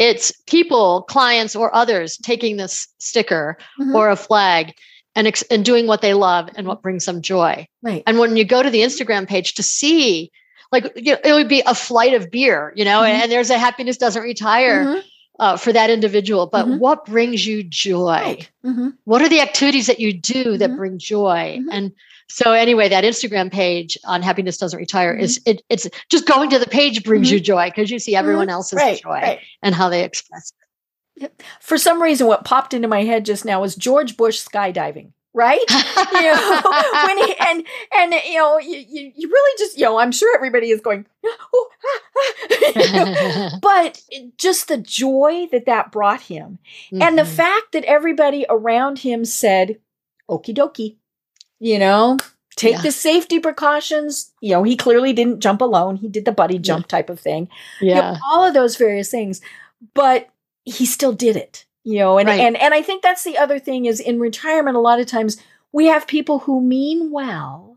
It's 0.00 0.32
people, 0.46 1.02
clients, 1.02 1.54
or 1.54 1.72
others 1.76 2.16
taking 2.16 2.56
this 2.56 2.88
sticker 2.98 3.58
Mhm. 3.78 3.94
or 3.94 4.08
a 4.08 4.16
flag 4.16 4.72
and, 5.14 5.26
ex- 5.26 5.42
and 5.50 5.62
doing 5.62 5.86
what 5.86 6.00
they 6.00 6.14
love 6.14 6.48
and 6.56 6.66
what 6.66 6.80
brings 6.82 7.04
them 7.04 7.20
joy. 7.20 7.66
right 7.82 8.02
And 8.06 8.18
when 8.18 8.34
you 8.36 8.44
go 8.44 8.62
to 8.62 8.70
the 8.70 8.80
Instagram 8.80 9.28
page 9.28 9.54
to 9.54 9.62
see, 9.62 10.30
like 10.72 10.90
you 10.96 11.12
know, 11.12 11.18
it 11.22 11.34
would 11.34 11.48
be 11.48 11.62
a 11.66 11.74
flight 11.74 12.14
of 12.14 12.30
beer, 12.30 12.72
you 12.76 12.84
know, 12.86 13.00
Mhm. 13.02 13.08
and, 13.10 13.30
there's 13.32 13.50
a 13.50 13.58
happiness 13.58 13.98
doesn't 13.98 14.22
retire 14.22 14.84
Mhm. 14.86 15.02
Uh, 15.40 15.56
for 15.56 15.72
that 15.72 15.90
individual. 15.90 16.46
But 16.46 16.66
Mhm. 16.66 16.78
what 16.78 17.04
brings 17.06 17.44
you 17.46 17.64
joy? 17.64 18.46
Mhm. 18.64 18.92
What 19.04 19.22
are 19.22 19.28
the 19.28 19.40
activities 19.40 19.86
that 19.88 19.98
you 19.98 20.12
do 20.12 20.56
that 20.58 20.70
Mhm. 20.70 20.76
bring 20.76 20.98
joy? 20.98 21.58
Mhm. 21.60 21.66
And 21.72 21.92
so 22.28 22.52
anyway, 22.52 22.88
that 22.90 23.02
Instagram 23.04 23.50
page 23.50 23.98
on 24.04 24.22
happiness 24.22 24.58
doesn't 24.58 24.78
retire 24.78 25.14
is 25.14 25.40
it, 25.46 25.62
it's 25.70 25.88
just 26.10 26.26
going 26.26 26.50
to 26.50 26.58
the 26.58 26.66
page 26.66 27.02
brings 27.02 27.28
Mhm. 27.28 27.32
you 27.32 27.40
joy 27.40 27.68
because 27.70 27.90
you 27.90 27.98
see 27.98 28.14
everyone 28.14 28.48
else's 28.50 28.76
right 28.76 29.00
joy 29.02 29.10
right 29.10 29.38
and 29.62 29.74
how 29.74 29.88
they 29.88 30.04
express 30.04 30.52
it. 31.16 31.32
for 31.60 31.76
some 31.76 32.00
reason, 32.02 32.26
what 32.26 32.44
popped 32.44 32.72
into 32.72 32.86
my 32.88 33.02
head 33.04 33.24
just 33.24 33.44
now 33.44 33.60
was 33.60 33.74
George 33.74 34.16
Bush 34.16 34.38
skydiving 34.46 35.12
right? 35.32 35.64
you 35.70 36.22
know, 36.22 36.60
when 37.06 37.18
he, 37.18 37.34
and 37.38 37.66
and 37.96 38.14
you 38.26 38.38
know, 38.38 38.58
you, 38.58 38.84
you, 38.88 39.12
you 39.14 39.28
really 39.28 39.58
just 39.58 39.78
you 39.78 39.84
know, 39.84 39.98
I'm 39.98 40.12
sure 40.12 40.34
everybody 40.34 40.70
is 40.70 40.80
going, 40.80 41.06
oh, 41.24 41.68
ah, 41.84 42.00
ah. 42.94 43.58
but 43.62 44.02
just 44.36 44.68
the 44.68 44.78
joy 44.78 45.48
that 45.52 45.66
that 45.66 45.92
brought 45.92 46.22
him, 46.22 46.58
mm-hmm. 46.86 47.02
and 47.02 47.18
the 47.18 47.22
mm-hmm. 47.22 47.32
fact 47.32 47.72
that 47.72 47.84
everybody 47.84 48.46
around 48.48 49.00
him 49.00 49.24
said, 49.24 49.78
"Okie 50.28 50.54
dokie," 50.54 50.96
you 51.58 51.78
know. 51.78 52.18
Take 52.56 52.74
yeah. 52.74 52.82
the 52.82 52.92
safety 52.92 53.38
precautions. 53.38 54.32
You 54.42 54.50
know, 54.50 54.64
he 54.64 54.76
clearly 54.76 55.14
didn't 55.14 55.40
jump 55.40 55.62
alone. 55.62 55.96
He 55.96 56.08
did 56.08 56.26
the 56.26 56.32
buddy 56.32 56.58
jump 56.58 56.86
yeah. 56.86 56.98
type 56.98 57.08
of 57.08 57.18
thing. 57.18 57.48
Yeah. 57.80 57.94
You 57.94 58.02
know, 58.02 58.18
all 58.26 58.44
of 58.44 58.52
those 58.52 58.76
various 58.76 59.10
things. 59.10 59.40
But 59.94 60.28
he 60.64 60.84
still 60.84 61.12
did 61.12 61.36
it 61.36 61.64
you 61.90 61.98
know 61.98 62.18
and, 62.18 62.28
right. 62.28 62.40
and 62.40 62.56
and 62.56 62.72
i 62.72 62.82
think 62.82 63.02
that's 63.02 63.24
the 63.24 63.36
other 63.36 63.58
thing 63.58 63.84
is 63.84 64.00
in 64.00 64.20
retirement 64.20 64.76
a 64.76 64.80
lot 64.80 65.00
of 65.00 65.06
times 65.06 65.36
we 65.72 65.86
have 65.86 66.06
people 66.06 66.40
who 66.40 66.60
mean 66.60 67.10
well 67.10 67.76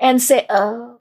and 0.00 0.20
say 0.22 0.46
oh 0.48 1.00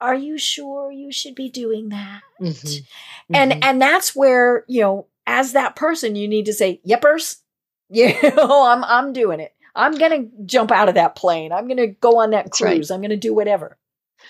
are 0.00 0.14
you 0.14 0.38
sure 0.38 0.90
you 0.90 1.12
should 1.12 1.34
be 1.34 1.48
doing 1.48 1.90
that 1.90 2.22
mm-hmm. 2.40 2.50
Mm-hmm. 2.50 3.34
and 3.34 3.64
and 3.64 3.80
that's 3.80 4.16
where 4.16 4.64
you 4.68 4.80
know 4.80 5.06
as 5.26 5.52
that 5.52 5.76
person 5.76 6.16
you 6.16 6.26
need 6.26 6.46
to 6.46 6.52
say 6.52 6.80
yepers 6.86 7.36
you 7.90 8.14
know 8.22 8.66
i'm 8.66 8.82
i'm 8.84 9.12
doing 9.12 9.38
it 9.38 9.54
i'm 9.74 9.94
gonna 9.94 10.24
jump 10.46 10.72
out 10.72 10.88
of 10.88 10.94
that 10.94 11.14
plane 11.14 11.52
i'm 11.52 11.68
gonna 11.68 11.86
go 11.86 12.20
on 12.20 12.30
that 12.30 12.50
cruise 12.50 12.90
right. 12.90 12.94
i'm 12.94 13.02
gonna 13.02 13.16
do 13.16 13.34
whatever 13.34 13.76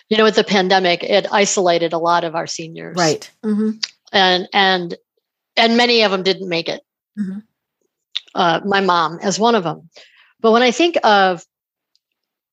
you 0.09 0.17
know 0.17 0.25
with 0.25 0.35
the 0.35 0.45
pandemic 0.45 1.05
it 1.05 1.27
isolated 1.31 1.93
a 1.93 1.99
lot 1.99 2.25
of 2.25 2.35
our 2.35 2.47
seniors 2.47 2.97
right 2.99 3.31
mm-hmm. 3.45 3.71
and 4.11 4.49
and 4.53 4.97
and 5.57 5.77
many 5.77 6.03
of 6.03 6.11
them 6.11 6.25
didn't 6.25 6.49
make 6.49 6.69
it 6.69 6.83
Mm-hmm. 7.19 7.39
Uh, 8.35 8.61
my 8.65 8.81
mom 8.81 9.19
as 9.23 9.39
one 9.39 9.55
of 9.55 9.65
them. 9.65 9.89
But 10.41 10.53
when 10.53 10.63
I 10.63 10.71
think 10.71 10.97
of 11.05 11.45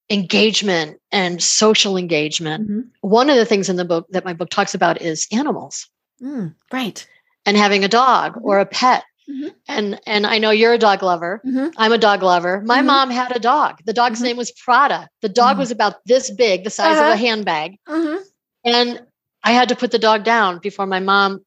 engagement 0.09 0.99
and 1.11 1.41
social 1.41 1.97
engagement, 1.97 2.69
mm-hmm. 2.69 2.79
one 3.01 3.29
of 3.29 3.37
the 3.37 3.45
things 3.45 3.69
in 3.69 3.75
the 3.75 3.85
book 3.85 4.07
that 4.09 4.25
my 4.25 4.33
book 4.33 4.49
talks 4.49 4.73
about 4.73 5.01
is 5.01 5.27
animals. 5.31 5.87
Mm, 6.21 6.55
right. 6.71 7.07
And 7.45 7.55
having 7.55 7.83
a 7.83 7.87
dog 7.87 8.33
mm-hmm. 8.33 8.45
or 8.45 8.59
a 8.59 8.65
pet. 8.65 9.03
Mm-hmm. 9.29 9.49
And 9.67 9.99
and 10.07 10.25
I 10.25 10.39
know 10.39 10.49
you're 10.49 10.73
a 10.73 10.79
dog 10.79 11.03
lover. 11.03 11.39
Mm-hmm. 11.45 11.69
I'm 11.77 11.91
a 11.91 11.99
dog 11.99 12.23
lover. 12.23 12.61
My 12.65 12.79
mm-hmm. 12.79 12.87
mom 12.87 13.09
had 13.11 13.35
a 13.35 13.39
dog. 13.39 13.79
The 13.85 13.93
dog's 13.93 14.21
name 14.21 14.37
was 14.37 14.51
Prada. 14.51 15.07
The 15.21 15.29
dog 15.29 15.59
was 15.59 15.69
about 15.69 16.03
this 16.05 16.31
big, 16.31 16.63
the 16.63 16.71
size 16.71 16.97
uh-huh. 16.97 17.01
of 17.01 17.07
a 17.07 17.13
uh-huh. 17.13 17.17
handbag. 17.17 17.77
And 18.65 19.01
I 19.43 19.51
had 19.51 19.69
to 19.69 19.75
put 19.75 19.91
the 19.91 19.99
dog 19.99 20.23
down 20.23 20.59
before 20.59 20.87
my 20.87 20.99
mom 20.99 21.45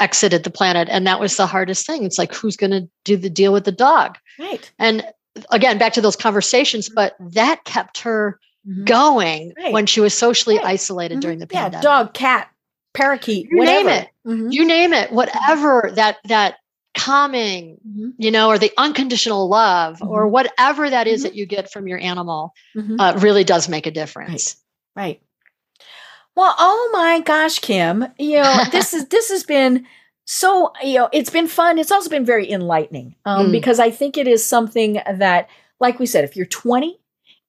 exited 0.00 0.44
the 0.44 0.50
planet 0.50 0.88
and 0.90 1.06
that 1.06 1.20
was 1.20 1.36
the 1.36 1.46
hardest 1.46 1.86
thing 1.86 2.04
it's 2.04 2.18
like 2.18 2.34
who's 2.34 2.56
going 2.56 2.70
to 2.70 2.88
do 3.04 3.16
the 3.16 3.30
deal 3.30 3.52
with 3.52 3.64
the 3.64 3.72
dog 3.72 4.18
right 4.38 4.70
and 4.78 5.04
again 5.50 5.78
back 5.78 5.92
to 5.92 6.00
those 6.00 6.16
conversations 6.16 6.88
but 6.88 7.16
that 7.20 7.64
kept 7.64 8.00
her 8.00 8.38
mm-hmm. 8.68 8.84
going 8.84 9.52
right. 9.56 9.72
when 9.72 9.86
she 9.86 10.00
was 10.00 10.12
socially 10.12 10.56
right. 10.56 10.66
isolated 10.66 11.14
mm-hmm. 11.14 11.20
during 11.20 11.38
the 11.38 11.46
yeah, 11.50 11.62
pandemic 11.64 11.82
dog 11.82 12.14
cat 12.14 12.50
parakeet 12.94 13.48
you 13.50 13.58
whatever. 13.58 13.88
name 13.88 13.88
it 13.88 14.08
mm-hmm. 14.26 14.50
you 14.50 14.64
name 14.64 14.92
it 14.92 15.12
whatever 15.12 15.90
that 15.94 16.16
that 16.24 16.56
calming 16.96 17.78
mm-hmm. 17.86 18.08
you 18.18 18.30
know 18.30 18.48
or 18.48 18.58
the 18.58 18.72
unconditional 18.78 19.48
love 19.48 20.02
or 20.02 20.24
mm-hmm. 20.24 20.32
whatever 20.32 20.88
that 20.88 21.06
is 21.06 21.20
mm-hmm. 21.20 21.28
that 21.28 21.34
you 21.34 21.46
get 21.46 21.70
from 21.70 21.86
your 21.86 21.98
animal 21.98 22.54
uh, 22.98 23.18
really 23.18 23.44
does 23.44 23.68
make 23.68 23.86
a 23.86 23.90
difference 23.90 24.56
right 24.96 25.04
right 25.04 25.22
well, 26.36 26.54
oh 26.58 26.90
my 26.92 27.20
gosh, 27.20 27.58
Kim, 27.58 28.06
you 28.18 28.40
know, 28.40 28.62
this 28.70 28.94
is 28.94 29.08
this 29.08 29.30
has 29.30 29.42
been 29.42 29.86
so, 30.26 30.72
you 30.82 30.98
know, 30.98 31.08
it's 31.12 31.30
been 31.30 31.46
fun. 31.46 31.78
It's 31.78 31.92
also 31.92 32.10
been 32.10 32.24
very 32.24 32.50
enlightening 32.50 33.14
um, 33.24 33.48
mm. 33.48 33.52
because 33.52 33.78
I 33.78 33.90
think 33.90 34.16
it 34.16 34.26
is 34.26 34.44
something 34.44 34.94
that, 34.94 35.48
like 35.80 36.00
we 36.00 36.06
said, 36.06 36.24
if 36.24 36.36
you're 36.36 36.46
20, 36.46 36.98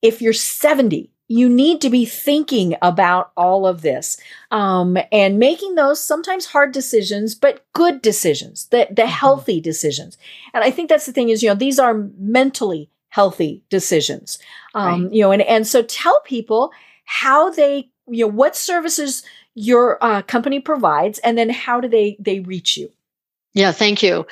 if 0.03 0.21
you're 0.21 0.31
70, 0.31 1.11
you 1.27 1.49
need 1.49 1.81
to 1.81 1.89
be 1.89 2.05
thinking 2.05 2.75
about 2.81 3.31
all 3.35 3.65
of 3.65 3.81
this 3.81 4.17
um, 4.51 4.95
and 5.11 5.39
making 5.39 5.73
those 5.73 5.99
sometimes 5.99 6.45
hard 6.45 6.71
decisions, 6.71 7.33
but 7.33 7.65
good 7.73 8.01
decisions, 8.01 8.67
the, 8.67 8.87
the 8.91 9.01
mm-hmm. 9.01 9.11
healthy 9.11 9.59
decisions. 9.59 10.17
And 10.53 10.63
I 10.63 10.69
think 10.69 10.87
that's 10.87 11.07
the 11.07 11.11
thing 11.11 11.29
is, 11.29 11.41
you 11.41 11.49
know, 11.49 11.55
these 11.55 11.79
are 11.79 12.09
mentally 12.19 12.91
healthy 13.09 13.63
decisions. 13.69 14.37
Um, 14.75 15.05
right. 15.05 15.13
You 15.13 15.21
know, 15.23 15.31
and, 15.31 15.41
and 15.41 15.65
so 15.65 15.81
tell 15.81 16.21
people 16.25 16.71
how 17.05 17.49
they 17.49 17.89
you 18.07 18.25
know 18.25 18.31
what 18.31 18.55
services 18.55 19.23
your 19.55 20.03
uh, 20.03 20.21
company 20.21 20.59
provides 20.59 21.19
and 21.19 21.37
then 21.37 21.49
how 21.49 21.81
do 21.81 21.87
they 21.87 22.15
they 22.19 22.39
reach 22.41 22.77
you 22.77 22.91
yeah 23.53 23.71
thank 23.71 24.01
you 24.03 24.25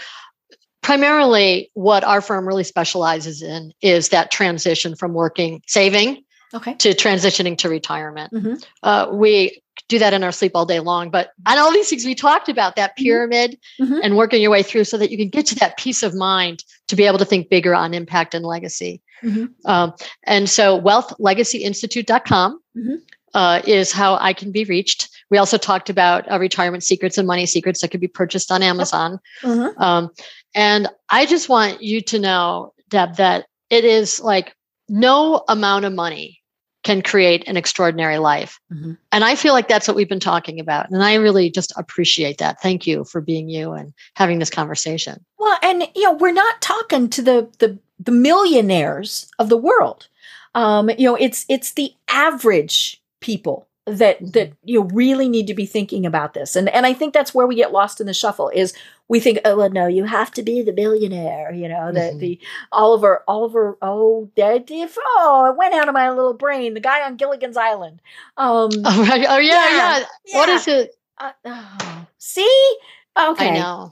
primarily 0.82 1.71
what 1.73 2.03
our 2.03 2.21
firm 2.21 2.47
really 2.47 2.63
specializes 2.63 3.41
in 3.41 3.73
is 3.82 4.09
that 4.09 4.32
transition 4.32 4.95
from 4.95 5.13
working 5.13 5.61
saving 5.67 6.23
okay. 6.53 6.76
to 6.76 6.89
transitioning 6.89 7.57
to 7.57 7.69
retirement 7.69 8.32
mm-hmm. 8.32 8.53
uh, 8.84 9.07
we 9.11 9.61
do 9.89 9.99
that 9.99 10.13
in 10.13 10.23
our 10.23 10.32
sleep 10.32 10.51
all 10.53 10.65
day 10.65 10.80
long 10.80 11.09
but 11.09 11.32
on 11.47 11.57
all 11.57 11.71
these 11.71 11.89
things 11.89 12.05
we 12.05 12.15
talked 12.15 12.47
about 12.47 12.76
that 12.76 12.91
mm-hmm. 12.91 13.03
pyramid 13.03 13.59
mm-hmm. 13.82 13.97
and 14.03 14.15
working 14.15 14.41
your 14.41 14.51
way 14.51 14.63
through 14.63 14.84
so 14.84 14.97
that 14.97 15.09
you 15.09 15.17
can 15.17 15.30
get 15.30 15.45
to 15.45 15.55
that 15.55 15.76
peace 15.78 16.03
of 16.03 16.13
mind 16.13 16.63
to 16.88 16.95
be 16.95 17.05
able 17.05 17.17
to 17.17 17.26
think 17.26 17.49
bigger 17.49 17.73
on 17.73 17.93
impact 17.95 18.36
and 18.36 18.45
legacy 18.45 19.01
mm-hmm. 19.23 19.45
um, 19.65 19.91
and 20.23 20.49
so 20.49 20.80
wealthlegacyinstitute.com 20.80 22.59
mm-hmm 22.78 22.95
uh, 23.36 23.61
is 23.67 23.91
how 23.91 24.17
I 24.19 24.33
can 24.33 24.51
be 24.51 24.63
reached. 24.63 25.09
We 25.29 25.38
also 25.38 25.57
talked 25.57 25.89
about 25.89 26.29
uh, 26.31 26.39
retirement 26.39 26.83
secrets 26.83 27.17
and 27.17 27.27
money 27.27 27.45
secrets 27.45 27.81
that 27.81 27.89
could 27.89 27.99
be 27.99 28.07
purchased 28.07 28.51
on 28.51 28.63
Amazon. 28.63 29.19
Mm-hmm. 29.43 29.79
Um, 29.81 30.09
and 30.55 30.88
I 31.09 31.25
just 31.25 31.49
want 31.49 31.83
you 31.83 31.99
to 32.01 32.17
know, 32.17 32.73
Deb, 32.89 33.17
that 33.17 33.45
it 33.69 33.83
is 33.83 34.21
like 34.21 34.55
no 34.88 35.43
amount 35.49 35.83
of 35.83 35.93
money 35.93 36.39
can 36.83 37.01
create 37.01 37.45
an 37.47 37.57
extraordinary 37.57 38.19
life. 38.19 38.59
Mm-hmm. 38.71 38.93
And 39.11 39.25
I 39.25 39.36
feel 39.36 39.53
like 39.53 39.67
that's 39.67 39.88
what 39.88 39.97
we've 39.97 40.07
been 40.07 40.19
talking 40.19 40.59
about. 40.59 40.89
And 40.89 41.03
I 41.03 41.15
really 41.15 41.49
just 41.49 41.73
appreciate 41.77 42.38
that. 42.38 42.61
Thank 42.61 42.88
you 42.88 43.03
for 43.03 43.19
being 43.19 43.49
you 43.49 43.73
and 43.73 43.91
having 44.13 44.39
this 44.39 44.51
conversation. 44.51 45.25
Well, 45.39 45.57
and 45.61 45.83
you 45.93 46.03
know, 46.03 46.13
we're 46.13 46.31
not 46.31 46.61
talking 46.61 47.09
to 47.09 47.21
the 47.21 47.49
the, 47.59 47.77
the 47.99 48.11
millionaires 48.11 49.29
of 49.39 49.49
the 49.49 49.57
world. 49.57 50.07
Um, 50.53 50.89
you 50.91 51.09
know, 51.09 51.15
it's 51.15 51.45
it's 51.49 51.73
the 51.73 51.93
average 52.07 53.01
people 53.26 53.67
that 53.86 54.17
mm-hmm. 54.17 54.30
that 54.32 54.53
you 54.63 54.84
really 54.93 55.28
need 55.28 55.47
to 55.47 55.53
be 55.53 55.65
thinking 55.65 56.05
about 56.05 56.34
this 56.34 56.55
and 56.55 56.69
and 56.69 56.86
i 56.86 56.93
think 56.93 57.13
that's 57.13 57.34
where 57.34 57.47
we 57.47 57.55
get 57.55 57.71
lost 57.71 57.99
in 57.99 58.07
the 58.07 58.13
shuffle 58.13 58.49
is 58.49 58.73
we 59.07 59.19
think 59.19 59.39
oh 59.45 59.57
well, 59.57 59.69
no 59.69 59.88
you 59.88 60.05
have 60.05 60.32
to 60.32 60.43
be 60.43 60.61
the 60.61 60.71
billionaire 60.71 61.51
you 61.51 61.67
know 61.67 61.91
the 61.91 61.99
mm-hmm. 61.99 62.19
the 62.19 62.39
oliver 62.71 63.23
oliver 63.28 63.78
oh 63.82 64.30
that 64.38 64.67
oh 64.69 65.51
it 65.51 65.57
went 65.57 65.73
out 65.73 65.88
of 65.88 65.93
my 65.93 66.09
little 66.09 66.34
brain 66.34 66.73
the 66.73 66.80
guy 66.80 67.05
on 67.05 67.15
gilligan's 67.15 67.57
island 67.57 67.99
um 68.38 68.69
oh, 68.86 69.07
right. 69.09 69.26
oh 69.28 69.38
yeah, 69.38 69.69
yeah, 69.69 70.05
yeah 70.26 70.38
what 70.38 70.49
is 70.49 70.67
it 70.67 70.95
uh, 71.17 71.32
oh. 71.45 72.05
see 72.17 72.78
okay 73.17 73.49
i 73.49 73.53
know 73.59 73.89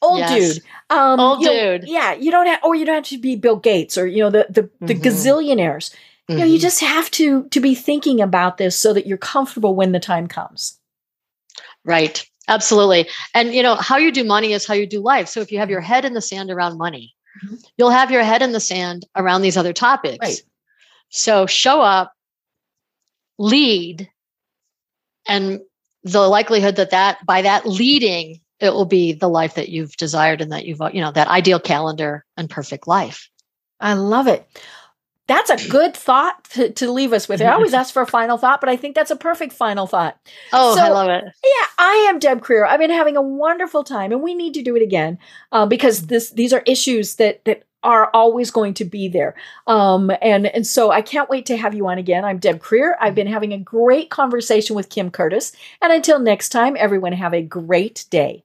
old 0.00 0.18
yes. 0.18 0.54
dude 0.54 0.64
um 0.90 1.20
old 1.20 1.42
dude 1.42 1.84
yeah 1.86 2.12
you 2.12 2.30
don't 2.30 2.46
have 2.46 2.60
or 2.62 2.74
you 2.74 2.84
don't 2.84 2.96
have 2.96 3.04
to 3.04 3.18
be 3.18 3.36
bill 3.36 3.56
gates 3.56 3.98
or 3.98 4.06
you 4.06 4.22
know 4.22 4.30
the 4.30 4.46
the, 4.48 4.70
the 4.80 4.94
mm-hmm. 4.94 5.02
gazillionaires 5.02 5.94
Mm-hmm. 6.28 6.38
You 6.38 6.44
know, 6.44 6.52
you 6.52 6.58
just 6.58 6.80
have 6.80 7.10
to 7.12 7.48
to 7.48 7.60
be 7.60 7.74
thinking 7.74 8.20
about 8.20 8.56
this 8.56 8.76
so 8.76 8.92
that 8.92 9.06
you're 9.06 9.18
comfortable 9.18 9.74
when 9.74 9.92
the 9.92 10.00
time 10.00 10.26
comes. 10.26 10.78
Right. 11.84 12.26
Absolutely. 12.48 13.08
And 13.34 13.54
you 13.54 13.62
know, 13.62 13.74
how 13.74 13.96
you 13.96 14.10
do 14.10 14.24
money 14.24 14.52
is 14.52 14.66
how 14.66 14.74
you 14.74 14.86
do 14.86 15.00
life. 15.00 15.28
So 15.28 15.40
if 15.40 15.52
you 15.52 15.58
have 15.58 15.70
your 15.70 15.80
head 15.80 16.04
in 16.04 16.14
the 16.14 16.20
sand 16.20 16.50
around 16.50 16.78
money, 16.78 17.14
mm-hmm. 17.44 17.56
you'll 17.76 17.90
have 17.90 18.10
your 18.10 18.22
head 18.22 18.42
in 18.42 18.52
the 18.52 18.60
sand 18.60 19.06
around 19.16 19.42
these 19.42 19.56
other 19.56 19.72
topics. 19.72 20.18
Right. 20.20 20.42
So 21.10 21.46
show 21.46 21.80
up, 21.80 22.12
lead, 23.38 24.10
and 25.28 25.60
the 26.02 26.28
likelihood 26.28 26.76
that 26.76 26.90
that 26.90 27.24
by 27.26 27.42
that 27.42 27.66
leading 27.66 28.40
it 28.60 28.72
will 28.72 28.84
be 28.84 29.12
the 29.12 29.28
life 29.28 29.54
that 29.54 29.68
you've 29.68 29.96
desired 29.96 30.40
and 30.40 30.52
that 30.52 30.64
you've 30.64 30.80
you 30.92 31.00
know 31.00 31.12
that 31.12 31.28
ideal 31.28 31.58
calendar 31.58 32.24
and 32.36 32.50
perfect 32.50 32.86
life 32.86 33.28
i 33.80 33.94
love 33.94 34.26
it 34.26 34.46
that's 35.26 35.50
a 35.50 35.68
good 35.68 35.96
thought 35.96 36.44
to, 36.50 36.70
to 36.70 36.90
leave 36.90 37.12
us 37.12 37.28
with. 37.28 37.40
I 37.40 37.46
always 37.46 37.72
ask 37.72 37.94
for 37.94 38.02
a 38.02 38.06
final 38.06 38.36
thought, 38.36 38.60
but 38.60 38.68
I 38.68 38.76
think 38.76 38.94
that's 38.94 39.10
a 39.10 39.16
perfect 39.16 39.52
final 39.52 39.86
thought. 39.86 40.18
Oh, 40.52 40.76
so, 40.76 40.82
I 40.82 40.88
love 40.88 41.08
it. 41.08 41.24
Yeah, 41.24 41.66
I 41.78 42.06
am 42.08 42.18
Deb 42.18 42.42
Krier. 42.42 42.66
I've 42.66 42.80
been 42.80 42.90
having 42.90 43.16
a 43.16 43.22
wonderful 43.22 43.84
time, 43.84 44.12
and 44.12 44.22
we 44.22 44.34
need 44.34 44.54
to 44.54 44.62
do 44.62 44.76
it 44.76 44.82
again 44.82 45.18
uh, 45.52 45.66
because 45.66 46.06
this 46.06 46.30
these 46.30 46.52
are 46.52 46.62
issues 46.66 47.16
that 47.16 47.44
that 47.46 47.64
are 47.82 48.10
always 48.14 48.50
going 48.50 48.74
to 48.74 48.84
be 48.84 49.08
there. 49.08 49.34
Um, 49.66 50.10
and 50.20 50.46
and 50.46 50.66
so 50.66 50.90
I 50.90 51.02
can't 51.02 51.30
wait 51.30 51.46
to 51.46 51.56
have 51.56 51.74
you 51.74 51.86
on 51.86 51.98
again. 51.98 52.24
I'm 52.24 52.38
Deb 52.38 52.60
Krier. 52.60 52.94
I've 53.00 53.14
been 53.14 53.26
having 53.26 53.52
a 53.52 53.58
great 53.58 54.10
conversation 54.10 54.76
with 54.76 54.90
Kim 54.90 55.10
Curtis, 55.10 55.52
and 55.80 55.92
until 55.92 56.18
next 56.18 56.50
time, 56.50 56.76
everyone 56.78 57.12
have 57.12 57.32
a 57.32 57.42
great 57.42 58.04
day. 58.10 58.44